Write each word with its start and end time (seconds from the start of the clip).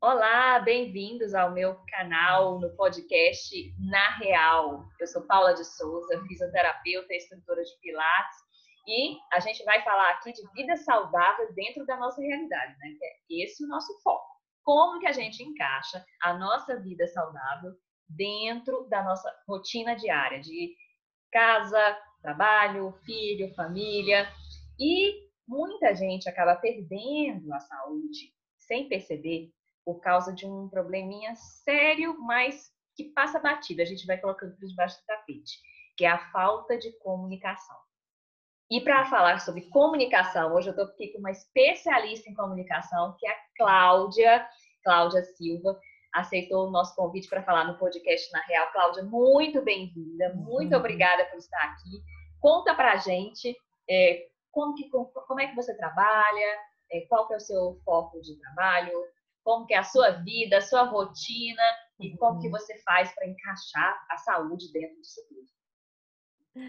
Olá, 0.00 0.60
bem-vindos 0.60 1.34
ao 1.34 1.50
meu 1.50 1.74
canal 1.88 2.60
no 2.60 2.70
podcast 2.76 3.74
Na 3.80 4.16
Real. 4.18 4.86
Eu 5.00 5.08
sou 5.08 5.26
Paula 5.26 5.52
de 5.54 5.64
Souza, 5.64 6.24
fisioterapeuta 6.28 7.12
e 7.12 7.16
instrutora 7.16 7.64
de 7.64 7.76
Pilates, 7.80 8.38
e 8.86 9.18
a 9.32 9.40
gente 9.40 9.64
vai 9.64 9.82
falar 9.82 10.12
aqui 10.12 10.32
de 10.32 10.48
vida 10.52 10.76
saudável 10.76 11.52
dentro 11.52 11.84
da 11.84 11.96
nossa 11.96 12.22
realidade, 12.22 12.78
né? 12.78 12.94
É 13.02 13.42
esse 13.42 13.64
o 13.64 13.66
nosso 13.66 13.92
foco. 14.00 14.24
Como 14.62 15.00
que 15.00 15.08
a 15.08 15.12
gente 15.12 15.42
encaixa 15.42 16.04
a 16.22 16.32
nossa 16.32 16.80
vida 16.80 17.04
saudável 17.08 17.72
dentro 18.08 18.86
da 18.88 19.02
nossa 19.02 19.28
rotina 19.48 19.96
diária 19.96 20.38
de 20.40 20.76
casa, 21.32 21.98
trabalho, 22.22 22.92
filho, 23.04 23.52
família. 23.56 24.28
E 24.78 25.28
muita 25.44 25.92
gente 25.92 26.28
acaba 26.28 26.54
perdendo 26.54 27.52
a 27.52 27.58
saúde 27.58 28.32
sem 28.58 28.88
perceber 28.88 29.50
por 29.88 30.00
causa 30.00 30.34
de 30.34 30.44
um 30.44 30.68
probleminha 30.68 31.34
sério, 31.34 32.14
mas 32.20 32.70
que 32.94 33.04
passa 33.04 33.38
batido. 33.38 33.80
A 33.80 33.86
gente 33.86 34.06
vai 34.06 34.18
colocando 34.18 34.54
por 34.54 34.68
debaixo 34.68 35.00
do 35.00 35.06
tapete, 35.06 35.58
que 35.96 36.04
é 36.04 36.10
a 36.10 36.30
falta 36.30 36.76
de 36.76 36.92
comunicação. 36.98 37.74
E 38.70 38.82
para 38.82 39.06
falar 39.06 39.40
sobre 39.40 39.62
comunicação, 39.70 40.54
hoje 40.54 40.68
eu 40.68 40.72
estou 40.72 40.84
aqui 40.84 41.08
com 41.08 41.20
uma 41.20 41.30
especialista 41.30 42.28
em 42.28 42.34
comunicação, 42.34 43.16
que 43.18 43.26
é 43.26 43.30
a 43.30 43.38
Cláudia, 43.56 44.46
Cláudia 44.84 45.24
Silva, 45.24 45.80
aceitou 46.12 46.68
o 46.68 46.70
nosso 46.70 46.94
convite 46.94 47.26
para 47.26 47.42
falar 47.42 47.64
no 47.64 47.78
podcast 47.78 48.30
Na 48.30 48.42
Real. 48.42 48.70
Cláudia, 48.72 49.04
muito 49.04 49.62
bem-vinda, 49.62 50.34
muito 50.34 50.72
uhum. 50.72 50.80
obrigada 50.80 51.24
por 51.30 51.38
estar 51.38 51.62
aqui. 51.62 52.02
Conta 52.40 52.74
para 52.74 52.92
a 52.92 52.96
gente 52.98 53.56
é, 53.88 54.26
como, 54.52 54.74
que, 54.74 54.90
como 54.90 55.40
é 55.40 55.46
que 55.46 55.56
você 55.56 55.74
trabalha, 55.74 56.58
é, 56.92 57.00
qual 57.08 57.26
que 57.26 57.32
é 57.32 57.38
o 57.38 57.40
seu 57.40 57.80
foco 57.86 58.20
de 58.20 58.38
trabalho, 58.38 58.92
como 59.48 59.64
que 59.64 59.72
é 59.72 59.78
a 59.78 59.82
sua 59.82 60.10
vida, 60.10 60.58
a 60.58 60.60
sua 60.60 60.82
rotina 60.82 61.62
e 61.98 62.14
como 62.18 62.38
que 62.38 62.48
uhum. 62.48 62.52
você 62.52 62.76
faz 62.82 63.10
para 63.14 63.26
encaixar 63.26 63.98
a 64.10 64.18
saúde 64.18 64.70
dentro 64.70 65.00
disso 65.00 65.22
tudo. 65.26 66.68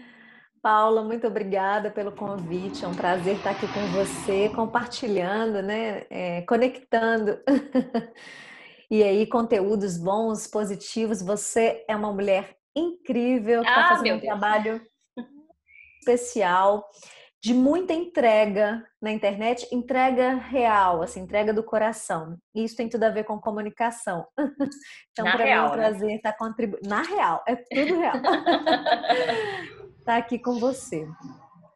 Paula, 0.62 1.04
muito 1.04 1.26
obrigada 1.26 1.90
pelo 1.90 2.10
convite. 2.10 2.82
É 2.82 2.88
um 2.88 2.94
prazer 2.94 3.36
estar 3.36 3.50
aqui 3.50 3.66
com 3.68 3.86
você, 3.92 4.48
compartilhando, 4.48 5.60
né? 5.60 6.06
É, 6.08 6.40
conectando. 6.42 7.38
e 8.90 9.02
aí, 9.02 9.26
conteúdos 9.26 9.98
bons, 9.98 10.46
positivos. 10.46 11.20
Você 11.20 11.84
é 11.86 11.94
uma 11.94 12.14
mulher 12.14 12.56
incrível 12.74 13.60
que 13.60 13.68
está 13.68 13.84
ah, 13.84 13.88
fazendo 13.88 14.16
um 14.16 14.20
trabalho 14.20 14.80
especial 15.98 16.88
de 17.42 17.54
muita 17.54 17.94
entrega 17.94 18.86
na 19.00 19.10
internet, 19.10 19.66
entrega 19.72 20.34
real, 20.34 21.02
assim, 21.02 21.20
entrega 21.20 21.54
do 21.54 21.64
coração. 21.64 22.38
Isso 22.54 22.76
tem 22.76 22.88
tudo 22.88 23.04
a 23.04 23.10
ver 23.10 23.24
com 23.24 23.40
comunicação. 23.40 24.26
Então, 25.12 25.24
para 25.24 25.44
mim 25.44 25.50
é 25.50 25.60
um 25.60 25.68
né? 25.68 25.72
prazer 25.72 26.08
né? 26.08 26.14
estar 26.14 26.32
contribuindo. 26.34 26.88
Na 26.88 27.02
real, 27.02 27.42
é 27.46 27.56
tudo 27.56 27.98
real. 27.98 28.14
estar 28.16 30.04
tá 30.06 30.16
aqui 30.16 30.38
com 30.38 30.58
você. 30.58 31.06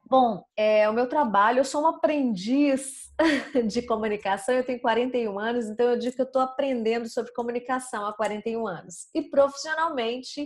Bom, 0.06 0.44
é, 0.56 0.88
o 0.88 0.92
meu 0.92 1.08
trabalho, 1.08 1.58
eu 1.58 1.64
sou 1.64 1.80
uma 1.80 1.96
aprendiz 1.96 3.12
de 3.66 3.82
comunicação, 3.82 4.54
eu 4.54 4.64
tenho 4.64 4.80
41 4.80 5.38
anos, 5.38 5.66
então 5.66 5.90
eu 5.90 5.98
digo 5.98 6.14
que 6.14 6.22
eu 6.22 6.26
estou 6.26 6.40
aprendendo 6.40 7.08
sobre 7.08 7.32
comunicação 7.32 8.06
há 8.06 8.12
41 8.12 8.66
anos. 8.66 9.08
E 9.14 9.22
profissionalmente, 9.22 10.44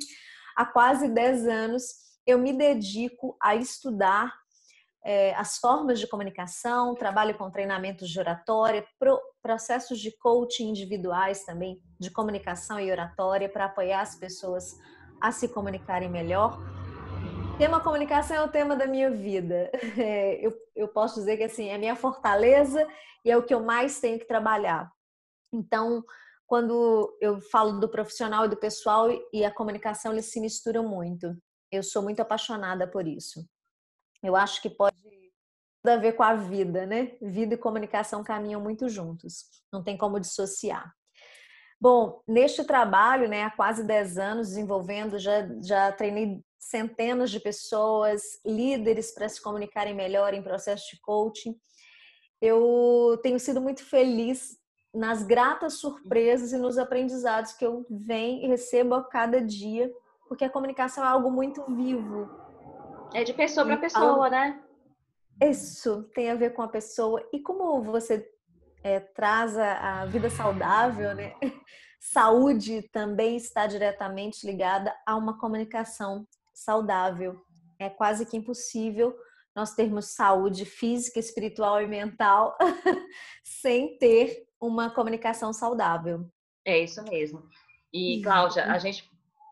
há 0.56 0.64
quase 0.64 1.08
10 1.08 1.46
anos, 1.46 1.82
eu 2.26 2.38
me 2.38 2.52
dedico 2.52 3.36
a 3.40 3.54
estudar 3.54 4.32
é, 5.04 5.34
as 5.34 5.58
formas 5.58 6.00
de 6.00 6.06
comunicação, 6.06 6.94
trabalho 6.94 7.36
com 7.36 7.50
treinamentos 7.50 8.08
de 8.08 8.18
oratória, 8.18 8.86
pro, 8.98 9.20
processos 9.42 9.98
de 10.00 10.16
coaching 10.18 10.70
individuais 10.70 11.44
também, 11.44 11.80
de 11.98 12.10
comunicação 12.10 12.80
e 12.80 12.90
oratória, 12.90 13.48
para 13.48 13.66
apoiar 13.66 14.00
as 14.00 14.16
pessoas 14.16 14.76
a 15.20 15.32
se 15.32 15.48
comunicarem 15.48 16.08
melhor. 16.08 16.58
Tema 17.58 17.80
comunicação 17.80 18.36
é 18.36 18.42
o 18.42 18.50
tema 18.50 18.76
da 18.76 18.86
minha 18.86 19.10
vida. 19.10 19.70
É, 19.98 20.46
eu, 20.46 20.54
eu 20.76 20.88
posso 20.88 21.16
dizer 21.16 21.36
que 21.36 21.44
assim, 21.44 21.68
é 21.68 21.78
minha 21.78 21.96
fortaleza 21.96 22.86
e 23.24 23.30
é 23.30 23.36
o 23.36 23.42
que 23.42 23.52
eu 23.52 23.60
mais 23.60 24.00
tenho 24.00 24.18
que 24.18 24.26
trabalhar. 24.26 24.90
Então, 25.52 26.04
quando 26.46 27.16
eu 27.20 27.40
falo 27.40 27.80
do 27.80 27.88
profissional 27.88 28.44
e 28.44 28.48
do 28.48 28.56
pessoal 28.56 29.08
e 29.32 29.44
a 29.44 29.50
comunicação, 29.50 30.12
eles 30.12 30.30
se 30.30 30.40
misturam 30.40 30.86
muito. 30.86 31.36
Eu 31.70 31.82
sou 31.82 32.02
muito 32.02 32.20
apaixonada 32.20 32.86
por 32.86 33.06
isso. 33.06 33.40
Eu 34.22 34.36
acho 34.36 34.60
que 34.60 34.70
pode 34.70 34.96
tudo 35.82 35.92
a 35.92 35.96
ver 35.96 36.12
com 36.12 36.22
a 36.22 36.34
vida, 36.34 36.86
né? 36.86 37.16
Vida 37.20 37.54
e 37.54 37.58
comunicação 37.58 38.22
caminham 38.22 38.60
muito 38.60 38.88
juntos, 38.88 39.44
não 39.72 39.82
tem 39.82 39.96
como 39.96 40.20
dissociar. 40.20 40.92
Bom, 41.80 42.20
neste 42.26 42.64
trabalho, 42.64 43.28
né, 43.28 43.44
há 43.44 43.50
quase 43.50 43.84
10 43.84 44.18
anos 44.18 44.48
desenvolvendo, 44.48 45.16
já, 45.16 45.48
já 45.62 45.92
treinei 45.92 46.42
centenas 46.58 47.30
de 47.30 47.38
pessoas, 47.38 48.22
líderes 48.44 49.14
para 49.14 49.28
se 49.28 49.40
comunicarem 49.40 49.94
melhor 49.94 50.34
em 50.34 50.42
processo 50.42 50.90
de 50.90 51.00
coaching. 51.00 51.56
Eu 52.40 53.18
tenho 53.22 53.38
sido 53.38 53.60
muito 53.60 53.84
feliz 53.84 54.58
nas 54.92 55.22
gratas 55.22 55.74
surpresas 55.74 56.52
e 56.52 56.58
nos 56.58 56.78
aprendizados 56.78 57.52
que 57.52 57.64
eu 57.64 57.86
venho 57.88 58.44
e 58.44 58.48
recebo 58.48 58.94
a 58.94 59.04
cada 59.04 59.40
dia, 59.40 59.88
porque 60.28 60.44
a 60.44 60.50
comunicação 60.50 61.04
é 61.04 61.06
algo 61.06 61.30
muito 61.30 61.64
vivo, 61.76 62.28
é 63.14 63.24
de 63.24 63.32
pessoa 63.32 63.66
para 63.66 63.76
pessoa, 63.76 64.30
né? 64.30 64.62
Isso 65.42 66.02
tem 66.14 66.30
a 66.30 66.34
ver 66.34 66.54
com 66.54 66.62
a 66.62 66.68
pessoa. 66.68 67.26
E 67.32 67.40
como 67.40 67.82
você 67.82 68.28
é, 68.82 69.00
traz 69.00 69.56
a, 69.56 70.02
a 70.02 70.06
vida 70.06 70.28
saudável, 70.30 71.14
né? 71.14 71.34
Saúde 72.00 72.82
também 72.92 73.36
está 73.36 73.66
diretamente 73.66 74.46
ligada 74.46 74.94
a 75.06 75.16
uma 75.16 75.38
comunicação 75.38 76.26
saudável. 76.54 77.40
É 77.78 77.88
quase 77.88 78.26
que 78.26 78.36
impossível 78.36 79.16
nós 79.54 79.74
termos 79.74 80.14
saúde 80.14 80.64
física, 80.64 81.18
espiritual 81.18 81.82
e 81.82 81.86
mental 81.86 82.56
sem 83.42 83.98
ter 83.98 84.46
uma 84.60 84.90
comunicação 84.90 85.52
saudável. 85.52 86.30
É 86.64 86.78
isso 86.78 87.02
mesmo. 87.04 87.48
E, 87.92 88.20
Cláudia, 88.22 88.66
a 88.66 88.78
gente 88.78 89.08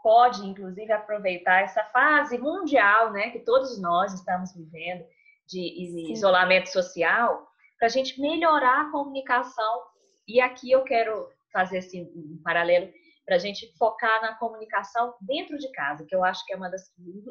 pode, 0.06 0.46
inclusive, 0.46 0.92
aproveitar 0.92 1.62
essa 1.62 1.82
fase 1.86 2.38
mundial, 2.38 3.12
né, 3.12 3.30
que 3.30 3.40
todos 3.40 3.76
nós 3.80 4.14
estamos 4.14 4.54
vivendo, 4.54 5.04
de 5.48 5.58
Sim. 5.58 6.12
isolamento 6.12 6.68
social, 6.68 7.44
para 7.76 7.86
a 7.86 7.90
gente 7.90 8.20
melhorar 8.20 8.82
a 8.82 8.90
comunicação. 8.92 9.82
E 10.28 10.40
aqui 10.40 10.70
eu 10.70 10.84
quero 10.84 11.28
fazer 11.52 11.78
assim, 11.78 12.04
um 12.14 12.40
paralelo 12.40 12.88
para 13.24 13.34
a 13.34 13.38
gente 13.40 13.76
focar 13.76 14.22
na 14.22 14.36
comunicação 14.36 15.12
dentro 15.20 15.58
de 15.58 15.72
casa, 15.72 16.06
que 16.06 16.14
eu 16.14 16.22
acho 16.22 16.46
que 16.46 16.52
é 16.52 16.56
uma 16.56 16.70
das, 16.70 16.84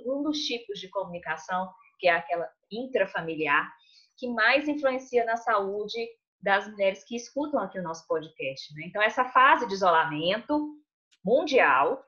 um 0.05 0.21
dos 0.21 0.39
tipos 0.39 0.77
de 0.77 0.89
comunicação, 0.89 1.71
que 1.97 2.09
é 2.09 2.11
aquela 2.11 2.49
intrafamiliar, 2.69 3.71
que 4.17 4.27
mais 4.27 4.67
influencia 4.67 5.23
na 5.23 5.37
saúde 5.37 6.05
das 6.41 6.67
mulheres 6.67 7.05
que 7.05 7.15
escutam 7.15 7.61
aqui 7.61 7.79
o 7.79 7.83
nosso 7.83 8.05
podcast. 8.05 8.73
Né? 8.75 8.83
Então, 8.85 9.01
essa 9.01 9.23
fase 9.23 9.65
de 9.65 9.73
isolamento 9.73 10.75
mundial 11.23 12.03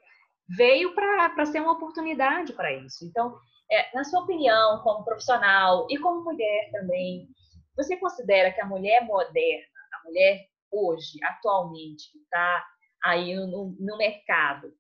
veio 0.50 0.96
para 0.96 1.46
ser 1.46 1.62
uma 1.62 1.74
oportunidade 1.74 2.54
para 2.54 2.74
isso. 2.74 3.06
Então, 3.06 3.38
é, 3.72 3.96
na 3.96 4.04
sua 4.04 4.22
opinião, 4.22 4.82
como 4.82 5.04
profissional 5.04 5.88
e 5.90 5.98
como 5.98 6.24
mulher 6.24 6.72
também, 6.72 7.28
você 7.76 7.98
considera 7.98 8.52
que 8.52 8.62
a 8.62 8.66
mulher 8.66 9.06
moderna, 9.06 9.66
a 9.94 10.08
mulher 10.08 10.48
hoje, 10.72 11.20
atualmente, 11.24 12.12
que 12.12 12.20
está 12.20 12.66
aí 13.04 13.36
no, 13.36 13.76
no 13.80 13.98
mercado, 13.98 14.74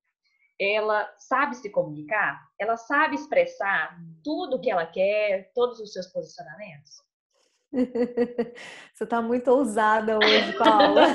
ela 0.59 1.07
sabe 1.19 1.55
se 1.55 1.69
comunicar? 1.69 2.41
Ela 2.59 2.77
sabe 2.77 3.15
expressar 3.15 3.95
tudo 4.23 4.55
o 4.55 4.61
que 4.61 4.71
ela 4.71 4.85
quer, 4.85 5.51
todos 5.53 5.79
os 5.79 5.93
seus 5.93 6.07
posicionamentos? 6.07 7.05
Você 8.93 9.03
está 9.03 9.21
muito 9.21 9.51
ousada 9.51 10.17
hoje, 10.17 10.57
Paula. 10.57 11.07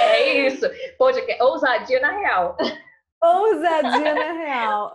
É. 0.00 0.25
Podcast, 0.98 1.42
ousadia 1.42 2.00
na 2.00 2.10
real. 2.12 2.56
Ousadia 3.22 4.14
na 4.14 4.32
real. 4.32 4.94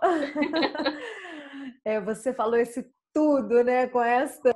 É, 1.84 2.00
você 2.00 2.32
falou 2.32 2.56
esse 2.56 2.90
tudo, 3.12 3.62
né? 3.62 3.86
Com 3.88 4.02
essa 4.02 4.54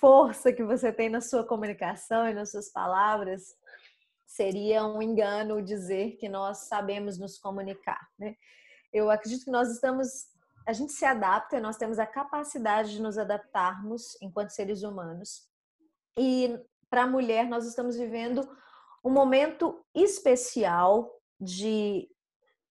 força 0.00 0.52
que 0.52 0.64
você 0.64 0.92
tem 0.92 1.08
na 1.08 1.20
sua 1.20 1.44
comunicação 1.44 2.28
e 2.28 2.34
nas 2.34 2.50
suas 2.50 2.70
palavras, 2.72 3.54
seria 4.26 4.84
um 4.84 5.00
engano 5.00 5.62
dizer 5.62 6.16
que 6.16 6.28
nós 6.28 6.66
sabemos 6.68 7.18
nos 7.18 7.38
comunicar, 7.38 8.00
né? 8.18 8.34
Eu 8.92 9.10
acredito 9.10 9.44
que 9.44 9.50
nós 9.50 9.70
estamos, 9.70 10.26
a 10.66 10.72
gente 10.72 10.92
se 10.92 11.04
adapta, 11.04 11.60
nós 11.60 11.76
temos 11.76 11.98
a 11.98 12.06
capacidade 12.06 12.92
de 12.92 13.02
nos 13.02 13.16
adaptarmos 13.16 14.16
enquanto 14.20 14.50
seres 14.50 14.82
humanos. 14.82 15.48
E 16.18 16.58
para 16.90 17.04
a 17.04 17.06
mulher, 17.06 17.46
nós 17.46 17.66
estamos 17.66 17.96
vivendo 17.96 18.46
um 19.04 19.10
momento 19.10 19.84
especial 19.94 21.10
de 21.40 22.08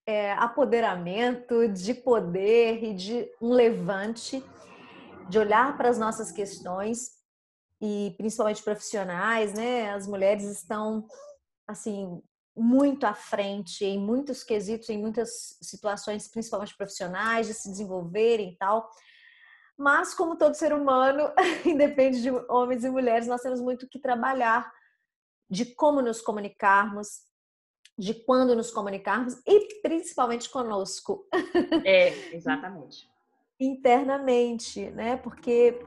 é, 0.05 0.33
apoderamento, 0.33 1.67
de 1.67 1.93
poder 1.93 2.83
e 2.83 2.93
de 2.93 3.29
um 3.41 3.51
levante, 3.51 4.43
de 5.29 5.39
olhar 5.39 5.77
para 5.77 5.89
as 5.89 5.97
nossas 5.97 6.31
questões 6.31 7.11
e 7.81 8.13
principalmente 8.17 8.63
profissionais, 8.63 9.53
né? 9.53 9.91
As 9.91 10.07
mulheres 10.07 10.43
estão 10.43 11.05
assim 11.67 12.21
muito 12.55 13.05
à 13.05 13.13
frente 13.13 13.85
em 13.85 13.97
muitos 13.97 14.43
quesitos, 14.43 14.89
em 14.89 14.97
muitas 14.97 15.57
situações, 15.61 16.27
principalmente 16.27 16.75
profissionais, 16.75 17.47
de 17.47 17.53
se 17.53 17.69
desenvolverem 17.69 18.51
e 18.51 18.57
tal. 18.57 18.89
Mas, 19.77 20.13
como 20.13 20.37
todo 20.37 20.53
ser 20.53 20.73
humano, 20.73 21.31
independe 21.65 22.21
de 22.21 22.29
homens 22.49 22.83
e 22.83 22.89
mulheres, 22.89 23.27
nós 23.27 23.41
temos 23.41 23.61
muito 23.61 23.87
que 23.87 23.99
trabalhar 23.99 24.71
de 25.51 25.65
como 25.65 26.01
nos 26.01 26.21
comunicarmos, 26.21 27.23
de 27.97 28.13
quando 28.13 28.55
nos 28.55 28.71
comunicarmos 28.71 29.35
e 29.45 29.81
principalmente 29.81 30.49
conosco. 30.49 31.27
É, 31.83 32.07
exatamente. 32.33 33.11
Internamente, 33.59 34.89
né? 34.91 35.17
Porque 35.17 35.85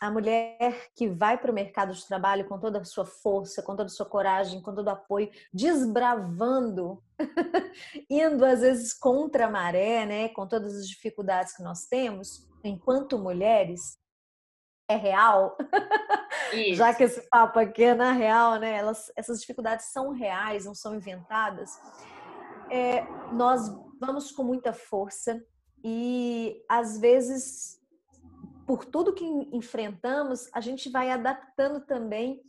a 0.00 0.10
mulher 0.10 0.90
que 0.94 1.08
vai 1.08 1.36
para 1.38 1.50
o 1.50 1.54
mercado 1.54 1.92
de 1.92 2.06
trabalho 2.06 2.46
com 2.46 2.58
toda 2.58 2.78
a 2.78 2.84
sua 2.84 3.04
força, 3.04 3.62
com 3.62 3.74
toda 3.74 3.86
a 3.86 3.88
sua 3.88 4.06
coragem, 4.06 4.60
com 4.60 4.74
todo 4.74 4.86
o 4.86 4.90
apoio, 4.90 5.30
desbravando, 5.52 7.02
indo 8.08 8.44
às 8.44 8.60
vezes 8.60 8.92
contra 8.94 9.46
a 9.46 9.50
maré, 9.50 10.06
né, 10.06 10.28
com 10.28 10.46
todas 10.46 10.74
as 10.74 10.88
dificuldades 10.88 11.56
que 11.56 11.62
nós 11.62 11.86
temos, 11.86 12.48
enquanto 12.62 13.18
mulheres, 13.18 13.98
é 14.88 14.96
real. 14.96 15.56
Já 16.74 16.94
que 16.94 17.04
esse 17.04 17.22
papo 17.28 17.58
aqui 17.58 17.84
é 17.84 17.94
na 17.94 18.12
real, 18.12 18.56
né? 18.58 18.76
Elas, 18.76 19.10
essas 19.16 19.40
dificuldades 19.40 19.86
são 19.86 20.12
reais, 20.12 20.64
não 20.64 20.74
são 20.74 20.94
inventadas. 20.94 21.78
É, 22.70 23.04
nós 23.32 23.68
vamos 24.00 24.30
com 24.30 24.42
muita 24.42 24.72
força 24.72 25.42
e 25.82 26.62
às 26.68 26.98
vezes 26.98 27.80
por 28.70 28.84
tudo 28.84 29.12
que 29.12 29.24
enfrentamos, 29.52 30.48
a 30.52 30.60
gente 30.60 30.88
vai 30.88 31.10
adaptando 31.10 31.80
também 31.80 32.40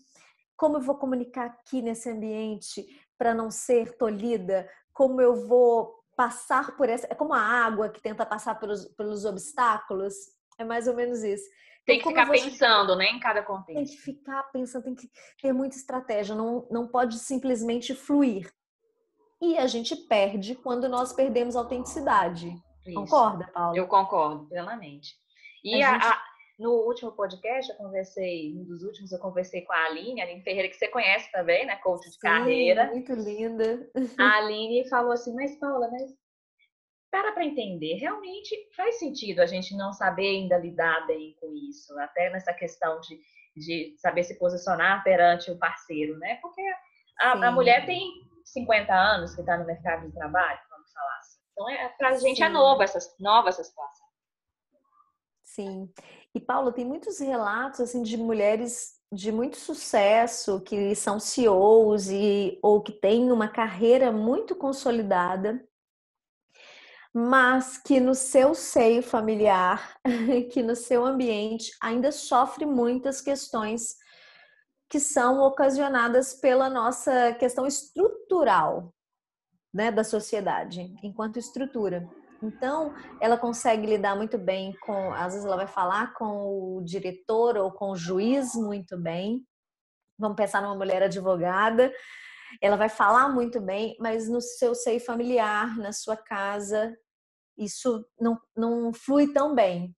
como 0.56 0.78
eu 0.78 0.82
vou 0.82 0.94
comunicar 0.94 1.48
aqui 1.48 1.82
nesse 1.82 2.12
ambiente 2.12 2.86
para 3.18 3.34
não 3.34 3.50
ser 3.50 3.98
tolhida, 3.98 4.70
como 4.94 5.20
eu 5.20 5.48
vou 5.48 6.06
passar 6.16 6.78
por 6.78 6.88
essa. 6.88 7.08
É 7.10 7.16
como 7.16 7.34
a 7.34 7.42
água 7.42 7.90
que 7.90 8.00
tenta 8.00 8.24
passar 8.24 8.60
pelos, 8.60 8.86
pelos 8.90 9.26
obstáculos, 9.26 10.14
é 10.60 10.64
mais 10.64 10.88
ou 10.88 10.94
menos 10.94 11.24
isso. 11.24 11.50
Tem 11.86 12.00
então, 12.00 12.14
que 12.14 12.20
ficar 12.20 12.32
pensando, 12.32 12.96
né, 12.96 13.06
em 13.06 13.20
cada 13.20 13.42
contexto. 13.42 13.76
Tem 13.76 13.86
que 13.86 13.98
ficar 13.98 14.44
pensando, 14.52 14.84
tem 14.84 14.96
que 14.96 15.10
ter 15.42 15.52
muita 15.52 15.76
estratégia, 15.76 16.36
não, 16.36 16.68
não 16.70 16.88
pode 16.88 17.18
simplesmente 17.18 17.96
fluir. 17.96 18.52
E 19.42 19.58
a 19.58 19.66
gente 19.66 19.96
perde 19.96 20.54
quando 20.54 20.88
nós 20.88 21.12
perdemos 21.14 21.56
a 21.56 21.60
autenticidade. 21.60 22.54
Isso. 22.86 22.94
Concorda, 22.94 23.48
Paulo? 23.52 23.76
Eu 23.76 23.88
concordo 23.88 24.48
plenamente. 24.48 25.16
E 25.64 25.82
a, 25.82 25.94
gente... 25.94 26.06
a, 26.06 26.22
no 26.60 26.72
último 26.86 27.12
podcast, 27.12 27.72
eu 27.72 27.78
conversei, 27.78 28.56
um 28.56 28.64
dos 28.64 28.84
últimos, 28.84 29.12
eu 29.12 29.20
conversei 29.20 29.62
com 29.62 29.74
a 29.74 29.86
Aline, 29.86 30.22
a 30.22 30.26
Aline 30.26 30.44
Ferreira, 30.44 30.70
que 30.70 30.76
você 30.76 30.88
conhece 30.88 31.32
também, 31.32 31.66
né? 31.66 31.76
Coach 31.78 32.06
de 32.08 32.14
Sim, 32.14 32.20
carreira. 32.20 32.86
Muito 32.92 33.14
linda. 33.14 33.90
A 34.20 34.38
Aline 34.38 34.88
falou 34.88 35.12
assim, 35.12 35.34
mas 35.34 35.56
Paula, 35.58 35.90
mas 35.92 36.14
para 37.12 37.34
para 37.34 37.46
entender, 37.46 37.96
realmente 37.96 38.56
faz 38.76 38.98
sentido 38.98 39.42
a 39.42 39.46
gente 39.46 39.76
não 39.76 39.92
saber 39.92 40.28
ainda 40.30 40.58
lidar 40.58 41.06
bem 41.06 41.36
com 41.40 41.54
isso, 41.54 41.98
até 42.00 42.30
nessa 42.30 42.54
questão 42.54 43.00
de, 43.02 43.20
de 43.56 43.96
saber 43.98 44.24
se 44.24 44.40
posicionar 44.40 45.04
perante 45.04 45.52
o 45.52 45.60
parceiro, 45.60 46.18
né? 46.18 46.36
Porque 46.42 46.62
a, 47.20 47.34
a 47.34 47.52
mulher 47.52 47.86
tem 47.86 48.10
50 48.46 48.94
anos 48.94 49.36
que 49.36 49.42
está 49.42 49.58
no 49.58 49.66
mercado 49.66 50.08
de 50.08 50.14
trabalho, 50.14 50.60
vamos 50.70 50.92
falar 50.92 51.18
assim. 51.20 51.40
Então, 51.52 51.70
é, 51.70 51.90
para 51.90 52.10
a 52.10 52.14
gente 52.14 52.42
é 52.42 52.46
Sim. 52.46 52.50
é 52.52 52.54
nova 52.54 52.84
essa, 52.84 53.00
nova 53.20 53.50
essa 53.50 53.64
situação. 53.64 54.08
Sim. 55.44 55.94
E 56.34 56.40
Paulo, 56.40 56.72
tem 56.72 56.86
muitos 56.86 57.20
relatos 57.20 57.82
assim 57.82 58.02
de 58.02 58.16
mulheres 58.16 59.02
de 59.12 59.34
muito 59.34 59.58
sucesso 59.58 60.62
que 60.62 60.96
são 60.96 61.20
CEOs 61.20 62.10
e 62.10 62.58
ou 62.64 62.82
que 62.82 62.94
têm 62.94 63.30
uma 63.34 63.50
carreira 63.50 64.14
muito 64.14 64.56
consolidada, 64.56 65.62
mas 67.14 67.78
que 67.78 68.00
no 68.00 68.16
seu 68.16 68.56
seio 68.56 69.04
familiar, 69.04 69.98
que 70.52 70.64
no 70.64 70.76
seu 70.76 71.06
ambiente 71.06 71.72
ainda 71.82 72.12
sofre 72.12 72.66
muitas 72.66 73.22
questões 73.22 73.96
que 74.90 75.00
são 75.00 75.40
ocasionadas 75.42 76.34
pela 76.34 76.70
nossa 76.70 77.34
questão 77.34 77.66
estrutural, 77.66 78.94
né, 79.74 79.90
da 79.92 80.04
sociedade, 80.04 80.94
enquanto 81.02 81.40
estrutura. 81.40 82.08
Então, 82.44 82.94
ela 83.22 83.38
consegue 83.38 83.86
lidar 83.86 84.16
muito 84.16 84.38
bem 84.38 84.76
com, 84.82 85.14
às 85.14 85.34
vezes 85.34 85.46
ela 85.46 85.56
vai 85.56 85.68
falar 85.68 86.14
com 86.14 86.78
o 86.78 86.82
diretor 86.84 87.56
ou 87.56 87.72
com 87.72 87.92
o 87.92 87.96
juiz 87.96 88.54
muito 88.56 88.98
bem. 88.98 89.46
Vamos 90.18 90.36
pensar 90.36 90.62
numa 90.62 90.76
mulher 90.76 91.04
advogada, 91.04 91.94
ela 92.60 92.76
vai 92.76 92.90
falar 92.90 93.30
muito 93.30 93.62
bem, 93.62 93.96
mas 94.00 94.28
no 94.28 94.42
seu 94.42 94.74
seio 94.74 95.00
familiar, 95.00 95.78
na 95.78 95.94
sua 95.94 96.18
casa, 96.18 96.96
isso 97.58 98.06
não, 98.20 98.40
não 98.56 98.94
flui 98.94 99.32
tão 99.32 99.54
bem. 99.54 99.96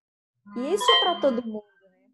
E 0.58 0.74
isso 0.74 0.84
é 0.92 1.00
para 1.00 1.22
todo 1.22 1.46
mundo. 1.46 1.64
Né? 1.84 2.12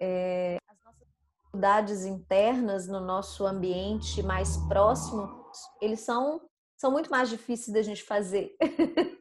É, 0.00 0.58
as 0.66 0.84
nossas 0.84 1.08
dificuldades 1.08 2.04
internas 2.04 2.88
no 2.88 3.00
nosso 3.00 3.46
ambiente 3.46 4.22
mais 4.22 4.56
próximo, 4.68 5.46
eles 5.80 6.00
são 6.00 6.40
são 6.78 6.92
muito 6.92 7.10
mais 7.10 7.28
difíceis 7.28 7.74
da 7.74 7.82
gente 7.82 8.04
fazer. 8.04 8.56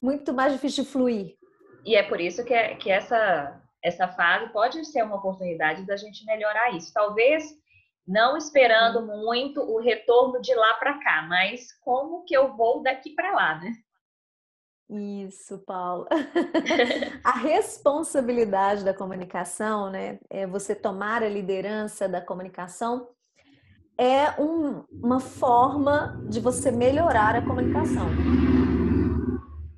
muito 0.00 0.32
mais 0.32 0.52
difícil 0.52 0.84
de 0.84 0.90
fluir. 0.90 1.36
E 1.84 1.96
é 1.96 2.02
por 2.04 2.20
isso 2.20 2.44
que, 2.44 2.54
é, 2.54 2.76
que 2.76 2.88
essa, 2.88 3.60
essa 3.82 4.08
fase 4.08 4.52
pode 4.52 4.84
ser 4.84 5.02
uma 5.02 5.16
oportunidade 5.16 5.84
da 5.84 5.96
gente 5.96 6.24
melhorar 6.24 6.74
isso. 6.76 6.92
Talvez 6.92 7.44
não 8.08 8.38
esperando 8.38 9.06
muito 9.06 9.60
o 9.60 9.78
retorno 9.78 10.40
de 10.40 10.54
lá 10.54 10.74
para 10.74 10.98
cá, 10.98 11.26
mas 11.28 11.70
como 11.80 12.24
que 12.24 12.34
eu 12.34 12.56
vou 12.56 12.82
daqui 12.82 13.14
para 13.14 13.32
lá, 13.32 13.58
né? 13.60 13.74
Isso, 14.88 15.58
Paula. 15.58 16.08
a 17.22 17.32
responsabilidade 17.32 18.82
da 18.82 18.94
comunicação, 18.94 19.90
né? 19.90 20.18
É 20.30 20.46
você 20.46 20.74
tomar 20.74 21.22
a 21.22 21.28
liderança 21.28 22.08
da 22.08 22.22
comunicação 22.22 23.10
é 23.98 24.40
um, 24.40 24.84
uma 24.90 25.20
forma 25.20 26.18
de 26.30 26.40
você 26.40 26.70
melhorar 26.70 27.34
a 27.34 27.44
comunicação. 27.44 28.06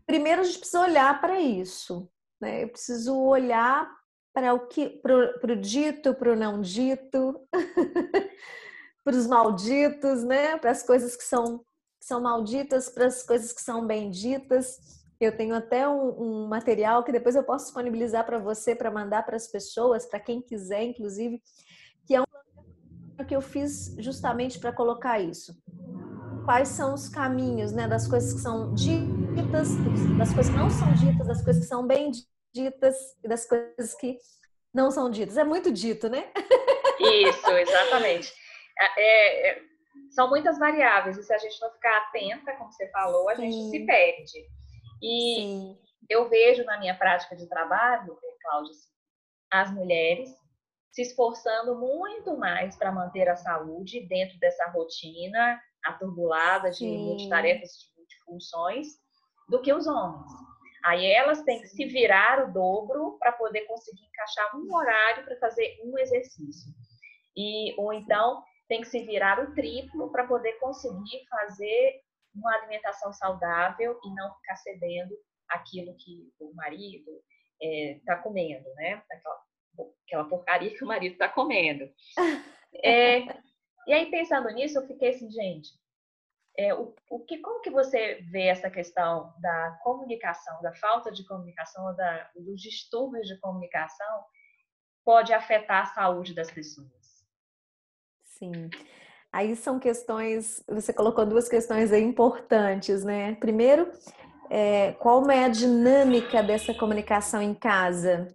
Primeiro, 0.07 0.43
a 0.43 0.45
gente 0.45 0.59
precisa 0.59 0.83
olhar 0.83 1.21
para 1.21 1.41
isso. 1.41 2.09
Né? 2.41 2.63
Eu 2.63 2.69
preciso 2.69 3.19
olhar 3.19 3.91
para 4.33 4.55
o 4.55 4.67
que, 4.67 4.89
para 4.89 5.53
o 5.53 5.57
dito, 5.57 6.15
para 6.15 6.33
o 6.33 6.37
não 6.37 6.61
dito, 6.61 7.41
para 9.05 9.17
os 9.17 9.27
malditos, 9.27 10.23
né? 10.25 10.57
Para 10.59 10.71
as 10.71 10.83
coisas 10.83 11.17
que 11.17 11.25
são, 11.25 11.59
que 11.59 12.07
são 12.07 12.21
malditas, 12.21 12.89
para 12.89 13.07
as 13.07 13.23
coisas 13.23 13.53
que 13.53 13.61
são 13.61 13.87
benditas. 13.87 14.79
Eu 15.21 15.37
tenho 15.37 15.55
até 15.55 15.87
um, 15.87 16.45
um 16.45 16.49
material 16.49 17.05
que 17.05 17.13
depois 17.13 17.35
eu 17.35 17.45
posso 17.45 17.67
disponibilizar 17.67 18.25
para 18.25 18.39
você, 18.39 18.75
para 18.75 18.91
mandar 18.91 19.25
para 19.25 19.37
as 19.37 19.47
pessoas, 19.47 20.07
para 20.07 20.21
quem 20.21 20.41
quiser, 20.41 20.83
inclusive, 20.85 21.43
que 22.07 22.15
é 22.15 22.21
um 22.21 22.25
que 23.27 23.37
eu 23.37 23.43
fiz 23.43 23.95
justamente 23.99 24.59
para 24.59 24.73
colocar 24.73 25.21
isso. 25.21 25.55
Quais 26.47 26.69
são 26.69 26.95
os 26.95 27.07
caminhos, 27.07 27.71
né, 27.71 27.87
das 27.87 28.09
coisas 28.09 28.33
que 28.33 28.41
são 28.41 28.73
ditas, 28.73 29.77
das 30.17 30.33
coisas 30.33 30.51
que 30.51 30.59
não 30.59 30.71
são 30.71 30.93
ditas, 30.95 31.27
das 31.27 31.43
coisas 31.43 31.63
que 31.63 31.69
são 31.69 31.87
bem 31.87 32.11
ditas 32.53 32.97
e 33.23 33.29
das 33.29 33.47
coisas 33.47 33.95
que 33.95 34.19
não 34.73 34.91
são 34.91 35.11
ditas. 35.11 35.37
É 35.37 35.45
muito 35.45 35.73
dito, 35.73 36.09
né? 36.09 36.33
Isso, 36.99 37.51
exatamente. 37.51 38.33
É, 38.79 39.51
é, 39.51 39.63
são 40.11 40.29
muitas 40.29 40.59
variáveis 40.59 41.17
e 41.17 41.23
se 41.23 41.33
a 41.33 41.39
gente 41.39 41.61
não 41.61 41.71
ficar 41.73 41.97
atenta, 41.99 42.57
como 42.57 42.73
você 42.73 42.89
falou, 42.91 43.29
a 43.29 43.37
Sim. 43.37 43.51
gente 43.51 43.71
se 43.71 43.87
perde. 43.87 44.49
E 45.03 45.35
Sim. 45.37 45.79
eu 46.09 46.29
vejo 46.29 46.65
na 46.65 46.79
minha 46.79 46.97
prática 46.97 47.37
de 47.37 47.49
trabalho, 47.49 48.19
Cláudia, 48.43 48.71
assim, 48.71 48.91
as 49.53 49.71
mulheres 49.73 50.31
se 50.93 51.03
esforçando 51.03 51.77
muito 51.77 52.37
mais 52.37 52.77
para 52.77 52.91
manter 52.93 53.29
a 53.29 53.37
saúde 53.37 54.07
dentro 54.09 54.39
dessa 54.39 54.67
rotina 54.71 55.61
aturbulada 55.85 56.71
de 56.71 56.79
Sim. 56.79 57.05
multitarefas, 57.05 57.71
de 57.71 57.97
multifunções, 57.97 58.89
do 59.49 59.61
que 59.63 59.73
os 59.73 59.87
homens. 59.87 60.31
Aí 60.85 61.07
elas 61.07 61.43
têm 61.43 61.61
que 61.61 61.69
se 61.69 61.85
virar 61.87 62.45
o 62.45 62.53
dobro 62.53 63.17
para 63.19 63.33
poder 63.33 63.63
conseguir 63.63 64.05
encaixar 64.05 64.57
um 64.57 64.75
horário 64.75 65.25
para 65.25 65.37
fazer 65.37 65.79
um 65.85 65.99
exercício. 65.99 66.73
E, 67.37 67.75
ou 67.79 67.93
então 67.93 68.43
tem 68.69 68.81
que 68.81 68.89
se 68.89 69.01
virar 69.05 69.41
o 69.41 69.55
triplo 69.55 70.11
para 70.11 70.27
poder 70.27 70.53
conseguir 70.55 71.27
fazer 71.29 72.01
uma 72.35 72.55
alimentação 72.57 73.13
saudável 73.13 73.99
e 74.05 74.15
não 74.15 74.35
ficar 74.37 74.57
cedendo 74.57 75.15
aquilo 75.49 75.95
que 75.97 76.31
o 76.39 76.55
marido 76.55 77.11
está 77.61 78.15
é, 78.15 78.23
comendo, 78.23 78.69
né? 78.75 79.03
Aquela 79.11 79.41
aquela 80.07 80.29
porcaria 80.29 80.77
que 80.77 80.85
o 80.85 80.87
marido 80.87 81.13
está 81.13 81.29
comendo. 81.29 81.89
É, 82.85 83.23
e 83.89 83.93
aí, 83.93 84.09
pensando 84.13 84.49
nisso, 84.51 84.79
eu 84.79 84.87
fiquei 84.87 85.09
assim, 85.09 85.29
gente, 85.29 85.71
é, 86.57 86.75
o, 86.75 86.95
o 87.09 87.21
que, 87.21 87.39
como 87.39 87.61
que 87.61 87.71
você 87.71 88.21
vê 88.31 88.47
essa 88.47 88.71
questão 88.71 89.33
da 89.41 89.79
comunicação, 89.83 90.61
da 90.63 90.75
falta 90.75 91.11
de 91.11 91.27
comunicação, 91.27 91.95
da, 91.95 92.31
dos 92.35 92.61
distúrbios 92.61 93.27
de 93.27 93.39
comunicação 93.39 94.25
pode 95.05 95.33
afetar 95.33 95.83
a 95.83 95.95
saúde 95.95 96.35
das 96.35 96.51
pessoas? 96.51 97.25
Sim. 98.23 98.69
Aí 99.33 99.55
são 99.55 99.79
questões, 99.79 100.63
você 100.67 100.93
colocou 100.93 101.25
duas 101.25 101.49
questões 101.49 101.93
importantes, 101.93 103.05
né? 103.05 103.37
Primeiro, 103.37 103.91
é, 104.51 104.93
qual 104.95 105.31
é 105.31 105.45
a 105.45 105.49
dinâmica 105.49 106.43
dessa 106.43 106.75
comunicação 106.75 107.41
em 107.41 107.55
casa? 107.55 108.35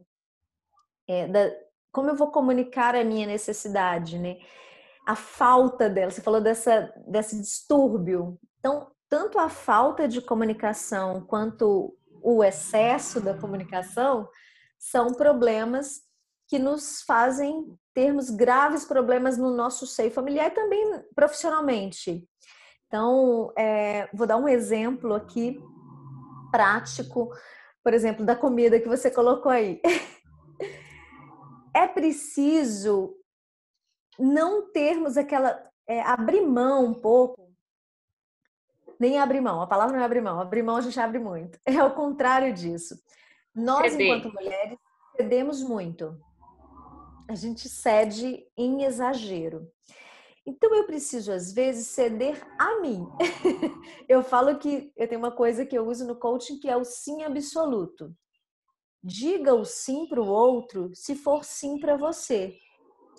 É, 1.07 1.27
da, 1.27 1.51
como 1.91 2.09
eu 2.09 2.15
vou 2.15 2.31
comunicar 2.31 2.95
a 2.95 3.03
minha 3.03 3.27
necessidade, 3.27 4.17
né? 4.17 4.37
A 5.05 5.15
falta 5.15 5.89
dela, 5.89 6.11
você 6.11 6.21
falou 6.21 6.41
dessa, 6.41 6.93
desse 7.07 7.39
distúrbio. 7.39 8.39
Então, 8.59 8.91
tanto 9.07 9.37
a 9.37 9.49
falta 9.49 10.07
de 10.07 10.21
comunicação 10.21 11.21
quanto 11.21 11.95
o 12.23 12.43
excesso 12.43 13.21
da 13.21 13.35
comunicação 13.37 14.27
são 14.79 15.13
problemas 15.13 16.01
que 16.47 16.57
nos 16.59 17.01
fazem 17.01 17.77
termos 17.93 18.29
graves 18.29 18.85
problemas 18.85 19.37
no 19.37 19.55
nosso 19.55 19.87
seio 19.87 20.11
familiar 20.11 20.47
e 20.47 20.55
também 20.55 21.03
profissionalmente. 21.15 22.27
Então, 22.87 23.51
é, 23.57 24.09
vou 24.13 24.27
dar 24.27 24.37
um 24.37 24.47
exemplo 24.47 25.13
aqui 25.13 25.59
prático, 26.51 27.29
por 27.83 27.93
exemplo, 27.93 28.25
da 28.25 28.35
comida 28.35 28.79
que 28.79 28.87
você 28.87 29.09
colocou 29.09 29.51
aí. 29.51 29.81
é 31.73 31.87
preciso 31.87 33.15
não 34.19 34.71
termos 34.71 35.17
aquela. 35.17 35.61
É, 35.87 36.01
abrir 36.01 36.41
mão 36.41 36.85
um 36.85 36.93
pouco. 36.93 37.45
Nem 38.99 39.19
abrir 39.19 39.41
mão, 39.41 39.61
a 39.61 39.67
palavra 39.67 39.95
não 39.95 40.01
é 40.01 40.05
abrir 40.05 40.21
mão, 40.21 40.39
abrir 40.39 40.63
mão 40.63 40.77
a 40.77 40.81
gente 40.81 40.99
abre 40.99 41.19
muito. 41.19 41.59
É 41.65 41.83
o 41.83 41.93
contrário 41.93 42.53
disso. 42.53 42.95
Nós, 43.53 43.91
Ceder. 43.91 44.07
enquanto 44.07 44.33
mulheres, 44.33 44.77
cedemos 45.15 45.61
muito. 45.61 46.17
A 47.27 47.35
gente 47.35 47.67
cede 47.67 48.45
em 48.57 48.83
exagero. 48.83 49.69
Então 50.45 50.73
eu 50.75 50.85
preciso 50.85 51.31
às 51.31 51.51
vezes 51.51 51.87
ceder 51.87 52.45
a 52.59 52.79
mim. 52.79 53.07
eu 54.07 54.23
falo 54.23 54.57
que 54.59 54.91
eu 54.95 55.07
tenho 55.07 55.19
uma 55.19 55.31
coisa 55.31 55.65
que 55.65 55.75
eu 55.75 55.87
uso 55.87 56.05
no 56.05 56.15
coaching 56.15 56.59
que 56.59 56.69
é 56.69 56.77
o 56.77 56.85
sim 56.85 57.23
absoluto. 57.23 58.15
Diga 59.03 59.55
o 59.55 59.65
sim 59.65 60.07
para 60.07 60.21
o 60.21 60.27
outro 60.27 60.91
se 60.93 61.15
for 61.15 61.43
sim 61.43 61.79
para 61.79 61.97
você. 61.97 62.57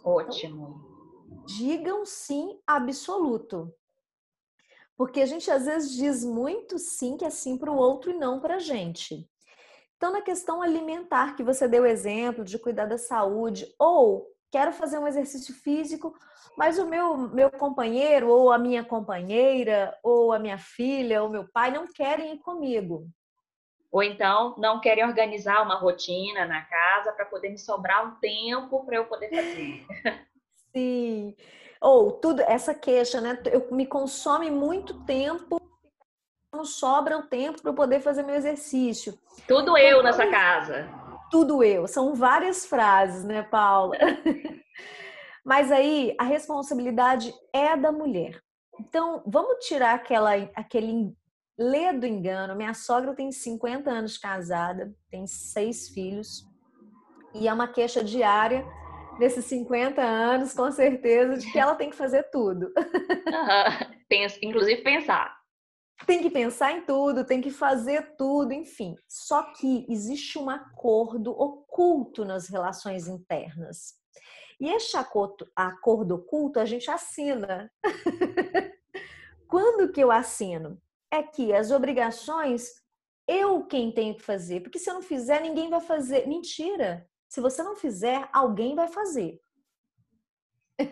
Ótimo. 0.07 0.81
Então, 1.27 1.45
diga 1.47 1.93
um 1.93 2.07
sim 2.07 2.61
absoluto. 2.65 3.75
Porque 4.97 5.21
a 5.21 5.27
gente 5.27 5.51
às 5.51 5.67
vezes 5.67 5.93
diz 5.93 6.25
muito 6.25 6.79
sim 6.79 7.17
que 7.17 7.25
é 7.25 7.31
sim 7.31 7.59
para 7.59 7.73
o 7.73 7.77
outro 7.77 8.13
e 8.13 8.17
não 8.17 8.41
para 8.41 8.57
a 8.57 8.61
gente. 8.61 9.29
Então, 9.97 10.13
na 10.13 10.23
questão 10.23 10.63
alimentar, 10.63 11.35
que 11.35 11.43
você 11.43 11.67
deu 11.67 11.85
exemplo 11.85 12.45
de 12.45 12.59
cuidar 12.59 12.87
da 12.87 12.99
saúde, 12.99 13.67
ou 13.79 14.31
quero 14.53 14.73
fazer 14.73 14.99
um 14.99 15.09
exercício 15.09 15.55
físico, 15.55 16.15
mas 16.57 16.79
o 16.79 16.87
meu, 16.87 17.17
meu 17.17 17.51
companheiro, 17.51 18.29
ou 18.29 18.53
a 18.53 18.59
minha 18.59 18.85
companheira, 18.85 19.99
ou 20.03 20.33
a 20.33 20.39
minha 20.39 20.59
filha, 20.59 21.23
ou 21.23 21.29
meu 21.29 21.49
pai 21.51 21.71
não 21.71 21.87
querem 21.87 22.35
ir 22.35 22.39
comigo. 22.39 23.09
Ou 23.97 24.03
então 24.03 24.55
não 24.59 24.79
querem 24.79 25.07
organizar 25.07 25.63
uma 25.63 25.77
rotina 25.77 26.45
na 26.45 26.61
casa 26.61 27.13
para 27.13 27.25
poder 27.25 27.49
me 27.49 27.57
sobrar 27.57 28.07
um 28.07 28.17
tempo 28.17 28.85
para 28.85 28.97
eu 28.97 29.07
poder 29.07 29.31
fazer. 29.31 29.87
Sim. 30.71 31.35
Ou 31.81 32.13
tudo, 32.13 32.43
essa 32.43 32.75
queixa, 32.75 33.23
né? 33.23 33.43
Eu, 33.47 33.69
me 33.71 33.87
consome 33.87 34.51
muito 34.51 35.03
tempo 35.05 35.59
não 36.53 36.67
sobra 36.67 37.17
o 37.17 37.23
tempo 37.23 37.63
para 37.63 37.71
eu 37.71 37.75
poder 37.75 38.01
fazer 38.01 38.23
meu 38.23 38.35
exercício. 38.35 39.19
Tudo 39.49 39.79
eu 39.79 40.03
nessa 40.03 40.27
casa. 40.27 40.87
Tudo 41.31 41.65
eu. 41.65 41.89
São 41.89 42.15
várias 42.15 42.67
frases, 42.67 43.25
né, 43.25 43.45
Paula? 43.45 43.97
Mas 45.43 45.73
aí 45.73 46.15
a 46.19 46.25
responsabilidade 46.25 47.33
é 47.51 47.75
da 47.75 47.91
mulher. 47.91 48.43
Então, 48.79 49.23
vamos 49.27 49.65
tirar 49.65 49.95
aquela, 49.95 50.35
aquele 50.55 51.17
ledo 51.59 52.07
engano. 52.07 52.55
Minha 52.55 52.75
sogra 52.75 53.15
tem 53.15 53.31
50 53.33 53.91
anos 53.91 54.19
casada, 54.19 54.95
tem 55.11 55.27
seis 55.27 55.89
filhos, 55.89 56.47
e 57.35 57.49
é 57.49 57.53
uma 57.53 57.69
queixa 57.69 58.03
diária 58.03 58.67
nesses 59.19 59.45
50 59.47 60.03
anos, 60.03 60.53
com 60.53 60.71
certeza, 60.71 61.39
de 61.39 61.51
que 61.51 61.59
ela 61.59 61.75
tem 61.75 61.91
que 61.91 61.97
fazer 61.97 62.25
tudo. 62.31 62.73
Uhum. 63.27 63.97
Pensa, 64.09 64.39
inclusive 64.41 64.83
pensar 64.83 65.37
tem 66.05 66.21
que 66.21 66.31
pensar 66.31 66.73
em 66.73 66.85
tudo, 66.85 67.25
tem 67.25 67.41
que 67.41 67.51
fazer 67.51 68.17
tudo, 68.17 68.53
enfim. 68.53 68.95
Só 69.09 69.43
que 69.55 69.87
existe 69.89 70.39
um 70.39 70.51
acordo 70.51 71.31
oculto 71.31 72.25
nas 72.25 72.49
relações 72.49 73.09
internas. 73.09 73.95
E 74.61 74.69
esse 74.69 74.97
acordo, 74.97 75.51
acordo 75.55 76.17
oculto 76.17 76.59
a 76.59 76.65
gente 76.65 76.91
assina. 76.91 77.71
Quando 79.49 79.91
que 79.93 80.03
eu 80.03 80.11
assino? 80.11 80.81
É 81.17 81.23
que 81.23 81.53
as 81.53 81.71
obrigações 81.71 82.85
eu 83.27 83.65
quem 83.65 83.91
tenho 83.91 84.15
que 84.15 84.23
fazer, 84.23 84.61
porque 84.61 84.79
se 84.79 84.89
eu 84.89 84.95
não 84.95 85.03
fizer, 85.03 85.41
ninguém 85.41 85.69
vai 85.69 85.81
fazer. 85.81 86.27
Mentira! 86.29 87.09
Se 87.29 87.41
você 87.41 87.63
não 87.63 87.75
fizer, 87.75 88.29
alguém 88.33 88.75
vai 88.75 88.87
fazer. 88.87 89.41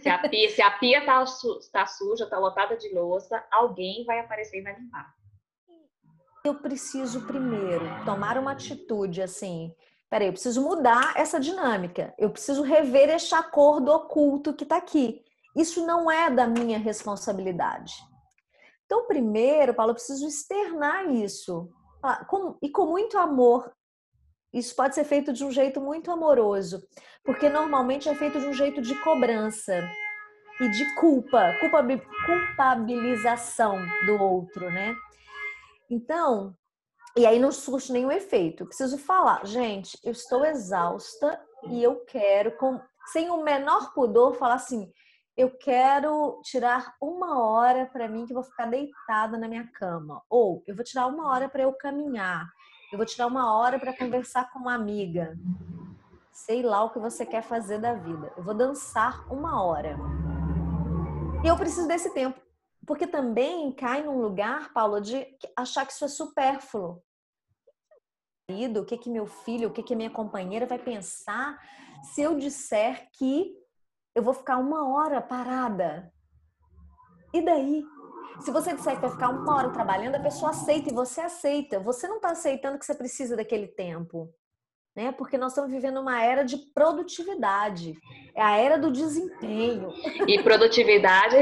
Se 0.00 0.09
a 0.09 0.19
pia, 0.19 0.50
se 0.50 0.62
a 0.62 0.71
pia 0.78 1.04
tá, 1.04 1.25
tá 1.71 1.87
suja, 1.87 2.28
tá 2.28 2.38
lotada 2.38 2.76
de 2.76 2.93
louça, 2.93 3.45
alguém 3.52 4.04
vai 4.04 4.19
aparecer 4.19 4.59
e 4.59 4.62
vai 4.62 4.75
limpar. 4.81 5.14
Eu 6.45 6.54
preciso 6.57 7.26
primeiro 7.26 7.85
tomar 8.04 8.37
uma 8.38 8.52
atitude 8.52 9.23
assim. 9.23 9.75
Peraí, 10.11 10.28
eu 10.28 10.33
preciso 10.33 10.62
mudar 10.62 11.12
essa 11.16 11.38
dinâmica. 11.38 12.14
Eu 12.19 12.31
preciso 12.31 12.62
rever 12.62 13.11
este 13.11 13.35
acordo 13.35 13.93
oculto 13.93 14.54
que 14.54 14.64
está 14.64 14.76
aqui. 14.76 15.23
Isso 15.54 15.87
não 15.87 16.11
é 16.11 16.31
da 16.31 16.47
minha 16.47 16.78
responsabilidade. 16.78 17.95
Então, 18.94 19.08
primeiro, 19.08 19.74
Paulo, 19.74 19.90
eu 19.90 19.96
preciso 19.96 20.24
externar 20.24 21.10
isso. 21.10 21.68
Ah, 22.00 22.24
e 22.62 22.70
com 22.70 22.86
muito 22.86 23.18
amor 23.18 23.74
isso 24.52 24.76
pode 24.76 24.94
ser 24.94 25.02
feito 25.02 25.32
de 25.32 25.44
um 25.44 25.50
jeito 25.50 25.80
muito 25.80 26.12
amoroso, 26.12 26.80
porque 27.24 27.48
normalmente 27.48 28.08
é 28.08 28.14
feito 28.14 28.38
de 28.38 28.46
um 28.46 28.52
jeito 28.52 28.80
de 28.80 28.94
cobrança 29.02 29.82
e 30.60 30.68
de 30.68 30.94
culpa, 30.94 31.52
culpabilização 32.24 33.84
do 34.06 34.22
outro, 34.22 34.70
né? 34.70 34.94
Então, 35.90 36.54
e 37.16 37.26
aí 37.26 37.40
não 37.40 37.50
surge 37.50 37.92
nenhum 37.92 38.12
efeito. 38.12 38.62
Eu 38.62 38.68
preciso 38.68 38.96
falar, 38.96 39.44
gente, 39.44 39.98
eu 40.04 40.12
estou 40.12 40.44
exausta 40.44 41.44
e 41.68 41.82
eu 41.82 42.04
quero, 42.04 42.56
com, 42.56 42.80
sem 43.06 43.28
o 43.28 43.42
menor 43.42 43.92
pudor, 43.92 44.34
falar 44.34 44.54
assim: 44.54 44.88
eu 45.36 45.50
quero 45.50 46.40
tirar 46.44 46.94
uma 47.00 47.42
hora 47.42 47.86
para 47.86 48.08
mim 48.08 48.24
que 48.24 48.32
vou 48.32 48.44
ficar 48.44 48.66
deitada 48.66 49.36
na 49.36 49.48
minha 49.48 49.66
cama. 49.66 50.22
Ou 50.30 50.62
eu 50.66 50.76
vou 50.76 50.84
tirar 50.84 51.06
uma 51.06 51.28
hora 51.28 51.48
para 51.48 51.62
eu 51.62 51.72
caminhar. 51.72 52.48
Eu 52.92 52.96
vou 52.96 53.06
tirar 53.06 53.26
uma 53.26 53.52
hora 53.52 53.78
para 53.78 53.96
conversar 53.96 54.52
com 54.52 54.60
uma 54.60 54.74
amiga. 54.74 55.36
Sei 56.30 56.62
lá 56.62 56.84
o 56.84 56.90
que 56.90 57.00
você 57.00 57.26
quer 57.26 57.42
fazer 57.42 57.78
da 57.78 57.94
vida. 57.94 58.32
Eu 58.36 58.44
vou 58.44 58.54
dançar 58.54 59.26
uma 59.32 59.62
hora. 59.64 59.96
E 61.42 61.48
eu 61.48 61.56
preciso 61.56 61.88
desse 61.88 62.14
tempo. 62.14 62.40
Porque 62.86 63.06
também 63.06 63.72
cai 63.72 64.02
num 64.02 64.20
lugar, 64.20 64.72
Paulo, 64.72 65.00
de 65.00 65.26
achar 65.56 65.84
que 65.84 65.92
isso 65.92 66.04
é 66.04 66.08
supérfluo. 66.08 67.02
O 68.50 68.84
que 68.84 68.98
que 68.98 69.10
meu 69.10 69.26
filho, 69.26 69.68
o 69.68 69.72
que 69.72 69.82
que 69.82 69.96
minha 69.96 70.10
companheira 70.10 70.66
vai 70.66 70.78
pensar 70.78 71.58
se 72.02 72.20
eu 72.20 72.36
disser 72.36 73.08
que 73.12 73.56
eu 74.14 74.23
vou 74.23 74.33
ficar 74.33 74.59
uma 74.59 74.94
hora 74.94 75.21
parada? 75.21 76.12
E 77.33 77.42
daí? 77.42 77.83
Se 78.40 78.50
você 78.50 78.75
disser 78.75 78.94
que 78.94 79.00
vai 79.00 79.11
ficar 79.11 79.28
uma 79.28 79.56
hora 79.56 79.71
trabalhando, 79.71 80.16
a 80.16 80.21
pessoa 80.21 80.50
aceita 80.50 80.90
e 80.90 80.94
você 80.94 81.21
aceita. 81.21 81.80
Você 81.80 82.06
não 82.06 82.16
está 82.16 82.30
aceitando 82.30 82.78
que 82.78 82.85
você 82.85 82.94
precisa 82.94 83.37
daquele 83.37 83.66
tempo. 83.66 84.28
Né? 84.97 85.11
Porque 85.11 85.37
nós 85.37 85.52
estamos 85.52 85.73
vivendo 85.73 86.00
uma 86.00 86.23
era 86.23 86.44
de 86.44 86.56
produtividade, 86.73 87.97
é 88.33 88.40
a 88.40 88.56
era 88.56 88.78
do 88.78 88.92
desempenho. 88.92 89.92
E 90.28 90.40
produtividade 90.40 91.37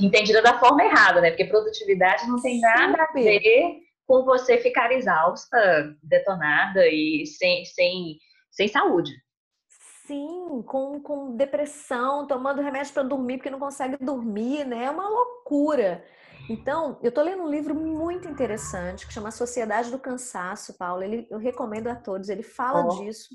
entendida 0.00 0.42
da 0.42 0.58
forma 0.58 0.82
errada, 0.84 1.20
né? 1.20 1.30
Porque 1.30 1.44
produtividade 1.44 2.26
não 2.26 2.42
tem 2.42 2.60
nada 2.60 3.04
a 3.04 3.12
ver 3.12 3.78
com 4.04 4.24
você 4.24 4.58
ficar 4.58 4.90
exausta, 4.90 5.96
detonada 6.02 6.88
e 6.88 7.24
sem, 7.26 7.64
sem, 7.64 8.18
sem 8.50 8.66
saúde. 8.66 9.12
Sim, 10.06 10.62
com, 10.62 11.00
com 11.00 11.36
depressão, 11.36 12.26
tomando 12.26 12.62
remédio 12.62 12.92
para 12.92 13.02
dormir 13.02 13.38
porque 13.38 13.50
não 13.50 13.58
consegue 13.58 13.96
dormir, 13.96 14.64
né? 14.64 14.84
É 14.84 14.90
uma 14.90 15.08
loucura. 15.08 16.04
Então, 16.48 16.96
eu 17.02 17.08
estou 17.08 17.24
lendo 17.24 17.42
um 17.42 17.50
livro 17.50 17.74
muito 17.74 18.28
interessante 18.28 19.04
que 19.04 19.12
chama 19.12 19.32
Sociedade 19.32 19.90
do 19.90 19.98
Cansaço, 19.98 20.78
Paulo. 20.78 21.02
Ele, 21.02 21.26
eu 21.28 21.38
recomendo 21.38 21.88
a 21.88 21.96
todos. 21.96 22.28
Ele 22.28 22.44
fala 22.44 22.84
oh. 22.84 23.00
disso, 23.00 23.30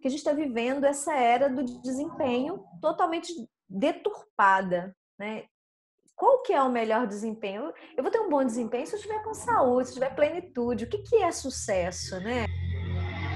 que 0.00 0.06
a 0.06 0.10
gente 0.10 0.20
está 0.20 0.32
vivendo 0.32 0.84
essa 0.84 1.14
era 1.14 1.48
do 1.48 1.64
desempenho 1.82 2.64
totalmente 2.80 3.32
deturpada, 3.68 4.96
né? 5.18 5.44
Qual 6.14 6.42
que 6.42 6.52
é 6.52 6.62
o 6.62 6.70
melhor 6.70 7.08
desempenho? 7.08 7.72
Eu 7.96 8.04
vou 8.04 8.12
ter 8.12 8.20
um 8.20 8.28
bom 8.28 8.44
desempenho 8.44 8.86
se 8.86 8.94
eu 8.94 8.98
estiver 8.98 9.20
com 9.24 9.34
saúde, 9.34 9.88
se 9.88 9.92
eu 9.92 9.94
tiver 9.94 10.14
plenitude. 10.14 10.84
O 10.84 10.88
que, 10.88 10.98
que 10.98 11.16
é 11.16 11.32
sucesso, 11.32 12.20
né? 12.20 12.46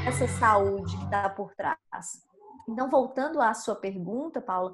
Essa 0.07 0.29
saúde 0.29 0.97
que 0.97 1.05
está 1.05 1.29
por 1.29 1.53
trás. 1.57 2.26
Então, 2.69 2.89
voltando 2.91 3.41
à 3.41 3.55
sua 3.55 3.77
pergunta, 3.77 4.41
Paula, 4.41 4.73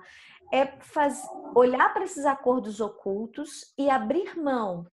é 0.52 0.66
faz, 0.80 1.22
olhar 1.54 1.92
para 1.92 2.04
esses 2.04 2.24
acordos 2.24 2.80
ocultos 2.80 3.72
e 3.78 3.90
abrir 3.90 4.36
mão. 4.38 4.86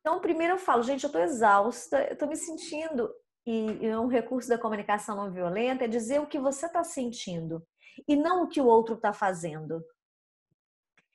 Então, 0.00 0.20
primeiro 0.20 0.54
eu 0.54 0.58
falo, 0.58 0.82
gente, 0.82 1.04
eu 1.04 1.08
estou 1.08 1.22
exausta, 1.22 2.04
eu 2.04 2.14
estou 2.14 2.28
me 2.28 2.36
sentindo, 2.36 3.10
e, 3.46 3.86
e 3.86 3.96
um 3.96 4.06
recurso 4.06 4.48
da 4.48 4.58
comunicação 4.58 5.16
não 5.16 5.30
violenta 5.30 5.84
é 5.84 5.88
dizer 5.88 6.20
o 6.20 6.26
que 6.26 6.38
você 6.38 6.66
está 6.66 6.84
sentindo 6.84 7.62
e 8.06 8.14
não 8.14 8.44
o 8.44 8.48
que 8.48 8.60
o 8.60 8.66
outro 8.66 8.94
está 8.94 9.12
fazendo. 9.12 9.84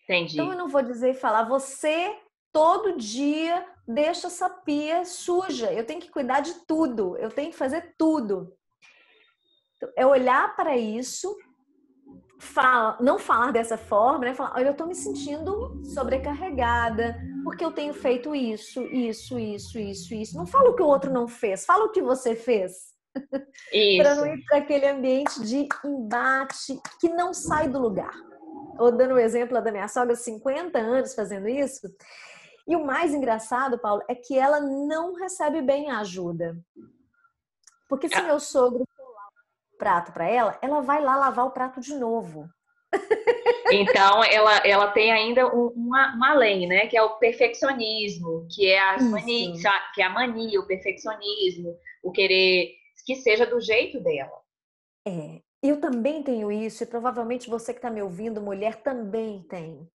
Entendi. 0.03 0.33
Então, 0.33 0.51
eu 0.51 0.57
não 0.57 0.67
vou 0.67 0.81
dizer 0.81 1.11
e 1.11 1.13
falar, 1.13 1.43
você 1.43 2.17
todo 2.51 2.97
dia 2.97 3.65
deixa 3.87 4.27
essa 4.27 4.49
pia 4.49 5.05
suja, 5.05 5.71
eu 5.71 5.85
tenho 5.85 6.01
que 6.01 6.11
cuidar 6.11 6.41
de 6.41 6.65
tudo, 6.65 7.17
eu 7.17 7.29
tenho 7.29 7.51
que 7.51 7.57
fazer 7.57 7.93
tudo. 7.97 8.53
Então, 9.77 9.89
é 9.95 10.05
olhar 10.05 10.55
para 10.55 10.75
isso 10.75 11.35
fala, 12.39 12.97
não 12.99 13.17
falar 13.17 13.51
dessa 13.51 13.77
forma, 13.77 14.25
né? 14.25 14.33
Falar, 14.33 14.53
olha, 14.55 14.67
eu 14.67 14.71
estou 14.71 14.87
me 14.87 14.95
sentindo 14.95 15.81
sobrecarregada, 15.83 17.17
porque 17.43 17.63
eu 17.63 17.71
tenho 17.71 17.93
feito 17.93 18.35
isso, 18.35 18.81
isso, 18.83 19.39
isso, 19.39 19.79
isso, 19.79 20.13
isso. 20.13 20.37
Não 20.37 20.45
fala 20.45 20.69
o 20.69 20.75
que 20.75 20.83
o 20.83 20.87
outro 20.87 21.11
não 21.11 21.27
fez, 21.27 21.65
fala 21.65 21.85
o 21.85 21.91
que 21.91 22.01
você 22.01 22.35
fez. 22.35 22.95
para 23.97 24.15
não 24.15 24.27
ir 24.27 24.43
para 24.45 24.57
aquele 24.59 24.87
ambiente 24.87 25.41
de 25.41 25.67
embate 25.83 26.79
que 26.99 27.09
não 27.09 27.33
sai 27.33 27.67
do 27.67 27.79
lugar. 27.79 28.13
Ou 28.77 28.91
dando 28.91 29.15
o 29.15 29.19
exemplo 29.19 29.59
da 29.59 29.71
minha 29.71 29.87
sogra, 29.87 30.15
50 30.15 30.77
anos 30.77 31.15
fazendo 31.15 31.47
isso. 31.47 31.89
E 32.67 32.75
o 32.75 32.85
mais 32.85 33.13
engraçado, 33.13 33.79
Paulo, 33.79 34.03
é 34.07 34.13
que 34.13 34.37
ela 34.37 34.59
não 34.59 35.15
recebe 35.15 35.61
bem 35.61 35.89
a 35.89 35.99
ajuda. 35.99 36.55
Porque 37.89 38.07
se 38.07 38.15
ah. 38.15 38.23
meu 38.23 38.39
sogro 38.39 38.85
prato 39.77 40.11
para 40.11 40.27
ela, 40.27 40.57
ela 40.61 40.81
vai 40.81 41.01
lá 41.01 41.15
lavar 41.15 41.45
o 41.45 41.51
prato 41.51 41.79
de 41.79 41.95
novo. 41.95 42.47
Então, 43.69 44.23
ela, 44.23 44.57
ela 44.65 44.91
tem 44.91 45.11
ainda 45.11 45.45
uma, 45.47 46.15
uma 46.15 46.33
lei, 46.33 46.65
né? 46.65 46.87
Que 46.87 46.95
é 46.97 47.03
o 47.03 47.17
perfeccionismo, 47.17 48.47
que 48.49 48.65
é, 48.65 48.79
a 48.79 48.97
mania, 48.99 49.53
que 49.93 50.01
é 50.01 50.05
a 50.05 50.09
mania, 50.09 50.59
o 50.59 50.65
perfeccionismo, 50.65 51.77
o 52.01 52.11
querer 52.11 52.73
que 53.05 53.15
seja 53.15 53.45
do 53.45 53.59
jeito 53.61 53.99
dela. 54.01 54.41
É, 55.07 55.41
eu 55.63 55.79
também 55.79 56.21
tenho 56.21 56.51
isso, 56.51 56.83
e 56.83 56.87
provavelmente 56.87 57.49
você 57.49 57.73
que 57.73 57.79
está 57.79 57.89
me 57.89 58.01
ouvindo, 58.01 58.41
mulher, 58.41 58.75
também 58.75 59.41
tem. 59.49 59.89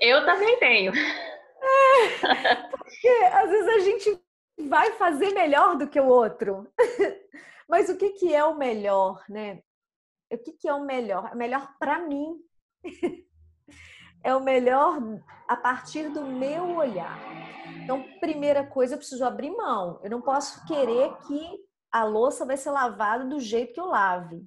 Eu 0.00 0.24
também 0.24 0.58
tenho. 0.58 0.92
É, 0.92 2.54
porque 2.76 3.08
às 3.08 3.50
vezes 3.50 3.68
a 3.68 3.78
gente 3.78 4.20
vai 4.68 4.90
fazer 4.92 5.30
melhor 5.30 5.76
do 5.76 5.86
que 5.86 5.98
o 5.98 6.06
outro. 6.06 6.66
Mas 7.68 7.88
o 7.88 7.96
que, 7.96 8.10
que 8.10 8.34
é 8.34 8.44
o 8.44 8.56
melhor, 8.56 9.22
né? 9.28 9.62
O 10.32 10.38
que, 10.38 10.52
que 10.52 10.68
é 10.68 10.74
o 10.74 10.84
melhor? 10.84 11.30
É 11.32 11.34
melhor 11.34 11.74
para 11.78 11.98
mim. 12.00 12.38
é 14.22 14.34
o 14.34 14.42
melhor 14.42 14.98
a 15.48 15.56
partir 15.56 16.08
do 16.10 16.24
meu 16.24 16.76
olhar. 16.76 17.18
Então, 17.82 18.02
primeira 18.20 18.66
coisa, 18.66 18.94
eu 18.94 18.98
preciso 18.98 19.24
abrir 19.24 19.50
mão. 19.50 20.00
Eu 20.02 20.10
não 20.10 20.20
posso 20.20 20.64
querer 20.66 21.16
que 21.26 21.64
a 21.92 22.04
louça 22.04 22.44
vai 22.44 22.56
ser 22.56 22.70
lavada 22.70 23.24
do 23.24 23.38
jeito 23.38 23.74
que 23.74 23.80
eu 23.80 23.86
lave. 23.86 24.44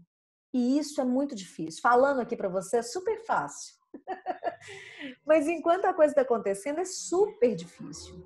E 0.53 0.77
isso 0.77 0.99
é 0.99 1.03
muito 1.03 1.35
difícil. 1.35 1.81
Falando 1.81 2.19
aqui 2.19 2.35
para 2.35 2.49
você 2.49 2.77
é 2.77 2.81
super 2.81 3.23
fácil. 3.25 3.75
Mas 5.25 5.47
enquanto 5.47 5.85
a 5.85 5.93
coisa 5.93 6.11
está 6.11 6.21
acontecendo, 6.21 6.79
é 6.79 6.85
super 6.85 7.55
difícil. 7.55 8.25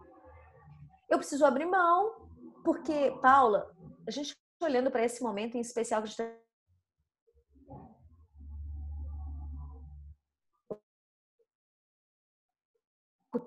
Eu 1.09 1.17
preciso 1.17 1.45
abrir 1.45 1.65
mão, 1.65 2.29
porque, 2.63 3.11
Paula, 3.21 3.69
a 4.07 4.11
gente 4.11 4.33
olhando 4.65 4.91
para 4.91 5.03
esse 5.03 5.21
momento 5.23 5.55
em 5.55 5.61
especial 5.61 6.01
que 6.01 6.07
a 6.07 6.09
gente 6.09 6.17
tá 6.17 6.41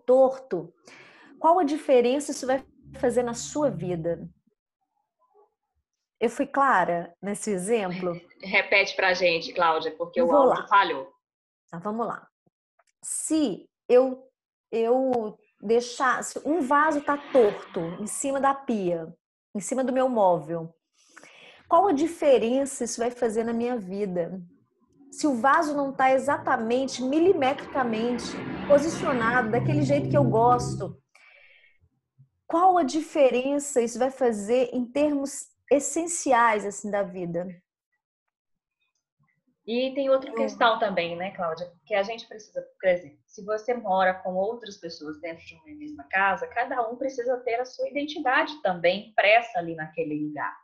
torto, 0.06 0.74
qual 1.38 1.58
a 1.58 1.64
diferença 1.64 2.30
isso 2.30 2.46
vai 2.46 2.64
fazer 2.98 3.22
na 3.22 3.34
sua 3.34 3.70
vida? 3.70 4.28
Eu 6.20 6.30
fui 6.30 6.46
clara 6.46 7.14
nesse 7.20 7.50
exemplo? 7.50 8.12
Repete 8.42 8.94
para 8.96 9.08
a 9.08 9.14
gente, 9.14 9.52
Cláudia, 9.52 9.94
porque 9.96 10.20
eu 10.20 10.26
o 10.26 10.32
áudio 10.32 10.62
lá. 10.62 10.68
falhou. 10.68 11.12
Então, 11.66 11.80
vamos 11.80 12.06
lá. 12.06 12.28
Se 13.02 13.68
eu 13.88 14.30
eu 14.70 15.38
deixar, 15.60 16.22
se 16.24 16.38
um 16.44 16.60
vaso 16.60 16.98
está 16.98 17.16
torto 17.16 17.80
em 18.00 18.06
cima 18.06 18.40
da 18.40 18.54
pia, 18.54 19.14
em 19.54 19.60
cima 19.60 19.84
do 19.84 19.92
meu 19.92 20.08
móvel, 20.08 20.74
qual 21.68 21.88
a 21.88 21.92
diferença 21.92 22.84
isso 22.84 23.00
vai 23.00 23.10
fazer 23.10 23.44
na 23.44 23.52
minha 23.52 23.76
vida? 23.76 24.40
Se 25.10 25.26
o 25.26 25.34
vaso 25.34 25.76
não 25.76 25.90
está 25.90 26.12
exatamente, 26.12 27.02
milimetricamente 27.02 28.24
posicionado 28.66 29.50
daquele 29.50 29.82
jeito 29.82 30.08
que 30.08 30.16
eu 30.16 30.24
gosto, 30.24 31.00
qual 32.46 32.76
a 32.76 32.82
diferença 32.82 33.80
isso 33.80 33.98
vai 33.98 34.10
fazer 34.10 34.70
em 34.72 34.84
termos 34.84 35.48
essenciais 35.70 36.64
assim 36.64 36.90
da 36.90 37.02
vida? 37.02 37.46
E 39.66 39.94
tem 39.94 40.10
outra 40.10 40.30
questão 40.34 40.78
também, 40.78 41.16
né, 41.16 41.30
Cláudia? 41.30 41.72
Que 41.86 41.94
a 41.94 42.02
gente 42.02 42.28
precisa, 42.28 42.60
por 42.78 42.86
exemplo, 42.86 43.18
se 43.26 43.42
você 43.42 43.72
mora 43.72 44.12
com 44.12 44.34
outras 44.34 44.76
pessoas 44.76 45.18
dentro 45.20 45.44
de 45.46 45.54
uma 45.54 45.64
mesma 45.64 46.04
casa, 46.04 46.46
cada 46.48 46.86
um 46.86 46.96
precisa 46.96 47.38
ter 47.38 47.54
a 47.54 47.64
sua 47.64 47.88
identidade 47.88 48.60
também 48.62 49.08
impressa 49.08 49.58
ali 49.58 49.74
naquele 49.74 50.26
lugar. 50.26 50.54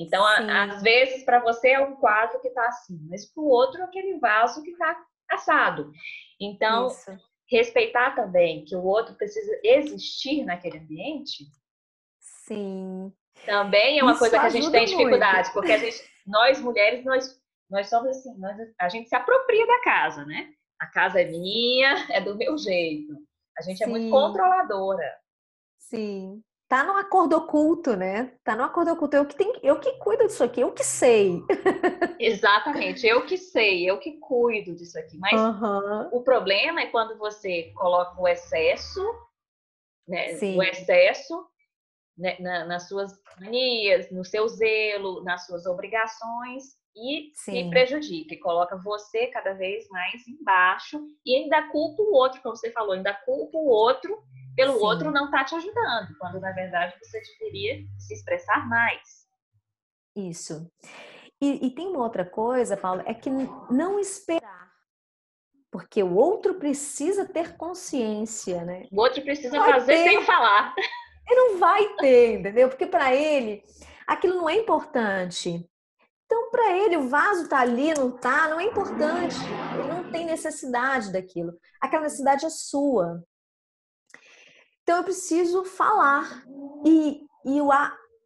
Então, 0.00 0.24
a, 0.24 0.62
às 0.64 0.82
vezes, 0.82 1.24
para 1.24 1.40
você 1.40 1.72
é 1.72 1.80
um 1.80 1.94
quadro 1.96 2.40
que 2.40 2.48
está 2.48 2.66
assim, 2.66 2.98
mas 3.10 3.30
para 3.30 3.42
o 3.42 3.48
outro 3.48 3.82
é 3.82 3.84
aquele 3.84 4.18
vaso 4.18 4.62
que 4.62 4.70
está 4.70 4.98
assado. 5.30 5.92
Então, 6.40 6.86
Isso. 6.86 7.10
respeitar 7.50 8.14
também 8.14 8.64
que 8.64 8.74
o 8.74 8.82
outro 8.82 9.14
precisa 9.14 9.60
existir 9.62 10.42
naquele 10.44 10.78
ambiente. 10.78 11.44
Sim. 12.18 13.12
Também 13.44 13.98
é 13.98 14.02
uma 14.02 14.12
Isso 14.12 14.20
coisa 14.20 14.40
que 14.40 14.46
a 14.46 14.48
gente 14.48 14.70
tem 14.70 14.86
dificuldade, 14.86 15.48
muito. 15.48 15.52
porque 15.52 15.72
a 15.72 15.78
gente, 15.78 16.02
nós 16.26 16.58
mulheres, 16.60 17.04
nós, 17.04 17.38
nós 17.68 17.90
somos 17.90 18.08
assim, 18.16 18.34
nós, 18.38 18.56
a 18.80 18.88
gente 18.88 19.06
se 19.06 19.14
apropria 19.14 19.66
da 19.66 19.82
casa, 19.82 20.24
né? 20.24 20.50
A 20.80 20.86
casa 20.86 21.20
é 21.20 21.26
minha, 21.26 21.94
é 22.10 22.22
do 22.22 22.34
meu 22.36 22.56
jeito. 22.56 23.12
A 23.58 23.62
gente 23.62 23.76
Sim. 23.76 23.84
é 23.84 23.86
muito 23.86 24.10
controladora. 24.10 25.14
Sim 25.78 26.42
tá 26.70 26.84
no 26.84 26.96
acordo 26.96 27.36
oculto, 27.36 27.96
né? 27.96 28.32
Tá 28.44 28.54
no 28.54 28.62
acordo 28.62 28.92
oculto. 28.92 29.16
Eu 29.16 29.26
que 29.26 29.34
tenho, 29.34 29.52
eu 29.60 29.80
que 29.80 29.90
cuido 29.98 30.28
disso 30.28 30.44
aqui, 30.44 30.60
eu 30.60 30.70
que 30.70 30.84
sei. 30.84 31.42
Exatamente, 32.16 33.04
eu 33.04 33.26
que 33.26 33.36
sei, 33.36 33.90
eu 33.90 33.98
que 33.98 34.12
cuido 34.20 34.76
disso 34.76 34.96
aqui. 34.96 35.18
Mas 35.18 35.32
uhum. 35.32 36.08
o 36.12 36.22
problema 36.22 36.80
é 36.80 36.86
quando 36.86 37.18
você 37.18 37.72
coloca 37.74 38.20
o 38.20 38.28
excesso, 38.28 39.02
né? 40.06 40.34
Sim. 40.34 40.56
O 40.56 40.62
excesso 40.62 41.44
né? 42.16 42.36
Na, 42.38 42.64
nas 42.66 42.86
suas 42.86 43.12
manias, 43.40 44.08
no 44.12 44.24
seu 44.24 44.46
zelo, 44.46 45.24
nas 45.24 45.46
suas 45.46 45.66
obrigações 45.66 46.78
e 46.94 47.32
Sim. 47.34 47.64
se 47.64 47.70
prejudica, 47.70 48.34
e 48.34 48.38
coloca 48.38 48.76
você 48.76 49.26
cada 49.28 49.54
vez 49.54 49.88
mais 49.88 50.26
embaixo 50.28 51.02
e 51.24 51.34
ainda 51.34 51.68
culpa 51.70 52.02
o 52.02 52.12
outro, 52.12 52.40
como 52.42 52.54
você 52.54 52.70
falou, 52.70 52.92
ainda 52.92 53.14
culpa 53.24 53.56
o 53.56 53.66
outro 53.66 54.22
pelo 54.56 54.74
Sim. 54.74 54.84
outro 54.84 55.10
não 55.10 55.26
está 55.26 55.44
te 55.44 55.54
ajudando, 55.54 56.16
quando 56.18 56.40
na 56.40 56.52
verdade 56.52 56.94
você 57.02 57.20
deveria 57.38 57.84
se 57.98 58.14
expressar 58.14 58.68
mais. 58.68 59.26
Isso. 60.16 60.70
E, 61.40 61.66
e 61.66 61.70
tem 61.70 61.88
uma 61.88 62.02
outra 62.02 62.24
coisa, 62.24 62.76
Paulo, 62.76 63.02
é 63.06 63.14
que 63.14 63.30
não 63.30 63.98
esperar. 63.98 64.70
Porque 65.70 66.02
o 66.02 66.14
outro 66.14 66.54
precisa 66.54 67.24
ter 67.24 67.56
consciência, 67.56 68.64
né? 68.64 68.88
O 68.90 69.00
outro 69.00 69.22
precisa 69.22 69.56
fazer 69.56 69.94
ter. 69.94 70.10
sem 70.10 70.24
falar. 70.24 70.74
Ele 71.28 71.40
não 71.40 71.58
vai 71.58 71.94
ter, 71.94 72.40
entendeu? 72.40 72.68
Porque 72.68 72.86
para 72.86 73.14
ele 73.14 73.62
aquilo 74.06 74.36
não 74.36 74.48
é 74.48 74.56
importante. 74.56 75.64
Então, 76.26 76.50
para 76.50 76.76
ele, 76.76 76.96
o 76.96 77.08
vaso 77.08 77.48
tá 77.48 77.58
ali, 77.58 77.92
não 77.94 78.10
tá, 78.10 78.48
não 78.48 78.60
é 78.60 78.64
importante. 78.64 79.36
Ele 79.74 79.88
não 79.88 80.10
tem 80.10 80.26
necessidade 80.26 81.12
daquilo. 81.12 81.52
Aquela 81.80 82.04
necessidade 82.04 82.46
é 82.46 82.50
sua. 82.50 83.22
Então 84.90 84.98
eu 84.98 85.04
preciso 85.04 85.64
falar. 85.64 86.42
E, 86.84 87.24
e 87.44 87.60
o, 87.60 87.70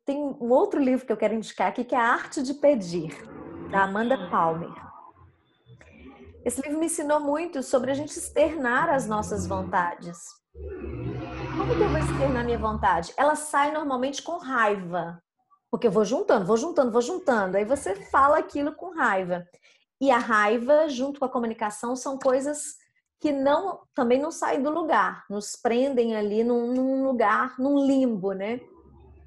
tem 0.03 0.17
um 0.17 0.49
outro 0.49 0.81
livro 0.81 1.05
que 1.05 1.13
eu 1.13 1.17
quero 1.19 1.35
indicar 1.35 1.69
aqui, 1.69 1.85
que 1.85 1.95
é 1.95 1.99
A 1.99 2.15
Arte 2.15 2.43
de 2.43 2.55
Pedir, 2.55 3.15
da 3.71 3.83
Amanda 3.83 4.31
Palmer. 4.31 4.73
Esse 6.43 6.63
livro 6.63 6.79
me 6.79 6.87
ensinou 6.87 7.21
muito 7.21 7.63
sobre 7.63 7.91
a 7.91 7.95
gente 7.95 8.19
externar 8.19 8.89
as 8.89 9.07
nossas 9.07 9.47
vontades. 9.47 10.17
Como 11.55 11.77
que 11.77 11.83
eu 11.83 11.89
vou 11.91 11.99
externar 11.99 12.43
minha 12.47 12.59
vontade? 12.59 13.13
Ela 13.19 13.37
sai 13.37 13.71
normalmente 13.71 14.23
com 14.23 14.39
raiva. 14.39 15.23
Porque 15.71 15.89
eu 15.89 15.93
vou 15.93 16.07
juntando, 16.07 16.47
vou 16.47 16.57
juntando, 16.57 16.91
vou 16.91 17.03
juntando. 17.03 17.59
Aí 17.59 17.67
você 17.67 17.95
fala 17.95 18.39
aquilo 18.39 18.75
com 18.75 18.97
raiva. 18.97 19.47
E 20.01 20.11
a 20.11 20.17
raiva, 20.17 20.89
junto 20.89 21.21
com 21.21 21.27
a 21.27 21.31
comunicação, 21.31 21.95
são 21.95 22.19
coisas 22.19 22.79
que 23.25 23.33
não 23.33 23.81
também 23.95 24.21
não 24.21 24.31
saem 24.31 24.63
do 24.63 24.69
lugar, 24.69 25.25
nos 25.31 25.57
prendem 25.57 26.15
ali 26.15 26.45
num, 26.45 26.75
num, 26.75 27.07
lugar, 27.07 27.59
num 27.59 27.87
limbo, 27.87 28.33
né? 28.33 28.61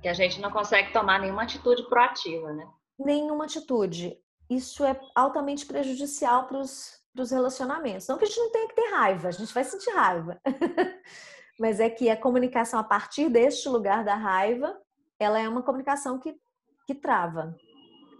Que 0.03 0.07
a 0.07 0.13
gente 0.13 0.39
não 0.39 0.51
consegue 0.51 0.93
tomar 0.93 1.19
nenhuma 1.19 1.41
atitude 1.41 1.81
proativa, 1.89 2.53
né? 2.53 2.69
Nenhuma 2.99 3.45
atitude. 3.45 4.15
isso 4.47 4.85
é 4.85 4.99
altamente 5.15 5.65
prejudicial 5.65 6.45
para 6.45 6.59
os 6.59 7.31
relacionamentos. 7.31 8.07
Não 8.07 8.19
que 8.19 8.25
a 8.25 8.27
gente 8.27 8.39
não 8.39 8.51
tenha 8.51 8.67
que 8.67 8.75
ter 8.75 8.91
raiva, 8.91 9.29
a 9.29 9.31
gente 9.31 9.51
vai 9.51 9.63
sentir 9.63 9.89
raiva. 9.89 10.39
Mas 11.59 11.79
é 11.79 11.89
que 11.89 12.07
a 12.07 12.15
comunicação 12.15 12.79
a 12.79 12.83
partir 12.83 13.29
deste 13.29 13.67
lugar 13.67 14.03
da 14.03 14.13
raiva, 14.13 14.79
ela 15.19 15.39
é 15.39 15.49
uma 15.49 15.63
comunicação 15.63 16.19
que, 16.19 16.39
que 16.85 16.93
trava. 16.93 17.57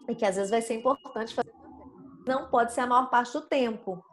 E 0.10 0.16
que 0.16 0.26
às 0.26 0.38
vezes 0.38 0.50
vai 0.50 0.64
ser 0.64 0.74
importante 0.74 1.36
fazer. 1.36 1.54
Não 2.26 2.50
pode 2.50 2.74
ser 2.74 2.82
a 2.82 2.88
maior 2.88 3.12
parte 3.12 3.34
do 3.34 3.42
tempo. 3.42 4.04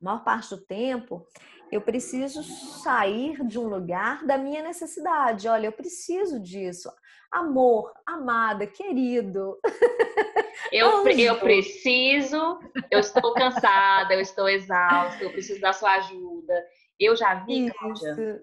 Maior 0.00 0.24
parte 0.24 0.50
do 0.50 0.60
tempo, 0.60 1.26
eu 1.70 1.80
preciso 1.80 2.42
sair 2.42 3.44
de 3.46 3.58
um 3.58 3.68
lugar 3.68 4.24
da 4.26 4.36
minha 4.38 4.62
necessidade. 4.62 5.46
Olha, 5.46 5.66
eu 5.66 5.72
preciso 5.72 6.40
disso. 6.40 6.90
Amor, 7.30 7.92
amada, 8.04 8.66
querido. 8.66 9.58
Eu, 10.72 11.08
eu 11.08 11.40
preciso, 11.40 12.60
eu 12.90 13.00
estou 13.00 13.34
cansada, 13.34 14.14
eu 14.14 14.20
estou 14.20 14.48
exausta, 14.48 15.24
eu 15.24 15.32
preciso 15.32 15.60
da 15.60 15.72
sua 15.72 15.96
ajuda. 15.96 16.54
Eu 16.98 17.16
já 17.16 17.34
vi, 17.44 17.72
Cláudia, 17.72 18.40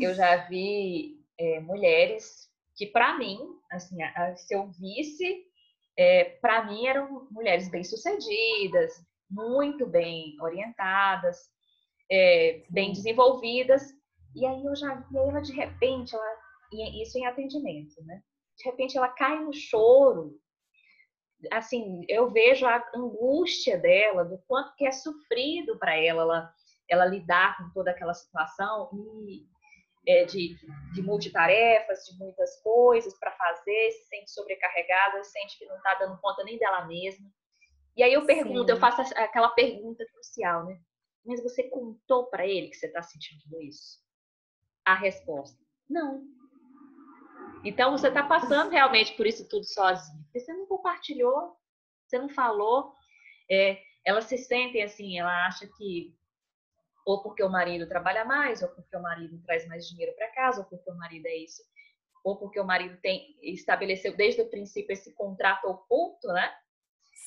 eu 0.00 0.12
já 0.14 0.48
vi 0.48 1.20
é, 1.38 1.60
mulheres 1.60 2.50
que, 2.74 2.86
para 2.86 3.16
mim, 3.16 3.38
assim, 3.70 3.96
se 4.36 4.54
eu 4.54 4.68
visse, 4.70 5.44
é, 5.96 6.24
para 6.40 6.64
mim 6.64 6.86
eram 6.86 7.28
mulheres 7.30 7.68
bem-sucedidas, 7.68 8.94
muito 9.30 9.86
bem 9.86 10.36
orientadas, 10.40 11.38
é, 12.10 12.64
bem 12.70 12.92
desenvolvidas. 12.92 13.82
E 14.34 14.46
aí 14.46 14.64
eu 14.64 14.76
já 14.76 14.94
vi 14.94 15.16
ela 15.16 15.40
de 15.40 15.52
repente, 15.52 16.14
ela, 16.14 16.36
isso 17.02 17.18
em 17.18 17.26
atendimento, 17.26 18.02
né? 18.04 18.22
De 18.56 18.64
repente 18.64 18.96
ela 18.96 19.08
cai 19.08 19.38
no 19.38 19.52
choro. 19.52 20.38
Assim, 21.52 22.04
eu 22.08 22.30
vejo 22.30 22.66
a 22.66 22.82
angústia 22.94 23.78
dela, 23.78 24.24
do 24.24 24.38
quanto 24.46 24.74
que 24.74 24.86
é 24.86 24.90
sofrido 24.90 25.78
para 25.78 25.96
ela, 25.96 26.22
ela, 26.22 26.54
ela 26.88 27.06
lidar 27.06 27.56
com 27.58 27.70
toda 27.70 27.92
aquela 27.92 28.12
situação 28.12 28.90
e 29.28 29.46
é, 30.08 30.24
de, 30.24 30.56
de 30.94 31.02
multitarefas, 31.02 32.04
de 32.06 32.18
muitas 32.18 32.60
coisas 32.62 33.16
para 33.18 33.30
fazer, 33.32 33.90
se 33.92 34.08
sente 34.08 34.30
sobrecarregada, 34.30 35.22
sente 35.22 35.58
que 35.58 35.66
não 35.66 35.76
está 35.76 35.94
dando 35.94 36.18
conta 36.20 36.42
nem 36.44 36.58
dela 36.58 36.86
mesma. 36.86 37.30
E 37.98 38.02
aí 38.04 38.12
eu 38.12 38.24
pergunto, 38.24 38.66
Sim. 38.66 38.70
eu 38.70 38.76
faço 38.78 39.02
aquela 39.16 39.48
pergunta 39.50 40.06
crucial, 40.06 40.64
né? 40.64 40.80
Mas 41.26 41.42
você 41.42 41.64
contou 41.64 42.26
para 42.30 42.46
ele 42.46 42.68
que 42.68 42.76
você 42.76 42.86
está 42.86 43.02
sentindo 43.02 43.60
isso? 43.60 43.98
A 44.84 44.94
resposta: 44.94 45.60
não. 45.90 46.24
Então 47.64 47.90
você 47.90 48.06
está 48.06 48.22
passando 48.22 48.70
realmente 48.70 49.16
por 49.16 49.26
isso 49.26 49.48
tudo 49.48 49.64
sozinho. 49.64 50.22
Porque 50.24 50.38
você 50.38 50.52
não 50.52 50.64
compartilhou, 50.66 51.56
você 52.06 52.20
não 52.20 52.28
falou. 52.28 52.94
É, 53.50 53.82
elas 54.04 54.26
se 54.26 54.38
sentem 54.38 54.84
assim, 54.84 55.18
ela 55.18 55.46
acha 55.46 55.66
que 55.66 56.16
ou 57.04 57.20
porque 57.22 57.42
o 57.42 57.48
marido 57.48 57.88
trabalha 57.88 58.24
mais, 58.24 58.62
ou 58.62 58.68
porque 58.68 58.94
o 58.94 59.02
marido 59.02 59.42
traz 59.42 59.66
mais 59.66 59.88
dinheiro 59.88 60.14
para 60.14 60.30
casa, 60.30 60.60
ou 60.60 60.66
porque 60.66 60.90
o 60.90 60.94
marido 60.94 61.26
é 61.26 61.36
isso, 61.36 61.62
ou 62.22 62.36
porque 62.36 62.60
o 62.60 62.64
marido 62.64 62.96
tem 63.00 63.34
estabeleceu 63.42 64.14
desde 64.14 64.42
o 64.42 64.50
princípio 64.50 64.92
esse 64.92 65.14
contrato 65.14 65.64
oculto, 65.64 66.28
né? 66.28 66.54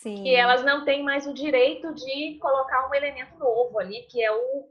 Sim. 0.01 0.23
Que 0.23 0.35
elas 0.35 0.63
não 0.65 0.83
têm 0.83 1.03
mais 1.03 1.27
o 1.27 1.33
direito 1.33 1.93
de 1.93 2.39
colocar 2.39 2.89
um 2.89 2.95
elemento 2.95 3.37
novo 3.37 3.77
ali, 3.77 4.01
que 4.09 4.21
é 4.23 4.31
o 4.31 4.67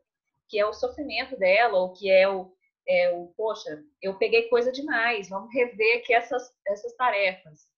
que 0.49 0.59
é 0.59 0.67
o 0.67 0.73
sofrimento 0.73 1.39
dela, 1.39 1.79
ou 1.79 1.93
que 1.93 2.11
é 2.11 2.29
o, 2.29 2.53
é 2.89 3.11
o 3.11 3.29
poxa, 3.37 3.85
eu 4.03 4.19
peguei 4.19 4.49
coisa 4.49 4.73
demais, 4.73 5.29
vamos 5.29 5.55
rever 5.55 5.99
aqui 5.99 6.13
essas, 6.13 6.53
essas 6.67 6.93
tarefas. 6.97 7.69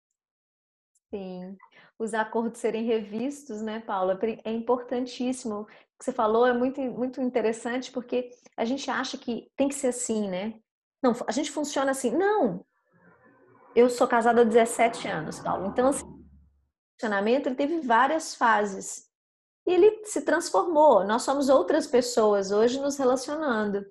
Sim, 1.11 1.59
os 1.99 2.15
acordos 2.15 2.59
serem 2.59 2.85
revistos, 2.85 3.61
né, 3.61 3.81
Paula? 3.81 4.19
É 4.43 4.51
importantíssimo. 4.51 5.61
O 5.61 5.67
que 5.67 6.07
você 6.07 6.13
falou 6.13 6.47
é 6.47 6.55
muito, 6.55 6.81
muito 6.81 7.21
interessante 7.21 7.93
porque 7.93 8.31
a 8.57 8.65
gente 8.65 8.91
acha 8.91 9.19
que 9.19 9.53
tem 9.55 9.69
que 9.69 9.75
ser 9.75 9.89
assim, 9.89 10.27
né? 10.27 10.55
Não, 11.03 11.15
a 11.27 11.33
gente 11.33 11.51
funciona 11.51 11.91
assim. 11.91 12.17
Não! 12.17 12.65
Eu 13.77 13.91
sou 13.91 14.09
casada 14.09 14.41
há 14.41 14.45
17 14.45 15.07
anos, 15.09 15.39
Paulo. 15.39 15.67
Então, 15.67 15.89
assim, 15.89 16.22
relacionamento, 17.03 17.49
ele 17.49 17.57
teve 17.57 17.81
várias 17.81 18.35
fases. 18.35 19.07
E 19.67 19.73
ele 19.73 20.05
se 20.05 20.23
transformou. 20.23 21.05
Nós 21.05 21.23
somos 21.23 21.49
outras 21.49 21.87
pessoas 21.87 22.51
hoje 22.51 22.81
nos 22.81 22.97
relacionando. 22.97 23.85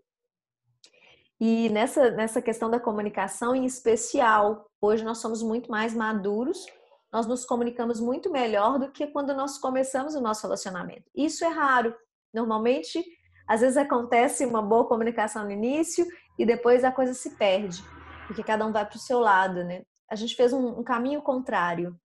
E 1.40 1.70
nessa, 1.70 2.12
nessa 2.12 2.42
questão 2.42 2.70
da 2.70 2.80
comunicação 2.80 3.56
em 3.56 3.66
especial, 3.66 4.70
hoje 4.80 5.04
nós 5.04 5.18
somos 5.18 5.42
muito 5.42 5.72
mais 5.72 5.94
maduros, 5.94 6.66
nós 7.12 7.26
nos 7.26 7.46
comunicamos 7.46 8.00
muito 8.00 8.30
melhor 8.30 8.78
do 8.80 8.92
que 8.92 9.08
quando 9.08 9.34
nós 9.34 9.58
começamos 9.58 10.14
o 10.16 10.22
nosso 10.22 10.44
relacionamento. 10.44 11.10
Isso 11.16 11.44
é 11.44 11.48
raro. 11.48 11.96
Normalmente, 12.34 13.04
às 13.48 13.62
vezes 13.62 13.76
acontece 13.76 14.46
uma 14.46 14.62
boa 14.62 14.88
comunicação 14.88 15.44
no 15.44 15.52
início 15.52 16.06
e 16.38 16.46
depois 16.46 16.84
a 16.84 16.92
coisa 16.92 17.14
se 17.14 17.36
perde, 17.38 17.84
porque 18.28 18.44
cada 18.44 18.66
um 18.66 18.72
vai 18.72 18.86
para 18.86 18.96
o 18.96 19.00
seu 19.02 19.20
lado, 19.20 19.64
né? 19.64 19.82
A 20.10 20.16
gente 20.16 20.36
fez 20.36 20.54
um, 20.54 20.80
um 20.80 20.84
caminho 20.84 21.22
contrário. 21.22 21.98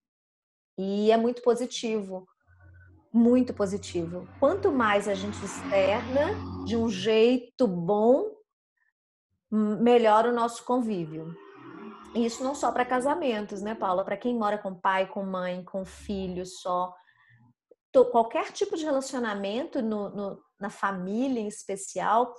E 0.79 1.11
é 1.11 1.17
muito 1.17 1.43
positivo. 1.43 2.27
Muito 3.13 3.55
positivo. 3.55 4.29
Quanto 4.39 4.71
mais 4.71 5.09
a 5.09 5.15
gente 5.15 5.43
externa 5.43 6.35
de 6.67 6.77
um 6.77 6.89
jeito 6.89 7.67
bom, 7.67 8.31
melhor 9.51 10.27
o 10.27 10.33
nosso 10.33 10.65
convívio. 10.65 11.35
E 12.15 12.27
isso 12.27 12.45
não 12.45 12.55
só 12.55 12.71
para 12.71 12.85
casamentos, 12.85 13.63
né, 13.63 13.75
Paula? 13.75 14.05
Para 14.05 14.17
quem 14.17 14.37
mora 14.37 14.59
com 14.59 14.75
pai, 14.75 15.07
com 15.07 15.23
mãe, 15.25 15.65
com 15.65 15.85
filho 15.85 16.45
só. 16.45 16.95
Qualquer 18.11 18.53
tipo 18.53 18.77
de 18.77 18.85
relacionamento 18.85 19.81
no, 19.81 20.11
no, 20.11 20.43
na 20.61 20.69
família 20.69 21.41
em 21.41 21.49
especial 21.49 22.35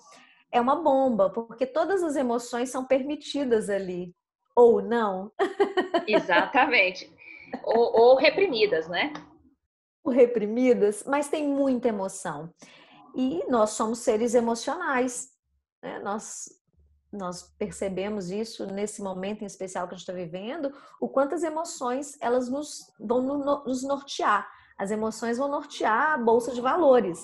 é 0.51 0.61
uma 0.61 0.75
bomba, 0.75 1.31
porque 1.31 1.65
todas 1.65 2.03
as 2.03 2.15
emoções 2.15 2.69
são 2.69 2.85
permitidas 2.85 3.67
ali. 3.67 4.13
Ou 4.55 4.81
não. 4.81 5.31
Exatamente 6.07 7.16
ou, 7.63 7.99
ou 7.99 8.15
reprimidas, 8.15 8.87
né? 8.87 9.13
Reprimidas, 10.05 11.03
mas 11.05 11.27
tem 11.27 11.47
muita 11.47 11.89
emoção. 11.89 12.53
E 13.15 13.43
nós 13.49 13.71
somos 13.71 13.99
seres 13.99 14.33
emocionais. 14.35 15.29
Né? 15.81 15.99
Nós, 15.99 16.45
nós 17.11 17.43
percebemos 17.57 18.29
isso 18.29 18.65
nesse 18.65 19.01
momento 19.01 19.41
em 19.41 19.47
especial 19.47 19.87
que 19.87 19.95
a 19.95 19.97
gente 19.97 20.09
está 20.09 20.13
vivendo, 20.13 20.73
o 21.01 21.09
quantas 21.09 21.43
emoções 21.43 22.17
elas 22.21 22.49
nos 22.49 22.93
vão 22.99 23.21
nos 23.65 23.83
nortear. 23.83 24.47
As 24.77 24.91
emoções 24.91 25.37
vão 25.37 25.47
nortear 25.47 26.13
a 26.13 26.17
bolsa 26.17 26.53
de 26.53 26.61
valores. 26.61 27.19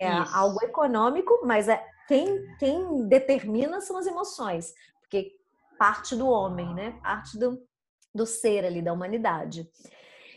É 0.00 0.20
isso. 0.20 0.34
algo 0.34 0.64
econômico, 0.64 1.40
mas 1.44 1.68
é 1.68 1.84
quem, 2.06 2.56
quem 2.56 3.06
determina 3.06 3.80
são 3.80 3.98
as 3.98 4.06
emoções, 4.06 4.72
porque 5.00 5.32
parte 5.78 6.16
do 6.16 6.26
homem, 6.26 6.72
né? 6.74 6.98
Parte 7.02 7.38
do, 7.38 7.60
do 8.18 8.26
ser 8.26 8.64
ali, 8.64 8.82
da 8.82 8.92
humanidade. 8.92 9.66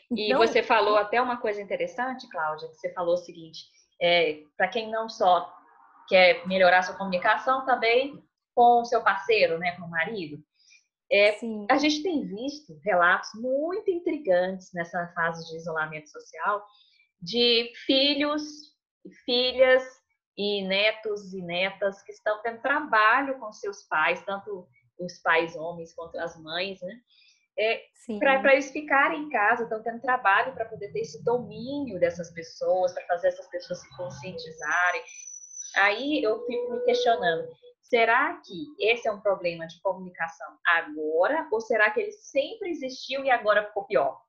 Então, 0.09 0.43
e 0.43 0.47
você 0.47 0.61
falou 0.61 0.97
até 0.97 1.21
uma 1.21 1.37
coisa 1.37 1.61
interessante, 1.61 2.29
Cláudia, 2.29 2.69
que 2.69 2.75
você 2.75 2.93
falou 2.93 3.15
o 3.15 3.17
seguinte, 3.17 3.65
é, 4.01 4.43
para 4.55 4.67
quem 4.67 4.89
não 4.91 5.09
só 5.09 5.51
quer 6.07 6.45
melhorar 6.47 6.83
sua 6.83 6.95
comunicação, 6.95 7.65
também 7.65 8.21
com 8.53 8.81
o 8.81 8.85
seu 8.85 9.01
parceiro, 9.01 9.57
né, 9.57 9.71
com 9.77 9.85
o 9.85 9.89
marido. 9.89 10.37
É, 11.11 11.37
a 11.69 11.77
gente 11.77 12.03
tem 12.03 12.25
visto 12.25 12.79
relatos 12.85 13.29
muito 13.35 13.89
intrigantes 13.89 14.71
nessa 14.73 15.07
fase 15.13 15.45
de 15.49 15.57
isolamento 15.57 16.09
social 16.09 16.65
de 17.21 17.71
filhos, 17.85 18.41
filhas 19.25 19.83
e 20.37 20.63
netos 20.63 21.33
e 21.33 21.41
netas 21.41 22.01
que 22.03 22.11
estão 22.11 22.41
tendo 22.41 22.61
trabalho 22.61 23.37
com 23.39 23.51
seus 23.51 23.83
pais, 23.83 24.23
tanto 24.25 24.67
os 24.99 25.19
pais 25.19 25.55
homens 25.55 25.93
quanto 25.93 26.17
as 26.17 26.41
mães, 26.41 26.81
né? 26.81 26.99
É, 27.61 27.83
para 28.17 28.53
eles 28.53 28.71
ficarem 28.71 29.21
em 29.21 29.29
casa, 29.29 29.63
estão 29.63 29.83
tendo 29.83 30.01
trabalho 30.01 30.53
para 30.53 30.65
poder 30.65 30.91
ter 30.91 31.01
esse 31.01 31.23
domínio 31.23 31.99
dessas 31.99 32.31
pessoas, 32.31 32.91
para 32.93 33.05
fazer 33.05 33.27
essas 33.27 33.47
pessoas 33.49 33.79
se 33.79 33.95
conscientizarem. 33.95 35.03
Aí 35.77 36.23
eu 36.23 36.43
fico 36.45 36.73
me 36.73 36.79
questionando: 36.81 37.47
será 37.81 38.41
que 38.43 38.65
esse 38.79 39.07
é 39.07 39.11
um 39.11 39.21
problema 39.21 39.67
de 39.67 39.79
comunicação 39.81 40.47
agora, 40.65 41.47
ou 41.51 41.61
será 41.61 41.91
que 41.91 41.99
ele 41.99 42.11
sempre 42.11 42.71
existiu 42.71 43.23
e 43.23 43.29
agora 43.29 43.67
ficou 43.67 43.85
pior? 43.85 44.19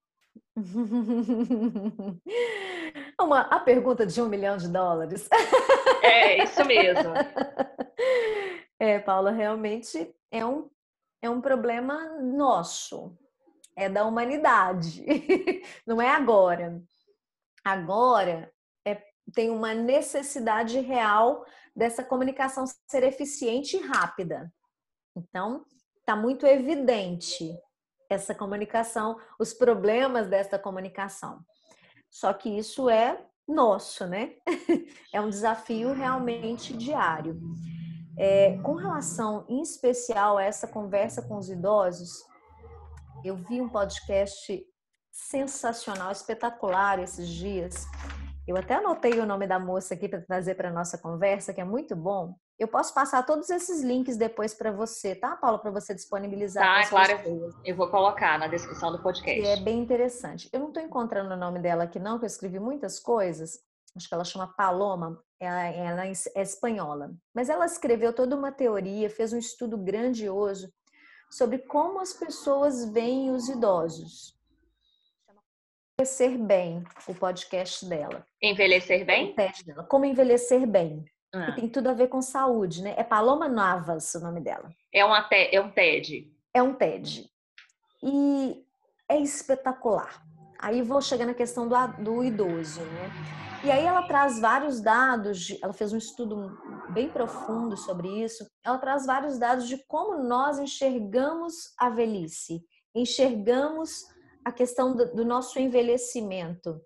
Uma, 3.20 3.40
a 3.42 3.60
pergunta 3.60 4.04
de 4.06 4.20
um 4.20 4.28
milhão 4.28 4.58
de 4.58 4.68
dólares. 4.68 5.28
É, 6.02 6.42
isso 6.44 6.64
mesmo. 6.64 7.12
É, 8.78 8.98
Paula, 8.98 9.30
realmente 9.30 10.12
é 10.28 10.44
um 10.44 10.68
é 11.22 11.30
um 11.30 11.40
problema 11.40 12.18
nosso, 12.20 13.16
é 13.76 13.88
da 13.88 14.04
humanidade, 14.04 15.04
não 15.86 16.00
é 16.00 16.08
agora. 16.08 16.82
Agora 17.64 18.52
é, 18.84 19.02
tem 19.34 19.50
uma 19.50 19.74
necessidade 19.74 20.78
real 20.80 21.44
dessa 21.74 22.04
comunicação 22.04 22.64
ser 22.86 23.02
eficiente 23.02 23.76
e 23.76 23.80
rápida. 23.80 24.52
Então, 25.16 25.64
está 25.98 26.16
muito 26.16 26.46
evidente 26.46 27.56
essa 28.10 28.34
comunicação, 28.34 29.18
os 29.38 29.54
problemas 29.54 30.28
dessa 30.28 30.58
comunicação. 30.58 31.40
Só 32.10 32.32
que 32.32 32.50
isso 32.50 32.90
é 32.90 33.24
nosso, 33.48 34.06
né? 34.06 34.34
é 35.12 35.20
um 35.20 35.30
desafio 35.30 35.92
realmente 35.92 36.76
diário. 36.76 37.40
É, 38.18 38.58
com 38.58 38.74
relação, 38.74 39.46
em 39.48 39.62
especial, 39.62 40.36
a 40.36 40.44
essa 40.44 40.68
conversa 40.68 41.22
com 41.22 41.38
os 41.38 41.48
idosos, 41.48 42.22
eu 43.24 43.36
vi 43.36 43.60
um 43.60 43.68
podcast 43.68 44.64
sensacional, 45.10 46.10
espetacular 46.10 46.98
esses 46.98 47.28
dias. 47.28 47.86
Eu 48.46 48.56
até 48.56 48.74
anotei 48.74 49.20
o 49.20 49.26
nome 49.26 49.46
da 49.46 49.58
moça 49.58 49.94
aqui 49.94 50.08
para 50.08 50.20
trazer 50.20 50.56
para 50.56 50.72
nossa 50.72 50.98
conversa, 50.98 51.54
que 51.54 51.60
é 51.60 51.64
muito 51.64 51.94
bom. 51.94 52.34
Eu 52.58 52.66
posso 52.66 52.92
passar 52.92 53.24
todos 53.24 53.48
esses 53.50 53.82
links 53.82 54.16
depois 54.16 54.54
para 54.54 54.72
você, 54.72 55.14
tá, 55.14 55.36
Paula, 55.36 55.58
para 55.58 55.70
você 55.70 55.94
disponibilizar. 55.94 56.82
Tá, 56.82 56.88
claro. 56.88 57.18
Pessoas. 57.18 57.54
Eu 57.64 57.76
vou 57.76 57.88
colocar 57.88 58.38
na 58.38 58.48
descrição 58.48 58.90
do 58.90 59.00
podcast. 59.00 59.40
E 59.40 59.46
é 59.46 59.56
bem 59.60 59.78
interessante. 59.78 60.48
Eu 60.52 60.60
não 60.60 60.68
estou 60.68 60.82
encontrando 60.82 61.32
o 61.34 61.36
nome 61.36 61.60
dela 61.60 61.84
aqui 61.84 62.00
não, 62.00 62.18
que 62.18 62.24
eu 62.24 62.28
escrevi 62.28 62.58
muitas 62.58 62.98
coisas. 62.98 63.60
Acho 63.96 64.08
que 64.08 64.14
ela 64.14 64.24
chama 64.24 64.52
Paloma, 64.56 65.22
ela, 65.38 65.66
ela 65.66 66.06
é 66.06 66.42
espanhola. 66.42 67.12
Mas 67.34 67.48
ela 67.48 67.66
escreveu 67.66 68.12
toda 68.12 68.34
uma 68.34 68.50
teoria, 68.50 69.10
fez 69.10 69.32
um 69.32 69.38
estudo 69.38 69.76
grandioso 69.76 70.68
sobre 71.32 71.58
como 71.58 71.98
as 71.98 72.12
pessoas 72.12 72.84
veem 72.92 73.30
os 73.30 73.48
idosos. 73.48 74.36
Envelhecer 75.98 76.38
bem, 76.38 76.84
o 77.08 77.14
podcast 77.14 77.86
dela. 77.86 78.26
Envelhecer 78.40 79.06
bem? 79.06 79.32
O 79.32 79.64
dela. 79.64 79.84
Como 79.84 80.04
envelhecer 80.04 80.66
bem. 80.66 81.04
Ah. 81.32 81.46
Que 81.46 81.60
tem 81.60 81.68
tudo 81.70 81.88
a 81.88 81.94
ver 81.94 82.08
com 82.08 82.20
saúde, 82.20 82.82
né? 82.82 82.94
É 82.98 83.02
Paloma 83.02 83.48
Navas 83.48 84.14
o 84.14 84.20
nome 84.20 84.42
dela. 84.42 84.68
É, 84.92 85.02
uma 85.04 85.22
te, 85.22 85.48
é 85.54 85.60
um 85.60 85.70
TED. 85.70 86.30
É 86.52 86.62
um 86.62 86.74
TED. 86.74 87.30
E 88.02 88.66
é 89.08 89.16
espetacular. 89.16 90.22
Aí 90.62 90.80
vou 90.80 91.02
chegar 91.02 91.26
na 91.26 91.34
questão 91.34 91.68
do, 91.68 91.74
do 91.98 92.22
idoso, 92.22 92.82
né? 92.82 93.10
E 93.64 93.70
aí 93.70 93.84
ela 93.84 94.06
traz 94.06 94.38
vários 94.38 94.80
dados, 94.80 95.56
ela 95.60 95.72
fez 95.72 95.92
um 95.92 95.96
estudo 95.98 96.56
bem 96.90 97.08
profundo 97.08 97.76
sobre 97.76 98.08
isso. 98.22 98.46
Ela 98.64 98.78
traz 98.78 99.04
vários 99.04 99.38
dados 99.40 99.66
de 99.66 99.76
como 99.88 100.22
nós 100.22 100.60
enxergamos 100.60 101.72
a 101.76 101.90
velhice, 101.90 102.64
enxergamos 102.94 104.04
a 104.44 104.52
questão 104.52 104.94
do 104.94 105.24
nosso 105.24 105.58
envelhecimento. 105.58 106.80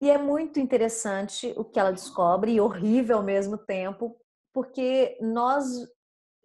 E 0.00 0.10
é 0.10 0.18
muito 0.18 0.58
interessante 0.58 1.54
o 1.56 1.64
que 1.64 1.78
ela 1.78 1.92
descobre, 1.92 2.52
e 2.52 2.60
horrível 2.60 3.18
ao 3.18 3.22
mesmo 3.22 3.58
tempo, 3.58 4.16
porque 4.52 5.16
nós, 5.20 5.66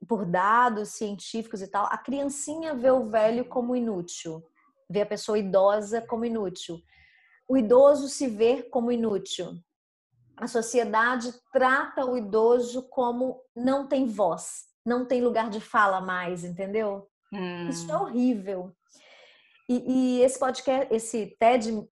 por 0.07 0.23
dados 0.23 0.89
científicos 0.89 1.63
e 1.63 1.67
tal, 1.67 1.87
a 1.87 1.97
criancinha 1.97 2.75
vê 2.75 2.91
o 2.91 3.09
velho 3.09 3.45
como 3.45 3.75
inútil, 3.75 4.43
vê 4.89 5.01
a 5.01 5.05
pessoa 5.05 5.37
idosa 5.37 6.01
como 6.01 6.25
inútil 6.25 6.81
o 7.47 7.57
idoso 7.57 8.09
se 8.09 8.27
vê 8.27 8.63
como 8.63 8.91
inútil. 8.91 9.59
A 10.37 10.47
sociedade 10.47 11.33
trata 11.53 12.05
o 12.05 12.17
idoso 12.17 12.83
como 12.89 13.41
não 13.55 13.87
tem 13.87 14.05
voz, 14.05 14.65
não 14.85 15.05
tem 15.05 15.21
lugar 15.21 15.49
de 15.49 15.61
fala 15.61 16.01
mais, 16.01 16.43
entendeu? 16.43 17.07
Hum. 17.31 17.69
Isso 17.69 17.89
é 17.91 17.97
horrível. 17.97 18.75
E, 19.69 20.17
e, 20.17 20.21
esse 20.21 20.37
podcast, 20.37 20.93
esse 20.93 21.35
TED 21.39 21.87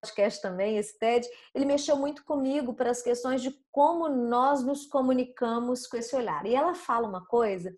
podcast 0.00 0.42
também, 0.42 0.76
esse 0.76 0.98
TED, 0.98 1.26
ele 1.54 1.64
mexeu 1.64 1.96
muito 1.96 2.24
comigo 2.24 2.74
para 2.74 2.90
as 2.90 3.00
questões 3.00 3.40
de 3.40 3.54
como 3.72 4.06
nós 4.08 4.62
nos 4.62 4.84
comunicamos 4.86 5.86
com 5.86 5.96
esse 5.96 6.14
olhar. 6.14 6.44
E 6.44 6.54
ela 6.54 6.74
fala 6.74 7.08
uma 7.08 7.24
coisa 7.24 7.74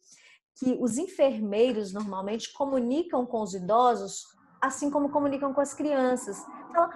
que 0.59 0.77
os 0.81 0.99
enfermeiros 0.99 1.92
normalmente 1.92 2.53
comunicam 2.53 3.27
com 3.27 3.42
os 3.42 3.55
idosos 3.55 4.37
assim 4.61 4.90
como 4.90 5.11
comunicam 5.11 5.53
com 5.53 5.61
as 5.61 5.75
crianças. 5.75 6.45
Fala, 6.73 6.90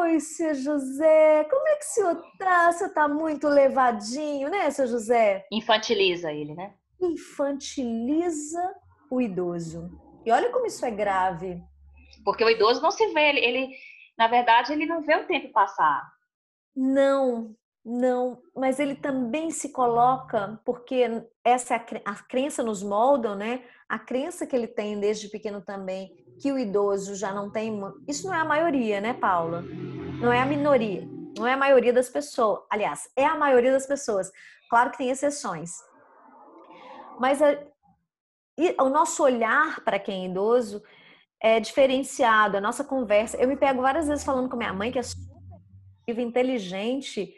oi, 0.00 0.20
seu 0.20 0.54
José, 0.54 1.44
como 1.44 1.68
é 1.68 1.76
que 1.76 1.84
o 1.84 1.88
senhor 1.88 2.22
tá? 2.38 2.68
O 2.68 2.72
senhor 2.72 2.90
tá 2.92 3.08
muito 3.08 3.48
levadinho, 3.48 4.48
né, 4.48 4.70
seu 4.70 4.86
José? 4.86 5.46
Infantiliza 5.52 6.32
ele, 6.32 6.54
né? 6.54 6.74
Infantiliza 7.00 8.74
o 9.10 9.20
idoso. 9.20 9.90
E 10.24 10.32
olha 10.32 10.50
como 10.50 10.66
isso 10.66 10.84
é 10.84 10.90
grave. 10.90 11.62
Porque 12.24 12.44
o 12.44 12.50
idoso 12.50 12.80
não 12.80 12.90
se 12.90 13.06
vê, 13.12 13.28
ele, 13.30 13.40
ele 13.40 13.68
na 14.16 14.28
verdade, 14.28 14.72
ele 14.72 14.86
não 14.86 15.02
vê 15.02 15.16
o 15.16 15.26
tempo 15.26 15.52
passar. 15.52 16.02
Não, 16.74 17.54
não, 17.84 18.40
mas 18.56 18.80
ele 18.80 18.94
também 18.94 19.50
se 19.50 19.70
coloca, 19.70 20.58
porque 20.64 21.22
essa 21.44 21.74
é 21.74 21.76
a, 21.76 22.12
a 22.12 22.14
crença 22.14 22.62
nos 22.62 22.82
moldam, 22.82 23.34
né? 23.34 23.62
A 23.86 23.98
crença 23.98 24.46
que 24.46 24.56
ele 24.56 24.66
tem 24.66 24.98
desde 24.98 25.28
pequeno 25.28 25.60
também, 25.60 26.16
que 26.40 26.50
o 26.50 26.58
idoso 26.58 27.14
já 27.14 27.30
não 27.30 27.50
tem. 27.50 27.78
Isso 28.08 28.26
não 28.26 28.34
é 28.34 28.38
a 28.38 28.44
maioria, 28.44 29.02
né, 29.02 29.12
Paula? 29.12 29.62
Não 30.18 30.32
é 30.32 30.40
a 30.40 30.46
minoria. 30.46 31.06
Não 31.36 31.46
é 31.46 31.52
a 31.52 31.58
maioria 31.58 31.92
das 31.92 32.08
pessoas. 32.08 32.60
Aliás, 32.70 33.10
é 33.14 33.26
a 33.26 33.36
maioria 33.36 33.72
das 33.72 33.86
pessoas. 33.86 34.32
Claro 34.70 34.90
que 34.90 34.98
tem 34.98 35.10
exceções. 35.10 35.72
Mas 37.20 37.42
a, 37.42 37.54
o 38.82 38.88
nosso 38.88 39.22
olhar 39.22 39.80
para 39.84 39.98
quem 39.98 40.22
é 40.22 40.30
idoso 40.30 40.82
é 41.38 41.60
diferenciado. 41.60 42.56
A 42.56 42.62
nossa 42.62 42.82
conversa. 42.82 43.36
Eu 43.36 43.46
me 43.46 43.56
pego 43.56 43.82
várias 43.82 44.08
vezes 44.08 44.24
falando 44.24 44.48
com 44.48 44.56
minha 44.56 44.72
mãe, 44.72 44.90
que 44.90 44.98
é 44.98 45.02
super 45.02 46.18
inteligente, 46.18 47.34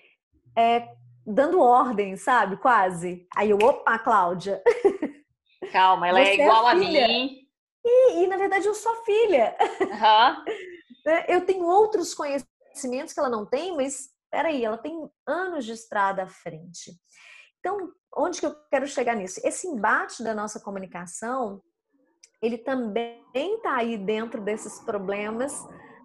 é, 0.56 0.88
dando 1.26 1.60
ordem, 1.60 2.16
sabe? 2.16 2.56
Quase. 2.56 3.26
Aí 3.36 3.50
eu, 3.50 3.58
opa, 3.58 3.98
Cláudia. 3.98 4.62
Calma, 5.72 6.08
ela 6.08 6.20
é 6.20 6.34
igual 6.34 6.64
é 6.64 6.68
a, 6.68 6.72
a 6.72 6.74
mim. 6.74 7.46
E, 7.84 8.24
e, 8.24 8.26
na 8.26 8.36
verdade 8.36 8.66
eu 8.66 8.74
sou 8.74 8.94
filha. 9.04 9.56
Uhum. 9.80 10.44
eu 11.28 11.44
tenho 11.44 11.64
outros 11.64 12.14
conhecimentos 12.14 13.12
que 13.12 13.20
ela 13.20 13.30
não 13.30 13.46
tem, 13.46 13.76
mas 13.76 14.08
peraí, 14.30 14.64
ela 14.64 14.78
tem 14.78 15.08
anos 15.26 15.64
de 15.64 15.72
estrada 15.72 16.24
à 16.24 16.26
frente. 16.26 16.92
Então, 17.60 17.90
onde 18.16 18.40
que 18.40 18.46
eu 18.46 18.54
quero 18.70 18.86
chegar 18.86 19.14
nisso? 19.14 19.40
Esse 19.44 19.66
embate 19.66 20.22
da 20.22 20.34
nossa 20.34 20.60
comunicação, 20.60 21.62
ele 22.42 22.58
também 22.58 23.22
está 23.34 23.76
aí 23.76 23.96
dentro 23.96 24.40
desses 24.40 24.80
problemas 24.80 25.52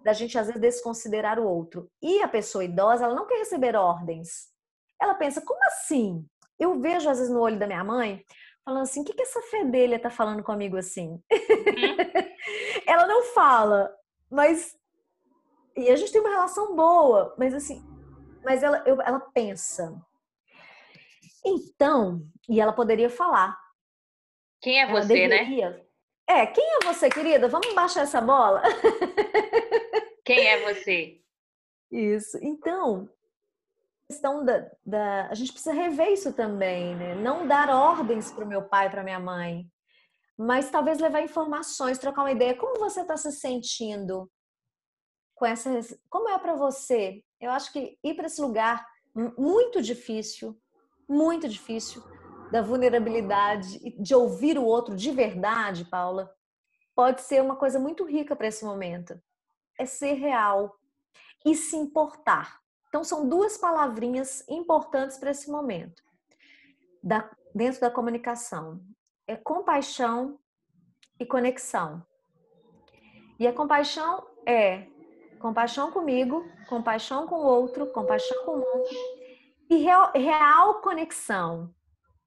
da 0.02 0.12
gente 0.12 0.38
às 0.38 0.46
vezes 0.46 0.60
desconsiderar 0.60 1.38
o 1.38 1.48
outro. 1.48 1.90
E 2.00 2.22
a 2.22 2.28
pessoa 2.28 2.64
idosa, 2.64 3.04
ela 3.04 3.14
não 3.14 3.26
quer 3.26 3.38
receber 3.38 3.76
ordens. 3.76 4.48
Ela 5.00 5.14
pensa, 5.14 5.40
como 5.40 5.62
assim? 5.64 6.24
Eu 6.58 6.80
vejo 6.80 7.08
às 7.08 7.18
vezes 7.18 7.32
no 7.32 7.40
olho 7.40 7.58
da 7.58 7.66
minha 7.66 7.82
mãe, 7.82 8.24
falando 8.64 8.82
assim: 8.82 9.02
o 9.02 9.04
que, 9.04 9.14
que 9.14 9.22
essa 9.22 9.42
fedelha 9.42 9.98
tá 9.98 10.10
falando 10.10 10.42
comigo 10.42 10.76
assim? 10.76 11.08
Uhum. 11.08 11.96
ela 12.86 13.06
não 13.06 13.24
fala, 13.34 13.92
mas. 14.30 14.76
E 15.76 15.88
a 15.88 15.96
gente 15.96 16.12
tem 16.12 16.20
uma 16.20 16.30
relação 16.30 16.76
boa, 16.76 17.34
mas 17.38 17.54
assim. 17.54 17.82
Mas 18.44 18.62
ela, 18.62 18.82
eu, 18.86 19.00
ela 19.00 19.20
pensa. 19.20 20.00
Então, 21.44 22.22
e 22.48 22.60
ela 22.60 22.72
poderia 22.72 23.10
falar. 23.10 23.58
Quem 24.60 24.80
é 24.80 24.90
você, 24.90 25.26
né? 25.26 25.82
É, 26.28 26.46
quem 26.46 26.64
é 26.76 26.84
você, 26.84 27.10
querida? 27.10 27.48
Vamos 27.48 27.74
baixar 27.74 28.02
essa 28.02 28.20
bola? 28.20 28.62
Quem 30.24 30.46
é 30.46 30.72
você? 30.72 31.20
Isso. 31.90 32.38
Então, 32.40 33.08
questão 34.06 34.44
da, 34.44 34.70
da, 34.84 35.28
a 35.28 35.34
gente 35.34 35.52
precisa 35.52 35.74
rever 35.74 36.12
isso 36.12 36.32
também, 36.32 36.94
né? 36.96 37.14
Não 37.14 37.46
dar 37.46 37.70
ordens 37.70 38.30
para 38.30 38.44
o 38.44 38.48
meu 38.48 38.62
pai, 38.62 38.90
para 38.90 39.02
minha 39.02 39.18
mãe, 39.18 39.66
mas 40.36 40.70
talvez 40.70 40.98
levar 40.98 41.22
informações, 41.22 41.98
trocar 41.98 42.22
uma 42.22 42.32
ideia. 42.32 42.54
Como 42.54 42.78
você 42.78 43.00
está 43.00 43.16
se 43.16 43.32
sentindo 43.32 44.30
com 45.34 45.46
essas? 45.46 45.98
Como 46.08 46.28
é 46.28 46.38
para 46.38 46.54
você? 46.54 47.22
Eu 47.40 47.50
acho 47.50 47.72
que 47.72 47.98
ir 48.02 48.14
para 48.14 48.26
esse 48.26 48.40
lugar 48.40 48.86
muito 49.36 49.82
difícil, 49.82 50.58
muito 51.08 51.48
difícil 51.48 52.02
da 52.50 52.62
vulnerabilidade 52.62 53.78
de 53.98 54.14
ouvir 54.14 54.58
o 54.58 54.64
outro 54.64 54.94
de 54.94 55.10
verdade, 55.10 55.84
Paula, 55.86 56.30
pode 56.94 57.22
ser 57.22 57.42
uma 57.42 57.56
coisa 57.56 57.78
muito 57.78 58.04
rica 58.04 58.36
para 58.36 58.46
esse 58.46 58.64
momento. 58.64 59.18
É 59.78 59.86
ser 59.86 60.14
real 60.14 60.76
e 61.44 61.54
se 61.54 61.76
importar 61.76 62.62
então, 62.92 63.02
são 63.02 63.26
duas 63.26 63.56
palavrinhas 63.56 64.46
importantes 64.46 65.16
para 65.16 65.30
esse 65.30 65.50
momento, 65.50 66.02
da, 67.02 67.26
dentro 67.54 67.80
da 67.80 67.90
comunicação: 67.90 68.82
é 69.26 69.34
compaixão 69.34 70.38
e 71.18 71.24
conexão. 71.24 72.06
E 73.40 73.46
a 73.46 73.52
compaixão 73.52 74.26
é 74.46 74.86
compaixão 75.40 75.90
comigo, 75.90 76.46
compaixão 76.68 77.26
com 77.26 77.36
o 77.36 77.46
outro, 77.46 77.86
compaixão 77.86 78.44
com 78.44 78.52
o 78.52 78.58
mundo 78.58 78.88
e 79.70 79.76
real, 79.76 80.12
real 80.14 80.82
conexão, 80.82 81.74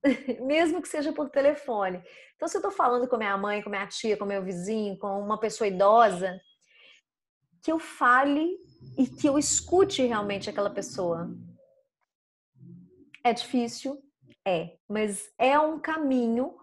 mesmo 0.41 0.81
que 0.81 0.87
seja 0.87 1.13
por 1.13 1.29
telefone. 1.29 2.03
Então, 2.35 2.47
se 2.47 2.57
eu 2.57 2.59
estou 2.59 2.71
falando 2.71 3.07
com 3.07 3.17
minha 3.17 3.37
mãe, 3.37 3.61
com 3.61 3.69
minha 3.69 3.85
tia, 3.85 4.17
com 4.17 4.25
meu 4.25 4.41
vizinho, 4.41 4.97
com 4.97 5.21
uma 5.21 5.39
pessoa 5.39 5.67
idosa, 5.67 6.41
que 7.65 7.71
eu 7.71 7.79
fale 7.79 8.59
e 8.95 9.07
que 9.07 9.27
eu 9.27 9.39
escute 9.39 10.05
realmente 10.05 10.47
aquela 10.47 10.69
pessoa. 10.69 11.35
É 13.23 13.33
difícil? 13.33 14.03
É, 14.47 14.77
mas 14.87 15.33
é 15.35 15.59
um 15.59 15.79
caminho 15.79 16.55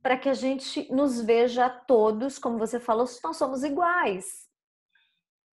para 0.00 0.16
que 0.16 0.28
a 0.28 0.34
gente 0.34 0.88
nos 0.92 1.20
veja 1.20 1.68
todos, 1.68 2.38
como 2.38 2.58
você 2.58 2.78
falou, 2.78 3.06
nós 3.24 3.36
somos 3.36 3.64
iguais. 3.64 4.48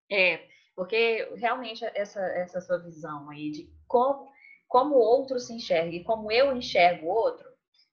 É, 0.09 0.47
Porque 0.73 1.33
realmente 1.35 1.83
essa, 1.93 2.21
essa 2.21 2.61
sua 2.61 2.77
visão 2.77 3.29
aí 3.29 3.51
de 3.51 3.69
como, 3.85 4.31
como 4.69 4.95
o 4.95 4.99
outro 4.99 5.37
se 5.37 5.53
enxerga 5.53 5.93
e 5.97 6.03
como 6.05 6.31
eu 6.31 6.55
enxergo 6.55 7.07
o 7.07 7.09
outro, 7.09 7.45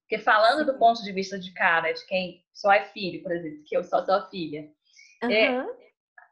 porque 0.02 0.18
falando 0.18 0.64
do 0.64 0.78
ponto 0.78 1.02
de 1.02 1.10
vista 1.10 1.40
de 1.40 1.52
cara, 1.54 1.92
de 1.92 2.06
quem 2.06 2.44
só 2.52 2.72
é 2.72 2.84
filho, 2.84 3.20
por 3.20 3.32
exemplo, 3.32 3.64
que 3.66 3.76
eu 3.76 3.82
só 3.82 4.04
sou 4.06 4.30
filha, 4.30 4.70
uhum. 5.24 5.30
é, 5.32 5.83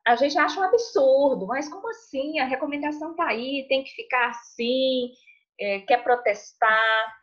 a 0.04 0.16
gente 0.16 0.36
acha 0.36 0.58
um 0.58 0.64
absurdo, 0.64 1.46
mas 1.46 1.68
como 1.68 1.88
assim? 1.88 2.38
A 2.38 2.44
recomendação 2.44 3.14
tá 3.14 3.28
aí, 3.28 3.66
tem 3.68 3.84
que 3.84 3.90
ficar 3.90 4.30
assim, 4.30 5.12
é, 5.60 5.80
quer 5.80 6.02
protestar. 6.02 7.16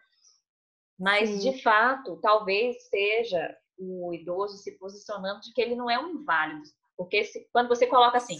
Mas, 0.97 1.29
Sim. 1.29 1.51
de 1.51 1.61
fato, 1.61 2.19
talvez 2.21 2.87
seja 2.89 3.55
o 3.77 4.13
idoso 4.13 4.57
se 4.57 4.77
posicionando 4.77 5.41
de 5.41 5.53
que 5.53 5.61
ele 5.61 5.75
não 5.75 5.89
é 5.89 5.99
um 5.99 6.09
inválido. 6.09 6.63
Porque 6.97 7.23
se, 7.23 7.47
quando 7.53 7.69
você 7.69 7.87
coloca 7.87 8.17
assim, 8.17 8.37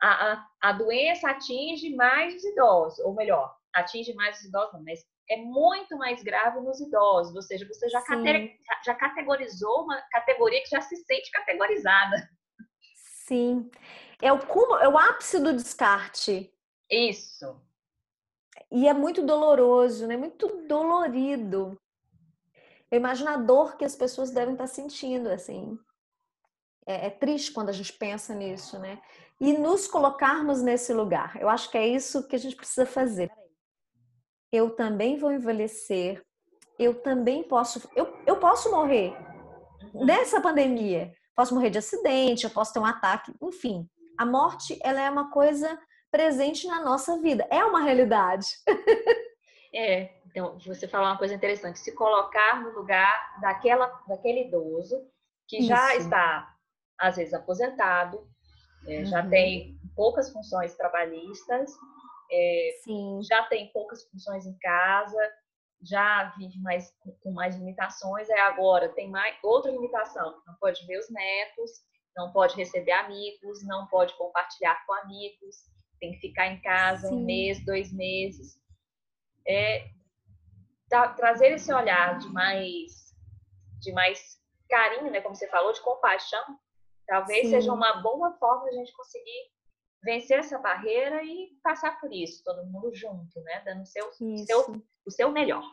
a, 0.00 0.32
a, 0.32 0.46
a, 0.60 0.72
doença 0.72 1.30
atinge 1.30 1.94
mais 1.96 2.36
os 2.36 2.44
idosos, 2.44 2.98
ou 3.00 3.14
melhor, 3.14 3.52
atinge 3.74 4.14
mais 4.14 4.38
os 4.38 4.44
idosos, 4.44 4.72
não, 4.74 4.84
mas 4.84 5.04
é 5.28 5.36
muito 5.36 5.96
mais 5.96 6.22
grave 6.22 6.60
nos 6.60 6.80
idosos, 6.80 7.34
ou 7.34 7.42
seja, 7.42 7.66
você 7.66 7.88
já, 7.88 8.00
já 8.84 8.94
categorizou 8.94 9.82
uma 9.82 10.00
categoria 10.12 10.62
que 10.62 10.70
já 10.70 10.80
se 10.80 10.96
sente 10.96 11.30
categorizada. 11.32 12.28
Sim. 13.28 13.70
É 14.22 14.32
o, 14.32 14.38
é 14.80 14.88
o 14.88 14.96
ápice 14.96 15.38
do 15.38 15.52
descarte. 15.52 16.50
Isso. 16.90 17.60
E 18.72 18.88
é 18.88 18.94
muito 18.94 19.22
doloroso, 19.22 20.06
né? 20.06 20.16
Muito 20.16 20.66
dolorido. 20.66 21.78
Eu 22.90 22.96
imagino 22.96 23.28
a 23.28 23.36
dor 23.36 23.76
que 23.76 23.84
as 23.84 23.94
pessoas 23.94 24.30
devem 24.30 24.54
estar 24.54 24.66
sentindo, 24.66 25.28
assim. 25.28 25.78
É, 26.86 27.06
é, 27.06 27.10
triste 27.10 27.52
quando 27.52 27.68
a 27.68 27.72
gente 27.72 27.92
pensa 27.92 28.34
nisso, 28.34 28.78
né? 28.78 28.98
E 29.38 29.52
nos 29.52 29.86
colocarmos 29.86 30.62
nesse 30.62 30.94
lugar. 30.94 31.36
Eu 31.38 31.50
acho 31.50 31.70
que 31.70 31.76
é 31.76 31.86
isso 31.86 32.26
que 32.26 32.34
a 32.34 32.38
gente 32.38 32.56
precisa 32.56 32.86
fazer. 32.86 33.30
Eu 34.50 34.70
também 34.70 35.18
vou 35.18 35.30
envelhecer. 35.30 36.24
Eu 36.78 37.02
também 37.02 37.42
posso. 37.42 37.86
Eu, 37.94 38.16
eu 38.26 38.38
posso 38.38 38.70
morrer 38.70 39.14
uhum. 39.92 40.06
nessa 40.06 40.40
pandemia. 40.40 41.12
Posso 41.38 41.54
morrer 41.54 41.70
de 41.70 41.78
acidente, 41.78 42.42
eu 42.42 42.50
posso 42.50 42.72
ter 42.72 42.80
um 42.80 42.84
ataque, 42.84 43.32
enfim. 43.40 43.88
A 44.18 44.26
morte, 44.26 44.76
ela 44.82 45.00
é 45.00 45.08
uma 45.08 45.30
coisa 45.30 45.80
presente 46.10 46.66
na 46.66 46.82
nossa 46.82 47.16
vida. 47.22 47.46
É 47.48 47.64
uma 47.64 47.80
realidade. 47.80 48.44
É, 49.72 50.14
então 50.24 50.58
você 50.60 50.88
falou 50.88 51.08
uma 51.08 51.18
coisa 51.18 51.34
interessante, 51.34 51.78
se 51.78 51.94
colocar 51.94 52.62
no 52.62 52.70
lugar 52.70 53.38
daquela, 53.38 53.86
daquele 54.08 54.46
idoso 54.46 54.96
que 55.46 55.58
Isso. 55.58 55.68
já 55.68 55.94
está, 55.94 56.56
às 56.98 57.16
vezes, 57.16 57.34
aposentado, 57.34 58.26
é, 58.86 59.00
uhum. 59.00 59.04
já 59.04 59.28
tem 59.28 59.78
poucas 59.94 60.32
funções 60.32 60.74
trabalhistas, 60.74 61.70
é, 62.32 62.70
já 63.28 63.42
tem 63.44 63.70
poucas 63.72 64.08
funções 64.10 64.46
em 64.46 64.58
casa, 64.58 65.20
já 65.82 66.32
vive 66.36 66.58
mais 66.60 66.92
com 67.20 67.32
mais 67.32 67.56
limitações, 67.56 68.28
é 68.28 68.40
agora 68.40 68.88
tem 68.90 69.08
mais 69.08 69.36
outra 69.42 69.70
limitação, 69.70 70.42
não 70.46 70.54
pode 70.56 70.84
ver 70.86 70.98
os 70.98 71.08
netos, 71.10 71.70
não 72.16 72.32
pode 72.32 72.56
receber 72.56 72.92
amigos, 72.92 73.64
não 73.64 73.86
pode 73.86 74.16
compartilhar 74.16 74.84
com 74.86 74.92
amigos, 74.94 75.56
tem 76.00 76.12
que 76.12 76.20
ficar 76.20 76.48
em 76.48 76.60
casa 76.60 77.08
Sim. 77.08 77.14
um 77.14 77.24
mês, 77.24 77.64
dois 77.64 77.92
meses 77.92 78.58
é 79.46 79.88
tra 80.88 81.08
trazer 81.08 81.52
esse 81.52 81.72
olhar 81.72 82.18
de 82.18 82.28
mais, 82.28 83.14
de 83.80 83.92
mais 83.92 84.38
carinho, 84.68 85.10
né, 85.10 85.20
como 85.20 85.34
você 85.34 85.48
falou, 85.48 85.72
de 85.72 85.80
compaixão, 85.80 86.44
talvez 87.06 87.46
Sim. 87.46 87.50
seja 87.50 87.72
uma 87.72 88.02
boa 88.02 88.32
forma 88.34 88.64
de 88.64 88.76
a 88.76 88.78
gente 88.78 88.92
conseguir 88.92 89.50
vencer 90.02 90.38
essa 90.38 90.58
barreira 90.58 91.22
e 91.22 91.50
passar 91.62 92.00
por 92.00 92.12
isso, 92.12 92.42
todo 92.44 92.66
mundo 92.66 92.94
junto, 92.94 93.40
né, 93.42 93.62
dando 93.64 93.82
o 93.82 93.86
seu, 93.86 94.10
seu, 94.46 94.82
o 95.06 95.10
seu 95.10 95.30
melhor. 95.30 95.64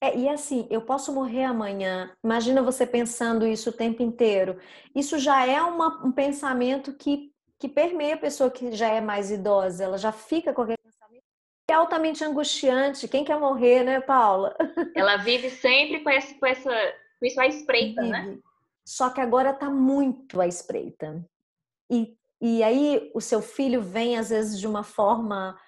É, 0.00 0.16
e 0.16 0.28
assim, 0.28 0.66
eu 0.70 0.82
posso 0.82 1.12
morrer 1.12 1.44
amanhã. 1.44 2.16
Imagina 2.24 2.62
você 2.62 2.86
pensando 2.86 3.46
isso 3.46 3.68
o 3.68 3.72
tempo 3.72 4.02
inteiro. 4.02 4.58
Isso 4.94 5.18
já 5.18 5.46
é 5.46 5.60
uma, 5.62 6.02
um 6.04 6.10
pensamento 6.10 6.94
que, 6.94 7.30
que 7.58 7.68
permeia 7.68 8.14
a 8.14 8.18
pessoa 8.18 8.50
que 8.50 8.72
já 8.72 8.88
é 8.88 9.00
mais 9.00 9.30
idosa. 9.30 9.84
Ela 9.84 9.98
já 9.98 10.10
fica 10.10 10.54
com 10.54 10.62
aquele 10.62 10.80
é 11.70 11.74
altamente 11.74 12.24
angustiante. 12.24 13.08
Quem 13.08 13.24
quer 13.24 13.38
morrer, 13.38 13.84
né, 13.84 14.00
Paula? 14.00 14.56
Ela 14.96 15.16
vive 15.18 15.50
sempre 15.50 16.00
com, 16.00 16.10
essa, 16.10 16.34
com, 16.34 16.46
essa, 16.46 16.70
com 17.18 17.26
isso 17.26 17.40
à 17.40 17.46
espreita, 17.46 18.02
né? 18.02 18.22
vive. 18.22 18.36
né? 18.36 18.42
Só 18.84 19.10
que 19.10 19.20
agora 19.20 19.50
está 19.50 19.70
muito 19.70 20.40
à 20.40 20.46
espreita. 20.46 21.24
E, 21.88 22.16
e 22.40 22.62
aí 22.62 23.10
o 23.14 23.20
seu 23.20 23.42
filho 23.42 23.82
vem, 23.82 24.16
às 24.16 24.30
vezes, 24.30 24.58
de 24.58 24.66
uma 24.66 24.82
forma 24.82 25.58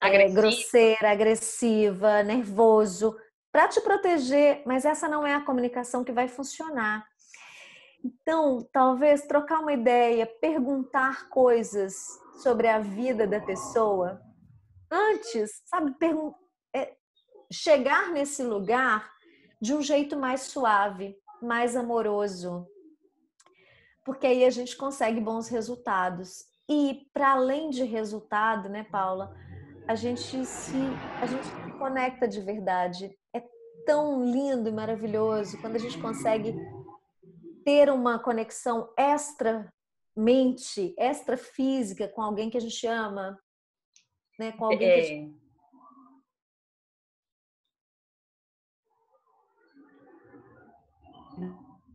é, 0.00 0.28
grosseira, 0.28 1.10
agressiva, 1.10 2.22
nervoso, 2.22 3.16
para 3.52 3.68
te 3.68 3.80
proteger, 3.80 4.62
mas 4.64 4.84
essa 4.84 5.08
não 5.08 5.26
é 5.26 5.34
a 5.34 5.44
comunicação 5.44 6.02
que 6.02 6.12
vai 6.12 6.26
funcionar. 6.26 7.06
Então, 8.02 8.66
talvez 8.72 9.26
trocar 9.26 9.60
uma 9.60 9.72
ideia, 9.72 10.26
perguntar 10.26 11.28
coisas 11.28 11.94
sobre 12.42 12.66
a 12.66 12.78
vida 12.78 13.26
da 13.26 13.40
pessoa, 13.40 14.20
antes, 14.90 15.62
sabe, 15.66 15.94
é, 16.74 16.94
chegar 17.52 18.10
nesse 18.10 18.42
lugar 18.42 19.12
de 19.60 19.74
um 19.74 19.82
jeito 19.82 20.16
mais 20.16 20.42
suave, 20.42 21.16
mais 21.40 21.76
amoroso. 21.76 22.66
Porque 24.04 24.26
aí 24.26 24.44
a 24.44 24.50
gente 24.50 24.76
consegue 24.76 25.20
bons 25.20 25.48
resultados. 25.48 26.44
E 26.68 27.08
para 27.12 27.32
além 27.32 27.70
de 27.70 27.84
resultado, 27.84 28.68
né, 28.68 28.84
Paula, 28.84 29.34
a 29.86 29.94
gente 29.94 30.44
se 30.44 30.76
a 31.20 31.26
gente 31.26 31.44
se 31.44 31.78
conecta 31.78 32.26
de 32.26 32.40
verdade. 32.40 33.16
É 33.34 33.42
tão 33.84 34.24
lindo 34.24 34.68
e 34.68 34.72
maravilhoso 34.72 35.60
quando 35.60 35.76
a 35.76 35.78
gente 35.78 35.98
consegue 36.00 36.54
ter 37.64 37.90
uma 37.90 38.18
conexão 38.18 38.92
extra 38.96 39.72
mente, 40.14 40.94
extra 40.98 41.36
física 41.36 42.08
com 42.08 42.22
alguém 42.22 42.50
que 42.50 42.56
a 42.56 42.60
gente 42.60 42.86
ama, 42.86 43.38
né? 44.38 44.52
Com 44.52 44.66
alguém 44.66 44.88
é... 44.88 45.00
que 45.00 45.06
te... 45.06 45.42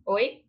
Oi? 0.06 0.47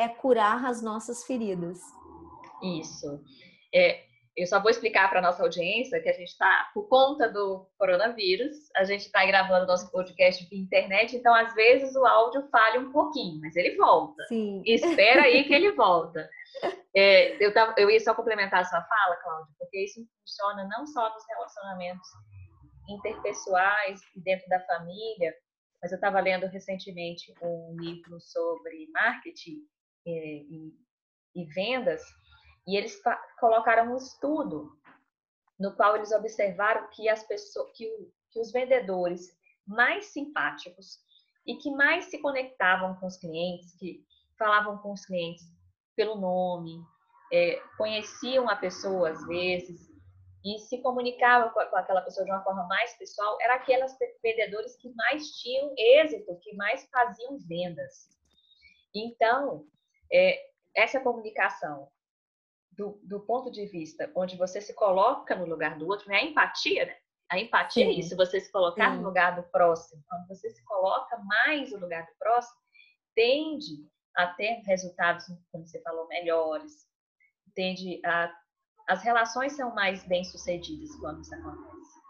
É 0.00 0.08
curar 0.08 0.64
as 0.64 0.80
nossas 0.80 1.24
feridas. 1.24 1.78
Isso. 2.62 3.22
É, 3.74 4.02
eu 4.36 4.46
só 4.46 4.58
vou 4.58 4.70
explicar 4.70 5.10
para 5.10 5.20
nossa 5.20 5.42
audiência 5.42 6.00
que 6.00 6.08
a 6.08 6.12
gente 6.12 6.28
está, 6.28 6.70
por 6.72 6.88
conta 6.88 7.28
do 7.28 7.68
coronavírus, 7.78 8.56
a 8.74 8.84
gente 8.84 9.02
está 9.02 9.26
gravando 9.26 9.66
nosso 9.66 9.92
podcast 9.92 10.48
via 10.48 10.58
internet, 10.58 11.14
então 11.14 11.34
às 11.34 11.52
vezes 11.54 11.94
o 11.94 12.06
áudio 12.06 12.48
falha 12.50 12.80
um 12.80 12.90
pouquinho, 12.90 13.38
mas 13.42 13.54
ele 13.56 13.76
volta. 13.76 14.22
Sim. 14.28 14.62
Espera 14.64 15.24
aí 15.24 15.44
que 15.44 15.52
ele 15.52 15.72
volta. 15.76 16.26
É, 16.96 17.44
eu, 17.44 17.52
tava, 17.52 17.74
eu 17.76 17.90
ia 17.90 18.00
só 18.00 18.14
complementar 18.14 18.60
a 18.60 18.64
sua 18.64 18.82
fala, 18.82 19.16
Cláudia, 19.16 19.54
porque 19.58 19.84
isso 19.84 20.00
funciona 20.20 20.66
não 20.68 20.86
só 20.86 21.12
nos 21.12 21.24
relacionamentos 21.28 22.08
interpessoais 22.88 24.00
e 24.16 24.20
dentro 24.20 24.48
da 24.48 24.60
família, 24.60 25.34
mas 25.82 25.92
eu 25.92 25.96
estava 25.96 26.20
lendo 26.20 26.46
recentemente 26.46 27.34
um 27.42 27.76
livro 27.78 28.18
sobre 28.20 28.88
marketing 28.92 29.58
e, 30.06 30.10
é, 30.10 30.36
e, 30.42 30.74
e 31.34 31.44
vendas, 31.46 32.02
e 32.66 32.76
eles 32.76 33.00
colocaram 33.38 33.92
um 33.92 33.96
estudo 33.96 34.70
no 35.58 35.74
qual 35.74 35.96
eles 35.96 36.12
observaram 36.12 36.88
que 36.90 37.08
as 37.08 37.22
pessoas, 37.24 37.70
que, 37.76 37.86
o, 37.86 38.12
que 38.30 38.40
os 38.40 38.50
vendedores 38.50 39.38
mais 39.66 40.06
simpáticos 40.06 40.98
e 41.46 41.56
que 41.56 41.70
mais 41.70 42.06
se 42.06 42.18
conectavam 42.18 42.94
com 42.96 43.06
os 43.06 43.16
clientes, 43.16 43.74
que 43.78 44.04
falavam 44.38 44.78
com 44.78 44.92
os 44.92 45.04
clientes 45.04 45.44
pelo 45.94 46.16
nome, 46.16 46.82
é, 47.32 47.60
conheciam 47.76 48.48
a 48.48 48.56
pessoa 48.56 49.10
às 49.10 49.26
vezes 49.26 49.90
e 50.44 50.58
se 50.58 50.78
comunicavam 50.78 51.50
com, 51.50 51.64
com 51.66 51.76
aquela 51.76 52.00
pessoa 52.00 52.24
de 52.24 52.32
uma 52.32 52.42
forma 52.42 52.66
mais 52.66 52.96
pessoal, 52.96 53.36
eram 53.42 53.56
aquelas 53.56 53.94
vendedores 54.22 54.76
que 54.76 54.92
mais 54.94 55.26
tinham 55.40 55.74
êxito, 55.76 56.38
que 56.40 56.54
mais 56.56 56.88
faziam 56.90 57.38
vendas. 57.46 58.08
Então, 58.94 59.66
é, 60.12 60.38
essa 60.74 61.00
comunicação 61.00 61.88
do, 62.72 63.00
do, 63.02 63.20
ponto 63.20 63.50
de 63.50 63.66
vista 63.66 64.10
onde 64.14 64.36
você 64.36 64.60
se 64.60 64.74
coloca 64.74 65.34
no 65.34 65.46
lugar 65.46 65.76
do 65.78 65.86
outro, 65.86 66.08
né? 66.08 66.16
a 66.16 66.24
empatia, 66.24 66.86
né? 66.86 66.96
A 67.30 67.38
empatia 67.38 67.84
Sim. 67.84 67.90
é 67.90 67.94
isso, 67.94 68.16
você 68.16 68.40
se 68.40 68.50
colocar 68.50 68.90
Sim. 68.90 68.98
no 68.98 69.04
lugar 69.04 69.36
do 69.36 69.42
próximo. 69.50 70.02
Quando 70.08 70.26
você 70.26 70.50
se 70.50 70.64
coloca 70.64 71.16
mais 71.18 71.70
no 71.70 71.78
lugar 71.78 72.04
do 72.04 72.12
próximo, 72.18 72.58
tende 73.14 73.86
a 74.16 74.26
ter 74.26 74.60
resultados, 74.64 75.26
como 75.52 75.66
você 75.66 75.80
falou, 75.82 76.08
melhores. 76.08 76.88
Tende 77.54 78.00
a 78.04 78.32
as 78.90 79.04
relações 79.04 79.52
são 79.52 79.72
mais 79.72 80.02
bem 80.04 80.24
sucedidas 80.24 80.90
quando 80.96 81.20
isso 81.20 81.32
acontece. 81.32 82.00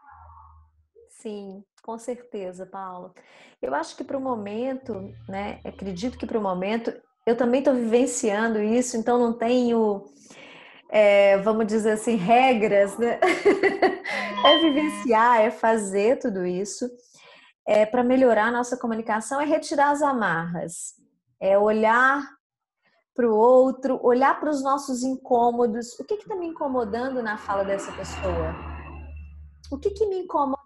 Sim, 1.10 1.62
com 1.82 1.98
certeza, 1.98 2.64
Paula. 2.64 3.12
Eu 3.60 3.74
acho 3.74 3.94
que 3.94 4.02
para 4.02 4.16
o 4.16 4.20
momento, 4.20 4.94
né? 5.28 5.60
Acredito 5.62 6.16
que 6.16 6.26
para 6.26 6.38
o 6.38 6.42
momento 6.42 6.90
Eu 7.30 7.36
também 7.36 7.60
estou 7.60 7.72
vivenciando 7.72 8.60
isso, 8.60 8.96
então 8.96 9.16
não 9.16 9.32
tenho, 9.32 10.04
é, 10.88 11.38
vamos 11.38 11.64
dizer 11.64 11.92
assim, 11.92 12.16
regras, 12.16 12.98
né? 12.98 13.20
é 14.44 14.58
vivenciar, 14.58 15.40
é 15.40 15.48
fazer 15.48 16.18
tudo 16.18 16.44
isso. 16.44 16.90
É, 17.64 17.86
para 17.86 18.02
melhorar 18.02 18.46
a 18.46 18.50
nossa 18.50 18.76
comunicação, 18.76 19.40
é 19.40 19.44
retirar 19.44 19.90
as 19.90 20.02
amarras, 20.02 20.96
é 21.38 21.56
olhar 21.56 22.20
para 23.14 23.30
o 23.30 23.36
outro, 23.36 24.00
olhar 24.02 24.40
para 24.40 24.50
os 24.50 24.60
nossos 24.60 25.04
incômodos. 25.04 25.96
O 26.00 26.04
que 26.04 26.14
está 26.14 26.34
me 26.34 26.48
incomodando 26.48 27.22
na 27.22 27.38
fala 27.38 27.62
dessa 27.62 27.92
pessoa? 27.92 28.56
O 29.70 29.78
que, 29.78 29.90
que 29.90 30.04
me 30.04 30.18
incomoda 30.18 30.58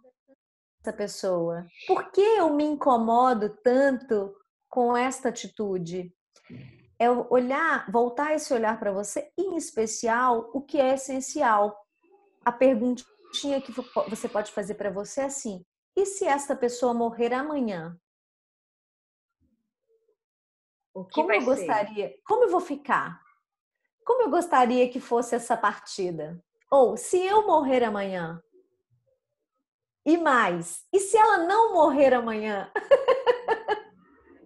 essa 0.80 0.96
pessoa? 0.96 1.66
Por 1.86 2.10
que 2.10 2.22
eu 2.22 2.54
me 2.54 2.64
incomodo 2.64 3.50
tanto 3.62 4.34
com 4.66 4.96
esta 4.96 5.28
atitude? 5.28 6.10
É 6.98 7.10
olhar, 7.10 7.90
voltar 7.90 8.34
esse 8.34 8.52
olhar 8.54 8.78
para 8.78 8.92
você, 8.92 9.32
em 9.36 9.56
especial 9.56 10.50
o 10.52 10.62
que 10.62 10.80
é 10.80 10.94
essencial. 10.94 11.76
A 12.44 12.52
perguntinha 12.52 13.60
que 13.60 13.72
você 14.08 14.28
pode 14.28 14.52
fazer 14.52 14.74
para 14.74 14.90
você 14.90 15.22
é 15.22 15.24
assim: 15.24 15.64
e 15.96 16.06
se 16.06 16.24
esta 16.24 16.54
pessoa 16.56 16.94
morrer 16.94 17.32
amanhã? 17.32 17.98
como 21.12 21.32
eu 21.32 21.44
gostaria, 21.44 22.08
ser? 22.08 22.20
como 22.24 22.44
eu 22.44 22.50
vou 22.50 22.60
ficar? 22.60 23.20
Como 24.04 24.22
eu 24.22 24.30
gostaria 24.30 24.88
que 24.88 25.00
fosse 25.00 25.34
essa 25.34 25.56
partida? 25.56 26.40
Ou 26.70 26.96
se 26.96 27.18
eu 27.18 27.46
morrer 27.46 27.82
amanhã, 27.82 28.40
e 30.06 30.16
mais, 30.16 30.84
e 30.92 31.00
se 31.00 31.16
ela 31.16 31.38
não 31.38 31.72
morrer 31.72 32.12
amanhã? 32.14 32.70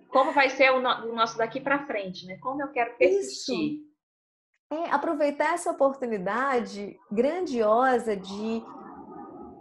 Como 0.08 0.32
vai 0.32 0.50
ser 0.50 0.70
o, 0.70 0.80
no, 0.80 1.10
o 1.10 1.14
nosso 1.14 1.36
daqui 1.36 1.60
para 1.60 1.86
frente, 1.86 2.26
né? 2.26 2.38
Como 2.38 2.62
eu 2.62 2.68
quero 2.68 2.96
persistir? 2.96 3.72
Isso. 3.74 3.88
É, 4.70 4.90
aproveitar 4.90 5.54
essa 5.54 5.70
oportunidade 5.70 6.98
grandiosa 7.10 8.14
de 8.14 8.62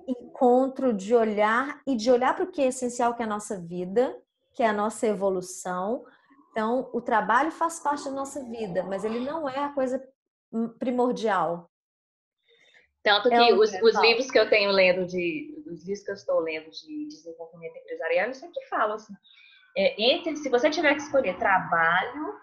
encontro, 0.08 0.94
de 0.94 1.16
olhar 1.16 1.82
e 1.88 1.96
de 1.96 2.12
olhar 2.12 2.36
para 2.36 2.44
o 2.44 2.52
que 2.52 2.62
é 2.62 2.68
essencial 2.68 3.16
que 3.16 3.22
é 3.22 3.26
a 3.26 3.30
nossa 3.30 3.60
vida, 3.60 4.18
que 4.54 4.64
é 4.64 4.68
a 4.68 4.74
nossa 4.74 5.08
evolução. 5.08 6.06
Então, 6.52 6.90
o 6.94 7.02
trabalho 7.02 7.52
faz 7.52 7.80
parte 7.80 8.06
da 8.06 8.12
nossa 8.12 8.44
vida, 8.44 8.84
mas 8.84 9.04
ele 9.04 9.20
não 9.20 9.48
é 9.48 9.64
a 9.64 9.74
coisa 9.74 10.02
primordial. 10.80 11.70
Tanto 13.04 13.32
é 13.32 13.38
que 13.38 13.54
os, 13.54 13.72
os, 13.82 14.02
livros 14.02 14.30
que 14.30 14.38
eu 14.38 14.50
tenho 14.50 14.72
lendo 14.72 15.06
de, 15.06 15.64
os 15.66 15.86
livros 15.86 16.04
que 16.04 16.12
eu 16.12 16.16
estou 16.16 16.40
lendo 16.40 16.70
de 16.70 17.08
desenvolvimento 17.08 17.78
empresarial, 17.78 18.28
eu 18.28 18.34
sempre 18.34 18.62
falo 18.66 18.94
assim, 18.94 19.14
é, 19.78 19.94
entre, 20.02 20.36
se 20.36 20.50
você 20.50 20.72
tiver 20.72 20.96
que 20.96 21.04
escolher 21.04 21.38
trabalho 21.38 22.34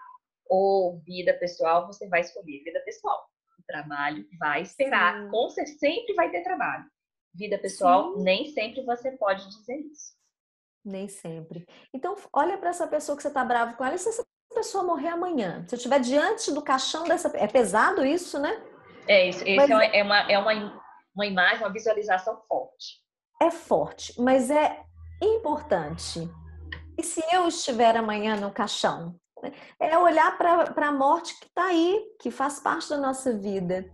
ou 0.47 1.01
vida 1.01 1.33
pessoal, 1.33 1.85
você 1.85 2.07
vai 2.07 2.21
escolher 2.21 2.63
vida 2.63 2.79
pessoal. 2.85 3.27
O 3.59 3.63
trabalho 3.67 4.25
vai 4.39 4.61
esperar, 4.61 5.21
Sim. 5.21 5.29
com 5.29 5.49
certeza 5.49 5.77
sempre 5.79 6.13
vai 6.13 6.31
ter 6.31 6.43
trabalho. 6.43 6.85
Vida 7.33 7.57
pessoal, 7.57 8.15
Sim. 8.15 8.23
nem 8.23 8.45
sempre 8.45 8.85
você 8.85 9.11
pode 9.11 9.45
dizer 9.49 9.75
isso. 9.75 10.15
Nem 10.83 11.09
sempre. 11.09 11.67
Então, 11.93 12.15
olha 12.31 12.57
para 12.57 12.69
essa 12.69 12.87
pessoa 12.87 13.17
que 13.17 13.21
você 13.21 13.27
está 13.27 13.43
bravo 13.43 13.75
com 13.75 13.83
ela, 13.83 13.95
e 13.95 13.99
se 13.99 14.07
essa 14.07 14.25
pessoa 14.53 14.85
morrer 14.85 15.09
amanhã? 15.09 15.65
Se 15.67 15.75
eu 15.75 15.77
estiver 15.77 15.99
diante 15.99 16.53
do 16.53 16.61
caixão 16.61 17.03
dessa. 17.03 17.35
É 17.35 17.47
pesado 17.47 18.05
isso, 18.05 18.39
né? 18.39 18.63
É, 19.07 19.27
isso, 19.27 19.43
mas... 19.57 19.69
é, 19.69 20.03
uma, 20.03 20.31
é 20.31 20.39
uma, 20.39 20.81
uma 21.13 21.25
imagem, 21.25 21.59
uma 21.59 21.73
visualização 21.73 22.41
forte. 22.47 23.03
É 23.41 23.51
forte, 23.51 24.13
mas 24.21 24.49
é 24.49 24.81
importante. 25.21 26.29
E 26.97 27.03
se 27.03 27.21
eu 27.31 27.47
estiver 27.47 27.95
amanhã 27.97 28.35
no 28.35 28.51
caixão? 28.51 29.15
É 29.79 29.97
olhar 29.97 30.37
para 30.37 30.87
a 30.87 30.91
morte 30.91 31.37
que 31.39 31.45
está 31.45 31.65
aí, 31.65 32.03
que 32.19 32.31
faz 32.31 32.59
parte 32.59 32.89
da 32.89 32.97
nossa 32.97 33.37
vida. 33.37 33.85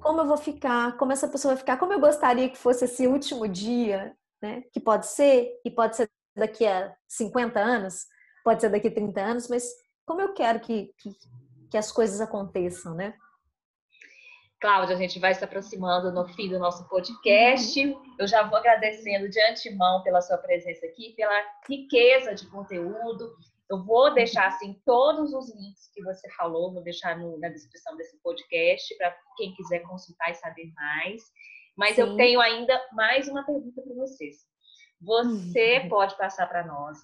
Como 0.00 0.20
eu 0.20 0.26
vou 0.26 0.36
ficar? 0.36 0.96
Como 0.96 1.12
essa 1.12 1.28
pessoa 1.28 1.54
vai 1.54 1.60
ficar? 1.60 1.78
Como 1.78 1.92
eu 1.92 2.00
gostaria 2.00 2.48
que 2.48 2.58
fosse 2.58 2.84
esse 2.84 3.06
último 3.06 3.46
dia, 3.46 4.14
né? 4.42 4.62
Que 4.72 4.80
pode 4.80 5.06
ser, 5.06 5.48
e 5.64 5.70
pode 5.70 5.96
ser 5.96 6.10
daqui 6.36 6.66
a 6.66 6.94
50 7.08 7.60
anos, 7.60 8.06
pode 8.44 8.60
ser 8.60 8.68
daqui 8.70 8.88
a 8.88 8.94
30 8.94 9.20
anos, 9.20 9.48
mas 9.48 9.64
como 10.04 10.20
eu 10.20 10.34
quero 10.34 10.60
que, 10.60 10.92
que, 10.98 11.10
que 11.70 11.78
as 11.78 11.92
coisas 11.92 12.20
aconteçam, 12.20 12.94
né? 12.94 13.14
Cláudia, 14.62 14.94
a 14.94 14.98
gente 14.98 15.18
vai 15.18 15.34
se 15.34 15.42
aproximando 15.42 16.12
no 16.12 16.24
fim 16.28 16.48
do 16.48 16.56
nosso 16.56 16.88
podcast. 16.88 17.80
Eu 18.16 18.28
já 18.28 18.44
vou 18.44 18.56
agradecendo 18.56 19.28
de 19.28 19.42
antemão 19.50 20.04
pela 20.04 20.20
sua 20.20 20.38
presença 20.38 20.86
aqui, 20.86 21.14
pela 21.16 21.34
riqueza 21.68 22.32
de 22.32 22.46
conteúdo. 22.46 23.36
Eu 23.68 23.82
vou 23.82 24.14
deixar 24.14 24.46
assim 24.46 24.80
todos 24.86 25.34
os 25.34 25.52
links 25.52 25.90
que 25.92 26.00
você 26.04 26.30
falou, 26.36 26.72
vou 26.72 26.80
deixar 26.80 27.18
no, 27.18 27.40
na 27.40 27.48
descrição 27.48 27.96
desse 27.96 28.16
podcast 28.22 28.96
para 28.96 29.12
quem 29.36 29.52
quiser 29.52 29.80
consultar 29.80 30.30
e 30.30 30.34
saber 30.34 30.72
mais. 30.76 31.24
Mas 31.76 31.96
Sim. 31.96 32.02
eu 32.02 32.16
tenho 32.16 32.40
ainda 32.40 32.80
mais 32.92 33.26
uma 33.26 33.44
pergunta 33.44 33.82
para 33.82 33.94
vocês. 33.96 34.46
Você 35.00 35.80
uhum. 35.80 35.88
pode 35.88 36.16
passar 36.16 36.46
para 36.46 36.64
nós 36.64 36.98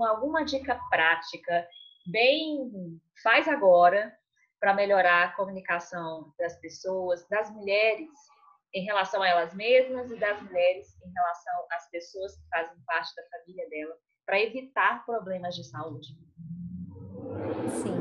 alguma 0.00 0.44
dica 0.44 0.76
prática, 0.90 1.64
bem 2.10 3.00
faz 3.22 3.46
agora, 3.46 4.12
para 4.60 4.74
melhorar 4.74 5.24
a 5.24 5.32
comunicação 5.32 6.32
das 6.38 6.58
pessoas, 6.60 7.26
das 7.28 7.50
mulheres 7.50 8.10
em 8.74 8.84
relação 8.84 9.22
a 9.22 9.28
elas 9.28 9.54
mesmas 9.54 10.10
e 10.10 10.16
das 10.16 10.40
mulheres 10.42 10.86
em 11.04 11.10
relação 11.12 11.54
às 11.72 11.88
pessoas 11.90 12.36
que 12.36 12.48
fazem 12.48 12.78
parte 12.86 13.14
da 13.16 13.22
família 13.30 13.68
dela, 13.70 13.96
para 14.26 14.40
evitar 14.40 15.04
problemas 15.06 15.54
de 15.54 15.64
saúde. 15.64 16.08
Sim. 17.82 17.96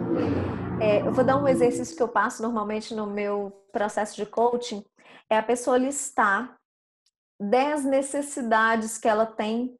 É, 0.82 1.02
eu 1.02 1.14
vou 1.14 1.24
dar 1.24 1.38
um 1.38 1.48
exercício 1.48 1.96
que 1.96 2.04
eu 2.04 2.10
passo 2.10 2.42
normalmente 2.42 2.94
no 2.94 3.08
meu 3.08 3.66
processo 3.72 4.16
de 4.16 4.26
coaching, 4.26 4.84
é 5.30 5.38
a 5.38 5.44
pessoa 5.44 5.78
listar 5.78 6.58
10 7.40 7.86
necessidades 7.86 8.98
que 8.98 9.08
ela 9.08 9.26
tem 9.26 9.76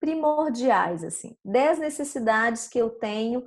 primordiais, 0.00 1.02
assim. 1.02 1.36
10 1.44 1.80
necessidades 1.80 2.68
que 2.68 2.78
eu 2.78 2.90
tenho 2.90 3.44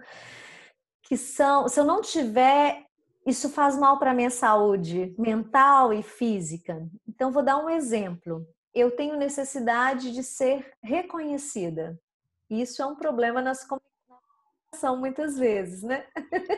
que 1.12 1.18
são, 1.18 1.68
se 1.68 1.78
eu 1.78 1.84
não 1.84 2.00
tiver, 2.00 2.86
isso 3.28 3.50
faz 3.50 3.78
mal 3.78 4.00
para 4.00 4.14
minha 4.14 4.30
saúde 4.30 5.14
mental 5.20 5.92
e 5.92 6.02
física. 6.02 6.88
Então 7.06 7.34
vou 7.34 7.44
dar 7.44 7.58
um 7.58 7.70
exemplo. 7.70 8.48
Eu 8.74 8.92
tenho 8.92 9.18
necessidade 9.18 10.14
de 10.14 10.24
ser 10.24 10.72
reconhecida. 10.82 12.00
Isso 12.50 12.82
é 12.82 12.86
um 12.86 12.96
problema 12.96 13.42
nas 13.42 13.68
comunicação 13.68 14.96
muitas 14.98 15.38
vezes, 15.38 15.84
né? 15.84 16.08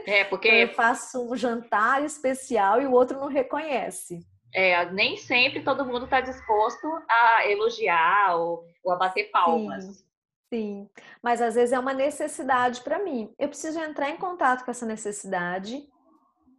É, 0.06 0.24
porque 0.24 0.50
eu 0.50 0.72
faço 0.76 1.32
um 1.32 1.36
jantar 1.36 2.06
especial 2.06 2.80
e 2.80 2.86
o 2.86 2.92
outro 2.92 3.20
não 3.20 3.30
reconhece. 3.30 4.20
É, 4.54 4.86
nem 4.92 5.18
sempre 5.18 5.64
todo 5.64 5.84
mundo 5.84 6.06
está 6.06 6.22
disposto 6.22 6.88
a 7.10 7.50
elogiar 7.50 8.36
ou, 8.36 8.64
ou 8.84 8.94
a 8.94 8.98
bater 8.98 9.32
palmas. 9.32 9.84
Sim. 9.84 10.13
Sim, 10.54 10.88
mas 11.20 11.42
às 11.42 11.56
vezes 11.56 11.74
é 11.74 11.80
uma 11.80 11.96
necessidade 11.96 12.82
para 12.82 13.00
mim. 13.00 13.34
Eu 13.40 13.48
preciso 13.48 13.80
entrar 13.80 14.12
em 14.12 14.18
contato 14.18 14.64
com 14.64 14.70
essa 14.70 14.86
necessidade 14.86 15.84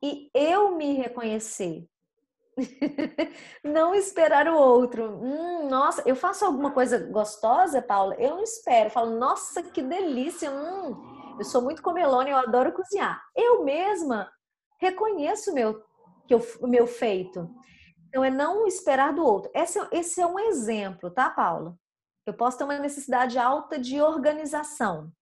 e 0.03 0.28
eu 0.34 0.74
me 0.74 0.95
reconhecer. 0.95 1.88
não 3.62 3.95
esperar 3.95 4.49
o 4.49 4.57
outro. 4.57 5.16
Hum, 5.22 5.68
nossa, 5.68 6.03
eu 6.05 6.16
faço 6.16 6.45
alguma 6.45 6.72
coisa 6.72 6.99
gostosa, 7.07 7.80
Paula? 7.80 8.16
Eu 8.16 8.30
não 8.30 8.42
espero. 8.42 8.86
Eu 8.86 8.90
falo, 8.90 9.16
nossa, 9.16 9.62
que 9.62 9.80
delícia. 9.80 10.51
Hum, 10.51 11.36
eu 11.38 11.45
sou 11.45 11.62
muito 11.62 11.80
comelona, 11.80 12.28
eu 12.28 12.36
adoro 12.36 12.72
cozinhar. 12.72 13.22
Eu 13.32 13.62
mesma 13.62 14.28
reconheço 14.80 15.55
meu, 15.55 15.80
que 16.26 16.34
eu, 16.34 16.45
o 16.61 16.66
meu 16.66 16.88
feito. 16.88 17.49
Então, 18.09 18.24
é 18.24 18.30
não 18.30 18.66
esperar 18.66 19.12
do 19.12 19.24
outro. 19.24 19.53
Esse, 19.55 19.78
esse 19.92 20.20
é 20.20 20.26
um 20.26 20.40
exemplo, 20.40 21.12
tá, 21.12 21.30
Paula? 21.30 21.78
Eu 22.26 22.34
posso 22.34 22.58
ter 22.58 22.64
uma 22.64 22.78
necessidade 22.78 23.38
alta 23.38 23.78
de 23.78 24.00
organização. 24.00 25.12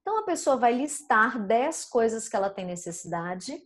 Então, 0.00 0.20
a 0.20 0.22
pessoa 0.22 0.56
vai 0.56 0.72
listar 0.72 1.44
10 1.44 1.84
coisas 1.86 2.28
que 2.28 2.36
ela 2.36 2.48
tem 2.48 2.64
necessidade 2.64 3.60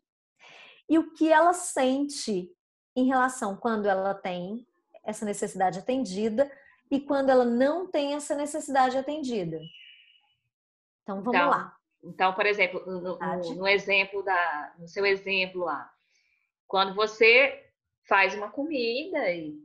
e 0.89 0.99
o 0.99 1.13
que 1.13 1.31
ela 1.31 1.53
sente 1.53 2.51
em 2.97 3.07
relação 3.07 3.57
quando 3.57 3.87
ela 3.87 4.15
tem 4.15 4.67
essa 5.05 5.25
necessidade 5.25 5.79
atendida 5.79 6.51
e 6.91 7.01
quando 7.01 7.31
ela 7.31 7.45
não 7.45 7.87
tem 7.87 8.15
essa 8.15 8.35
necessidade 8.35 8.97
atendida. 8.97 9.61
Então, 11.03 11.23
vamos 11.23 11.35
então, 11.35 11.51
lá. 11.51 11.77
Então, 12.03 12.33
por 12.33 12.47
exemplo, 12.47 12.83
no, 12.87 13.01
no, 13.19 13.55
no, 13.55 13.69
exemplo 13.69 14.23
da, 14.23 14.75
no 14.79 14.89
seu 14.89 15.05
exemplo 15.05 15.63
lá, 15.63 15.93
quando 16.67 16.95
você 16.95 17.71
faz 18.09 18.35
uma 18.35 18.51
comida 18.51 19.31
e 19.31 19.59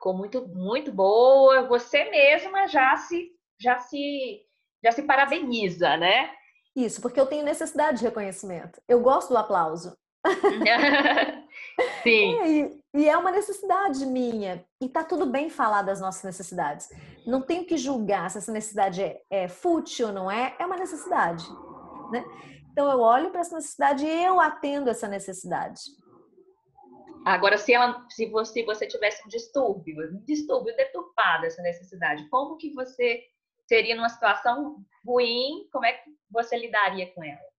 ficou 0.00 0.14
muito, 0.14 0.48
muito 0.48 0.90
boa. 0.90 1.68
Você 1.68 2.10
mesma 2.10 2.66
já 2.66 2.96
se, 2.96 3.28
já 3.60 3.78
se, 3.78 4.40
já 4.82 4.90
se 4.90 5.02
parabeniza, 5.02 5.98
né? 5.98 6.30
Isso, 6.74 7.02
porque 7.02 7.20
eu 7.20 7.26
tenho 7.26 7.44
necessidade 7.44 7.98
de 7.98 8.04
reconhecimento. 8.04 8.80
Eu 8.88 9.00
gosto 9.00 9.28
do 9.28 9.36
aplauso. 9.36 9.94
Sim. 12.02 12.38
É, 12.38 12.48
e, 12.48 12.80
e, 12.94 13.08
é 13.08 13.16
uma 13.16 13.30
necessidade 13.30 14.06
minha. 14.06 14.64
E 14.80 14.88
tá 14.88 15.04
tudo 15.04 15.26
bem 15.26 15.50
falar 15.50 15.82
das 15.82 16.00
nossas 16.00 16.22
necessidades. 16.22 16.88
Não 17.26 17.42
tenho 17.42 17.66
que 17.66 17.76
julgar 17.76 18.30
se 18.30 18.38
essa 18.38 18.52
necessidade 18.52 19.02
é, 19.02 19.20
é 19.28 19.48
fútil 19.48 20.08
ou 20.08 20.12
não 20.12 20.30
é. 20.30 20.56
É 20.58 20.64
uma 20.64 20.76
necessidade. 20.76 21.44
Né? 22.10 22.24
Então 22.72 22.90
eu 22.90 23.00
olho 23.00 23.30
para 23.30 23.40
essa 23.40 23.56
necessidade 23.56 24.06
e 24.06 24.24
eu 24.24 24.40
atendo 24.40 24.88
essa 24.88 25.08
necessidade. 25.08 25.80
Agora, 27.24 27.58
se, 27.58 27.72
ela, 27.72 28.06
se 28.08 28.26
você, 28.26 28.64
você 28.64 28.86
tivesse 28.86 29.22
um 29.24 29.28
distúrbio, 29.28 30.10
um 30.12 30.24
distúrbio 30.24 30.74
deturpado 30.76 31.46
essa 31.46 31.60
necessidade, 31.62 32.28
como 32.28 32.56
que 32.56 32.72
você 32.72 33.22
seria 33.68 33.94
numa 33.94 34.08
situação 34.08 34.76
ruim? 35.06 35.68
Como 35.70 35.84
é 35.84 35.92
que 35.92 36.10
você 36.30 36.56
lidaria 36.56 37.12
com 37.12 37.22
ela? 37.22 37.50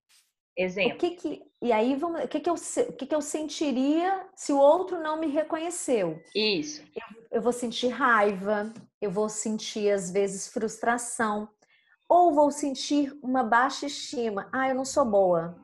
Exemplo. 0.58 0.96
O 0.96 0.98
que 0.98 1.12
que, 1.12 1.44
e 1.62 1.72
aí, 1.72 1.96
vamos, 1.96 2.24
o, 2.24 2.28
que 2.28 2.40
que 2.40 2.50
eu, 2.50 2.56
o 2.56 2.94
que 2.94 3.06
que 3.06 3.16
eu 3.16 3.22
sentiria 3.22 4.28
se 4.36 4.52
o 4.52 4.60
outro 4.60 5.00
não 5.00 5.18
me 5.18 5.28
reconheceu? 5.28 6.22
Isso. 6.36 6.84
Eu, 6.94 7.24
eu 7.32 7.42
vou 7.42 7.54
sentir 7.54 7.88
raiva, 7.88 8.74
eu 9.00 9.10
vou 9.10 9.30
sentir, 9.30 9.90
às 9.90 10.12
vezes, 10.12 10.50
frustração, 10.50 11.48
ou 12.10 12.34
vou 12.34 12.52
sentir 12.52 13.18
uma 13.24 13.44
baixa 13.44 13.86
estima. 13.86 14.50
Ah, 14.52 14.68
eu 14.68 14.76
não 14.76 14.84
sou 14.84 15.06
boa. 15.06 15.56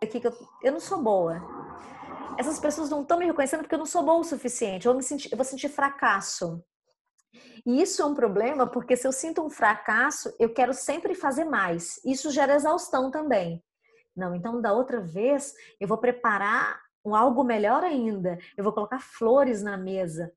Aqui 0.00 0.20
que 0.20 0.28
eu, 0.28 0.32
eu 0.62 0.72
não 0.72 0.80
sou 0.80 1.02
boa 1.02 1.61
essas 2.42 2.58
pessoas 2.58 2.90
não 2.90 3.02
estão 3.02 3.18
me 3.18 3.26
reconhecendo 3.26 3.60
porque 3.60 3.74
eu 3.74 3.78
não 3.78 3.86
sou 3.86 4.02
bom 4.02 4.20
o 4.20 4.24
suficiente, 4.24 4.86
eu, 4.86 4.94
me 4.94 5.02
senti, 5.02 5.30
eu 5.30 5.36
vou 5.36 5.44
sentir 5.44 5.68
fracasso. 5.68 6.62
E 7.64 7.80
isso 7.80 8.02
é 8.02 8.04
um 8.04 8.14
problema 8.14 8.66
porque 8.66 8.96
se 8.96 9.06
eu 9.06 9.12
sinto 9.12 9.42
um 9.42 9.48
fracasso, 9.48 10.34
eu 10.38 10.52
quero 10.52 10.74
sempre 10.74 11.14
fazer 11.14 11.44
mais. 11.44 12.00
Isso 12.04 12.30
gera 12.30 12.54
exaustão 12.54 13.10
também. 13.10 13.62
Não, 14.14 14.34
então 14.34 14.60
da 14.60 14.72
outra 14.72 15.00
vez 15.00 15.54
eu 15.80 15.88
vou 15.88 15.96
preparar 15.96 16.80
um 17.04 17.14
algo 17.14 17.44
melhor 17.44 17.84
ainda. 17.84 18.38
Eu 18.56 18.64
vou 18.64 18.72
colocar 18.72 19.00
flores 19.00 19.62
na 19.62 19.76
mesa. 19.76 20.32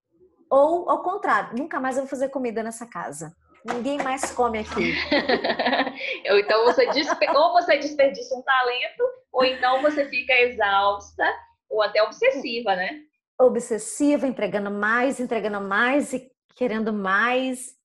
Ou 0.49 0.89
ao 0.89 1.01
contrário, 1.01 1.58
nunca 1.58 1.80
mais 1.80 1.97
eu 1.97 2.03
vou 2.03 2.10
fazer 2.10 2.30
comida 2.30 2.62
nessa 2.62 2.86
casa. 2.86 3.36
Ninguém 3.66 3.97
mais 3.97 4.32
come 4.32 4.60
aqui. 4.60 4.93
então 6.24 6.66
você 6.66 6.88
ou 7.36 7.53
você 7.53 7.78
desperdiça 7.78 8.36
um 8.36 8.43
talento, 8.43 9.03
ou 9.34 9.43
então 9.43 9.82
você 9.82 10.06
fica 10.06 10.34
exausta 10.34 11.26
ou 11.70 11.82
até 11.82 12.01
obsessiva, 12.03 12.76
né? 12.76 13.01
Obsessiva, 13.39 14.28
entregando 14.28 14.72
mais, 14.72 15.20
entregando 15.20 15.61
mais 15.61 16.13
e 16.13 16.32
querendo 16.55 16.93
mais. 16.93 17.76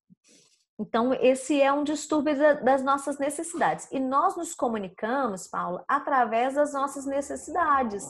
Então, 0.79 1.13
esse 1.13 1.61
é 1.61 1.71
um 1.71 1.83
distúrbio 1.83 2.35
das 2.63 2.83
nossas 2.83 3.19
necessidades. 3.19 3.87
E 3.91 3.99
nós 3.99 4.35
nos 4.35 4.55
comunicamos, 4.55 5.47
Paulo, 5.47 5.83
através 5.87 6.55
das 6.55 6.73
nossas 6.73 7.05
necessidades. 7.05 8.03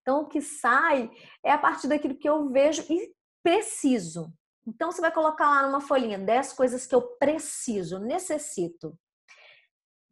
Então, 0.00 0.20
o 0.20 0.28
que 0.28 0.40
sai 0.40 1.10
é 1.42 1.50
a 1.50 1.58
partir 1.58 1.88
daquilo 1.88 2.16
que 2.16 2.28
eu 2.28 2.48
vejo 2.50 2.84
e 2.88 3.12
preciso. 3.42 4.32
Então, 4.66 4.92
você 4.92 5.00
vai 5.00 5.10
colocar 5.10 5.48
lá 5.48 5.66
numa 5.66 5.80
folhinha 5.80 6.18
10 6.18 6.52
coisas 6.52 6.86
que 6.86 6.94
eu 6.94 7.02
preciso, 7.16 7.98
necessito. 7.98 8.96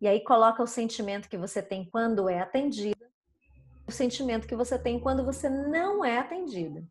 E 0.01 0.09
aí 0.09 0.25
coloca 0.25 0.63
o 0.63 0.67
sentimento 0.67 1.29
que 1.29 1.39
você 1.39 1.63
tem 1.63 1.89
quando 1.89 2.29
é 2.29 2.41
atendido 2.41 3.07
o 3.87 3.93
sentimento 3.93 4.47
que 4.47 4.57
você 4.57 4.79
tem 4.79 4.99
quando 4.99 5.25
você 5.25 5.49
não 5.49 6.05
é 6.05 6.19
atendido. 6.19 6.87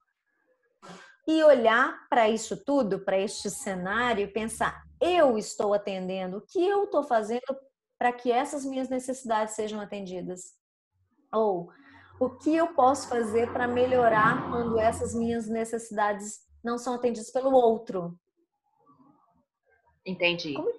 E 1.27 1.43
olhar 1.43 2.07
para 2.07 2.29
isso 2.29 2.55
tudo, 2.63 2.99
para 2.99 3.17
este 3.17 3.49
cenário 3.49 4.23
e 4.23 4.31
pensar: 4.31 4.83
eu 5.01 5.37
estou 5.37 5.73
atendendo, 5.73 6.37
o 6.37 6.41
que 6.41 6.63
eu 6.63 6.85
estou 6.85 7.03
fazendo 7.03 7.41
para 7.97 8.11
que 8.11 8.31
essas 8.31 8.63
minhas 8.65 8.89
necessidades 8.89 9.55
sejam 9.55 9.81
atendidas? 9.81 10.53
Ou 11.33 11.69
o 12.19 12.29
que 12.29 12.55
eu 12.55 12.73
posso 12.73 13.09
fazer 13.09 13.51
para 13.51 13.67
melhorar 13.67 14.49
quando 14.49 14.79
essas 14.79 15.13
minhas 15.13 15.47
necessidades 15.47 16.45
não 16.63 16.77
são 16.77 16.93
atendidas 16.93 17.31
pelo 17.31 17.51
outro? 17.51 18.17
Entendi. 20.05 20.53
Como... 20.53 20.69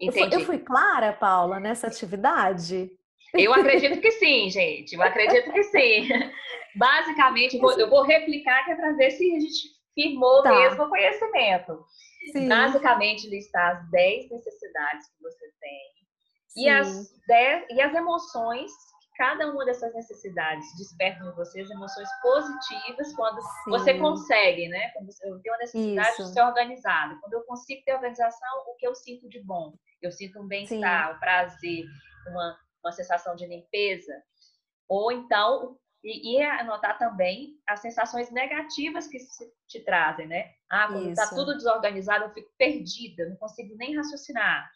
Entendi. 0.00 0.06
Eu 0.06 0.12
fui, 0.12 0.34
eu 0.34 0.46
fui 0.46 0.58
clara, 0.58 1.12
Paula, 1.12 1.60
nessa 1.60 1.86
atividade? 1.86 2.90
Eu 3.34 3.52
acredito 3.54 4.00
que 4.00 4.10
sim, 4.12 4.50
gente. 4.50 4.94
Eu 4.94 5.02
acredito 5.02 5.52
que 5.52 5.62
sim. 5.64 6.08
Basicamente, 6.76 7.56
eu 7.56 7.88
vou 7.88 8.02
replicar 8.02 8.64
que 8.64 8.72
é 8.72 8.76
para 8.76 8.92
ver 8.92 9.10
se 9.10 9.36
a 9.36 9.40
gente 9.40 9.80
firmou 9.94 10.42
tá. 10.42 10.50
mesmo 10.50 10.84
o 10.84 10.88
conhecimento. 10.88 11.84
Sim. 12.32 12.48
Basicamente, 12.48 13.28
listar 13.28 13.76
as 13.76 13.90
10 13.90 14.30
necessidades 14.30 15.06
que 15.08 15.22
você 15.22 15.46
tem 15.60 16.00
e 16.56 16.68
as, 16.68 17.10
10, 17.26 17.66
e 17.70 17.80
as 17.80 17.94
emoções 17.94 18.70
que 19.00 19.08
cada 19.16 19.50
uma 19.50 19.64
dessas 19.64 19.94
necessidades 19.94 20.66
despertam 20.76 21.30
em 21.30 21.34
você, 21.34 21.60
as 21.60 21.70
emoções 21.70 22.08
positivas 22.22 23.14
quando 23.14 23.40
Sim. 23.40 23.70
você 23.70 23.98
consegue, 23.98 24.68
né? 24.68 24.90
Quando 24.90 25.08
eu 25.24 25.40
tenho 25.40 25.54
a 25.54 25.58
necessidade 25.58 26.10
Isso. 26.10 26.24
de 26.24 26.32
ser 26.32 26.42
organizado. 26.42 27.20
Quando 27.20 27.34
eu 27.34 27.42
consigo 27.44 27.82
ter 27.84 27.94
organização, 27.94 28.64
o 28.66 28.74
que 28.76 28.86
eu 28.86 28.94
sinto 28.94 29.28
de 29.28 29.42
bom? 29.44 29.74
Eu 30.02 30.10
sinto 30.10 30.40
um 30.40 30.48
bem-estar, 30.48 31.16
um 31.16 31.18
prazer, 31.20 31.84
uma 32.28 32.58
uma 32.84 32.92
sensação 32.92 33.34
de 33.36 33.46
limpeza, 33.46 34.22
ou 34.88 35.12
então 35.12 35.78
e, 36.02 36.36
e 36.36 36.42
anotar 36.42 36.98
também 36.98 37.58
as 37.66 37.80
sensações 37.80 38.30
negativas 38.30 39.06
que 39.06 39.18
te 39.66 39.80
trazem, 39.80 40.26
né? 40.26 40.54
Ah, 40.68 40.88
quando 40.88 41.10
está 41.10 41.28
tudo 41.28 41.54
desorganizado, 41.54 42.24
eu 42.24 42.32
fico 42.32 42.50
perdida, 42.56 43.28
não 43.28 43.36
consigo 43.36 43.74
nem 43.76 43.96
raciocinar. 43.96 44.70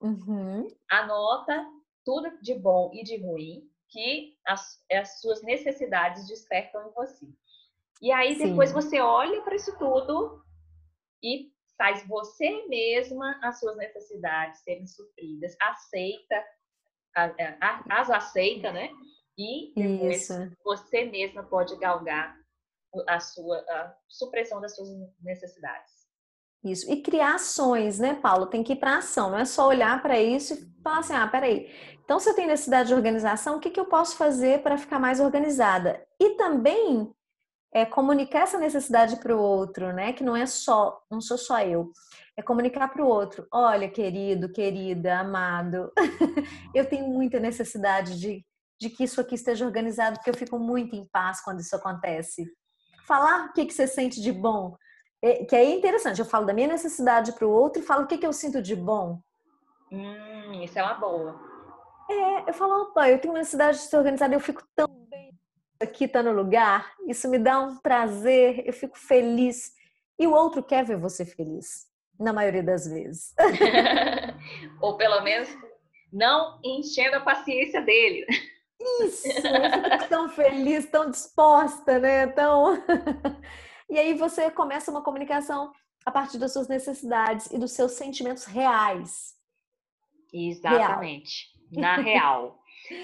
Uhum. 0.00 0.68
Anota 0.90 1.66
tudo 2.04 2.40
de 2.40 2.54
bom 2.54 2.90
e 2.94 3.02
de 3.02 3.16
ruim 3.18 3.68
que 3.88 4.36
as, 4.46 4.82
as 4.92 5.20
suas 5.20 5.42
necessidades 5.42 6.26
despertam 6.28 6.88
em 6.88 6.92
você. 6.92 7.26
E 8.00 8.12
aí 8.12 8.38
depois 8.38 8.70
Sim. 8.70 8.74
você 8.74 9.00
olha 9.00 9.42
para 9.42 9.56
isso 9.56 9.76
tudo 9.76 10.42
e 11.22 11.52
faz 11.76 12.06
você 12.06 12.66
mesma 12.68 13.38
as 13.42 13.58
suas 13.58 13.76
necessidades 13.76 14.60
serem 14.60 14.86
supridas, 14.86 15.56
aceita 15.60 16.34
é, 16.34 16.44
as 17.14 18.10
aceita, 18.10 18.72
né? 18.72 18.90
E 19.38 19.72
depois 19.74 20.22
Isso. 20.22 20.34
você 20.62 21.04
mesma 21.04 21.42
pode 21.42 21.76
galgar 21.78 22.36
a 23.06 23.20
sua 23.20 23.56
a 23.56 23.94
supressão 24.08 24.60
das 24.60 24.74
suas 24.74 24.88
necessidades. 25.20 26.00
Isso. 26.62 26.90
E 26.92 27.00
criar 27.00 27.36
ações, 27.36 27.98
né, 27.98 28.14
Paulo? 28.14 28.46
Tem 28.46 28.62
que 28.62 28.74
ir 28.74 28.76
para 28.76 28.98
ação, 28.98 29.30
não 29.30 29.38
é 29.38 29.46
só 29.46 29.66
olhar 29.66 30.02
para 30.02 30.20
isso 30.20 30.54
e 30.54 30.82
falar 30.82 30.98
assim: 30.98 31.14
ah, 31.14 31.26
peraí. 31.26 31.70
Então, 32.04 32.18
se 32.18 32.28
eu 32.28 32.34
tenho 32.34 32.48
necessidade 32.48 32.88
de 32.88 32.94
organização, 32.94 33.56
o 33.56 33.60
que, 33.60 33.70
que 33.70 33.80
eu 33.80 33.86
posso 33.86 34.16
fazer 34.16 34.62
para 34.62 34.76
ficar 34.76 34.98
mais 34.98 35.20
organizada? 35.20 36.04
E 36.18 36.30
também 36.30 37.10
é, 37.72 37.86
comunicar 37.86 38.42
essa 38.42 38.58
necessidade 38.58 39.16
para 39.16 39.34
o 39.34 39.40
outro, 39.40 39.92
né? 39.92 40.12
Que 40.12 40.24
não 40.24 40.36
é 40.36 40.44
só, 40.44 41.00
não 41.10 41.20
sou 41.20 41.38
só 41.38 41.60
eu 41.62 41.92
é 42.40 42.42
comunicar 42.42 42.88
para 42.88 43.04
o 43.04 43.08
outro: 43.08 43.46
olha, 43.52 43.88
querido, 43.88 44.50
querida, 44.50 45.20
amado, 45.20 45.92
eu 46.74 46.88
tenho 46.88 47.06
muita 47.08 47.38
necessidade 47.38 48.18
de, 48.18 48.44
de 48.80 48.90
que 48.90 49.04
isso 49.04 49.20
aqui 49.20 49.34
esteja 49.34 49.64
organizado, 49.64 50.16
porque 50.16 50.30
eu 50.30 50.34
fico 50.34 50.58
muito 50.58 50.96
em 50.96 51.06
paz 51.06 51.40
quando 51.42 51.60
isso 51.60 51.76
acontece. 51.76 52.44
Falar 53.06 53.46
o 53.46 53.52
que, 53.52 53.66
que 53.66 53.74
você 53.74 53.86
sente 53.86 54.20
de 54.20 54.32
bom, 54.32 54.76
é, 55.22 55.44
que 55.44 55.54
é 55.54 55.70
interessante. 55.70 56.18
Eu 56.18 56.26
falo 56.26 56.46
da 56.46 56.54
minha 56.54 56.68
necessidade 56.68 57.32
para 57.32 57.46
o 57.46 57.50
outro 57.50 57.82
e 57.82 57.86
falo 57.86 58.04
o 58.04 58.06
que, 58.06 58.18
que 58.18 58.26
eu 58.26 58.32
sinto 58.32 58.62
de 58.62 58.74
bom. 58.74 59.20
Hum, 59.92 60.62
isso 60.62 60.78
é 60.78 60.82
uma 60.82 60.94
boa. 60.94 61.38
É, 62.10 62.50
eu 62.50 62.54
falo, 62.54 62.82
opa, 62.82 63.08
eu 63.08 63.20
tenho 63.20 63.34
necessidade 63.34 63.78
de 63.78 63.84
ser 63.84 63.96
organizada, 63.96 64.34
eu 64.34 64.40
fico 64.40 64.62
tão 64.74 64.88
bem 65.08 65.32
aqui, 65.80 66.08
tá 66.08 66.22
no 66.22 66.32
lugar, 66.32 66.92
isso 67.06 67.28
me 67.28 67.38
dá 67.38 67.60
um 67.60 67.76
prazer, 67.78 68.62
eu 68.66 68.72
fico 68.72 68.98
feliz. 68.98 69.72
E 70.18 70.26
o 70.26 70.32
outro 70.32 70.62
quer 70.62 70.84
ver 70.84 70.98
você 70.98 71.24
feliz 71.24 71.89
na 72.20 72.32
maioria 72.32 72.62
das 72.62 72.86
vezes. 72.86 73.34
Ou 74.80 74.96
pelo 74.96 75.22
menos 75.22 75.48
não 76.12 76.60
enchendo 76.62 77.16
a 77.16 77.20
paciência 77.20 77.80
dele. 77.80 78.26
Isso, 79.04 79.28
eu 79.28 80.08
tão 80.08 80.28
feliz, 80.28 80.86
tão 80.86 81.10
disposta, 81.10 81.98
né? 81.98 82.26
Tão... 82.28 82.82
e 83.88 83.98
aí 83.98 84.14
você 84.14 84.50
começa 84.50 84.90
uma 84.90 85.02
comunicação 85.02 85.72
a 86.04 86.10
partir 86.10 86.38
das 86.38 86.52
suas 86.52 86.68
necessidades 86.68 87.50
e 87.50 87.58
dos 87.58 87.72
seus 87.72 87.92
sentimentos 87.92 88.44
reais. 88.44 89.34
Exatamente, 90.32 91.52
real. 91.72 91.80
na 91.80 91.96
real. 91.96 92.60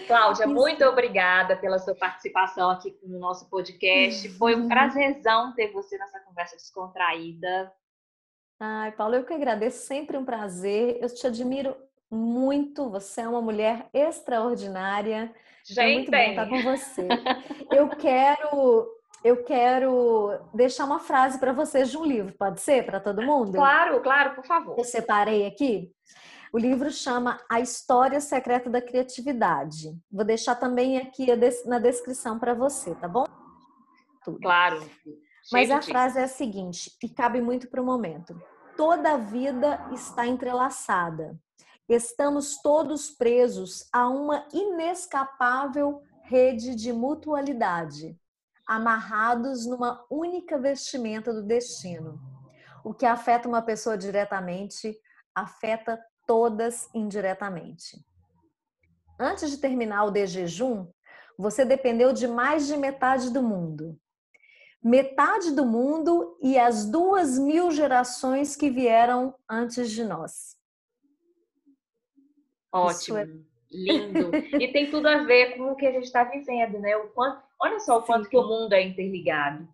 Cláudia, 0.07 0.45
Isso. 0.45 0.55
muito 0.55 0.85
obrigada 0.85 1.57
pela 1.57 1.79
sua 1.79 1.95
participação 1.95 2.71
aqui 2.71 2.97
no 3.05 3.19
nosso 3.19 3.49
podcast. 3.49 4.29
Foi 4.31 4.57
um 4.57 4.63
uhum. 4.63 4.69
prazerzão 4.69 5.55
ter 5.55 5.71
você 5.73 5.97
nessa 5.99 6.21
conversa 6.21 6.57
descontraída. 6.57 7.73
Ai, 8.59 8.93
Paulo, 8.93 9.15
eu 9.15 9.25
que 9.25 9.35
agradeço, 9.35 9.87
sempre 9.87 10.17
um 10.17 10.25
prazer. 10.25 10.99
Eu 11.01 11.13
te 11.13 11.27
admiro 11.27 11.77
muito. 12.11 12.89
Você 12.91 13.21
é 13.21 13.29
uma 13.29 13.43
mulher 13.43 13.89
extraordinária. 13.93 15.33
Já 15.65 15.85
é 15.85 15.95
muito 15.95 16.11
bom 16.11 16.17
estar 16.17 16.49
com 16.49 16.63
você. 16.63 17.07
Eu 17.71 17.89
quero, 17.89 18.87
eu 19.25 19.43
quero 19.43 20.39
deixar 20.55 20.85
uma 20.85 21.01
frase 21.01 21.39
para 21.41 21.53
vocês 21.53 21.91
de 21.91 21.99
um 21.99 22.05
livro. 22.05 22.33
Pode 22.39 22.61
ser 22.61 22.87
para 22.87 23.01
todo 23.01 23.21
mundo? 23.21 23.53
Claro, 23.53 24.01
claro, 24.01 24.37
por 24.37 24.47
favor. 24.47 24.79
Eu 24.79 24.85
separei 24.85 25.47
aqui. 25.47 25.91
O 26.53 26.59
livro 26.59 26.91
chama 26.93 27.41
A 27.51 27.61
História 27.61 28.21
Secreta 28.21 28.71
da 28.71 28.81
Criatividade. 28.81 29.99
Vou 30.11 30.25
deixar 30.25 30.55
também 30.55 30.97
aqui 30.99 31.27
na 31.67 31.81
descrição 31.81 32.39
para 32.39 32.55
você, 32.55 32.95
tá 32.95 33.09
bom? 33.09 33.27
Tudo. 34.25 34.39
Claro. 34.41 34.81
Mas 35.53 35.71
a 35.71 35.81
frase 35.81 36.19
é 36.19 36.25
a 36.25 36.29
seguinte, 36.29 36.97
e 37.03 37.09
cabe 37.09 37.41
muito 37.41 37.69
para 37.69 37.81
o 37.81 37.85
momento: 37.85 38.41
toda 38.77 39.15
a 39.15 39.17
vida 39.17 39.89
está 39.93 40.27
entrelaçada. 40.27 41.39
estamos 41.89 42.61
todos 42.63 43.11
presos 43.11 43.89
a 43.93 44.09
uma 44.09 44.47
inescapável 44.53 46.03
rede 46.23 46.75
de 46.75 46.93
mutualidade, 46.93 48.19
amarrados 48.67 49.65
numa 49.65 50.05
única 50.11 50.59
vestimenta 50.59 51.33
do 51.33 51.45
destino. 51.45 52.21
O 52.85 52.93
que 52.93 53.07
afeta 53.07 53.49
uma 53.49 53.63
pessoa 53.63 53.97
diretamente 53.97 54.99
afeta 55.35 56.01
todas 56.27 56.89
indiretamente. 56.93 58.05
Antes 59.19 59.51
de 59.51 59.59
terminar 59.59 60.05
o 60.05 60.11
de 60.11 60.27
jejum, 60.27 60.89
você 61.39 61.65
dependeu 61.65 62.13
de 62.13 62.27
mais 62.27 62.67
de 62.67 62.77
metade 62.77 63.31
do 63.31 63.43
mundo. 63.43 63.99
Metade 64.87 65.51
do 65.51 65.67
mundo 65.67 66.39
e 66.41 66.57
as 66.57 66.89
duas 66.89 67.37
mil 67.41 67.73
gerações 67.73 68.55
que 68.55 68.71
vieram 68.71 69.35
antes 69.51 69.91
de 69.91 70.05
nós. 70.05 70.57
Ótimo, 72.73 73.19
é... 73.19 73.27
lindo. 73.69 74.31
e 74.37 74.69
tem 74.73 74.89
tudo 74.89 75.09
a 75.09 75.25
ver 75.25 75.57
com 75.57 75.73
o 75.73 75.75
que 75.75 75.89
a 75.89 75.91
gente 75.91 76.05
está 76.05 76.23
vivendo, 76.23 76.79
né? 76.79 76.97
O 76.99 77.09
quanto, 77.09 77.43
olha 77.61 77.81
só 77.81 77.99
o 77.99 78.03
quanto 78.03 78.27
Sim. 78.27 78.31
que 78.31 78.37
o 78.37 78.47
mundo 78.47 78.75
é 78.75 78.83
interligado. 78.83 79.67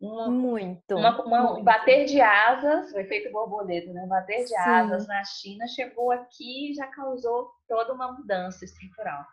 Muito, 0.00 0.96
uma, 0.96 1.22
uma, 1.22 1.42
muito. 1.44 1.60
Um 1.60 1.62
bater 1.62 2.04
de 2.06 2.20
asas, 2.20 2.92
o 2.92 2.98
efeito 2.98 3.30
borboleta, 3.30 3.92
né? 3.92 4.02
Um 4.02 4.08
bater 4.08 4.40
de 4.40 4.48
Sim. 4.48 4.56
asas 4.56 5.06
na 5.06 5.22
China 5.22 5.64
chegou 5.68 6.10
aqui 6.10 6.72
e 6.72 6.74
já 6.74 6.88
causou 6.88 7.52
toda 7.68 7.92
uma 7.92 8.10
mudança 8.10 8.64
estrutural. 8.64 9.24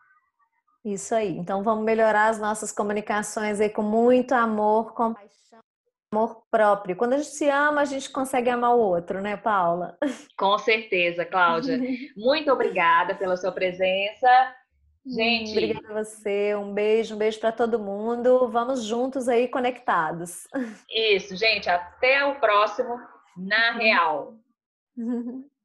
Isso 0.84 1.16
aí. 1.16 1.38
Então 1.38 1.64
vamos 1.64 1.86
melhorar 1.86 2.28
as 2.28 2.40
nossas 2.40 2.72
comunicações 2.72 3.62
aí 3.62 3.70
com 3.70 3.82
muito 3.82 4.34
amor, 4.34 4.94
compaixão, 4.94 5.60
amor 6.12 6.44
próprio. 6.52 6.96
Quando 6.96 7.14
a 7.14 7.18
gente 7.18 7.30
se 7.30 7.50
ama, 7.50 7.82
a 7.82 7.86
gente 7.86 8.10
consegue 8.10 8.50
amar 8.50 8.76
o 8.76 8.80
outro, 8.80 9.22
né, 9.22 9.38
Paula? 9.38 9.98
Com 10.38 10.58
certeza, 10.58 11.26
Cláudia. 11.26 11.80
muito 12.18 12.52
obrigada 12.52 13.16
pela 13.16 13.38
sua 13.38 13.52
presença. 13.52 14.28
Gente, 15.06 15.52
obrigada 15.52 15.88
a 15.90 16.04
você. 16.04 16.56
Um 16.56 16.74
beijo, 16.74 17.16
um 17.16 17.18
beijo 17.18 17.40
para 17.40 17.52
todo 17.52 17.80
mundo. 17.80 18.48
Vamos 18.50 18.84
juntos 18.84 19.28
aí 19.28 19.48
conectados. 19.48 20.48
Isso, 20.90 21.36
gente. 21.36 21.70
Até 21.70 22.26
o 22.26 22.40
próximo 22.40 23.00
na 23.38 23.72
Real. 23.72 24.36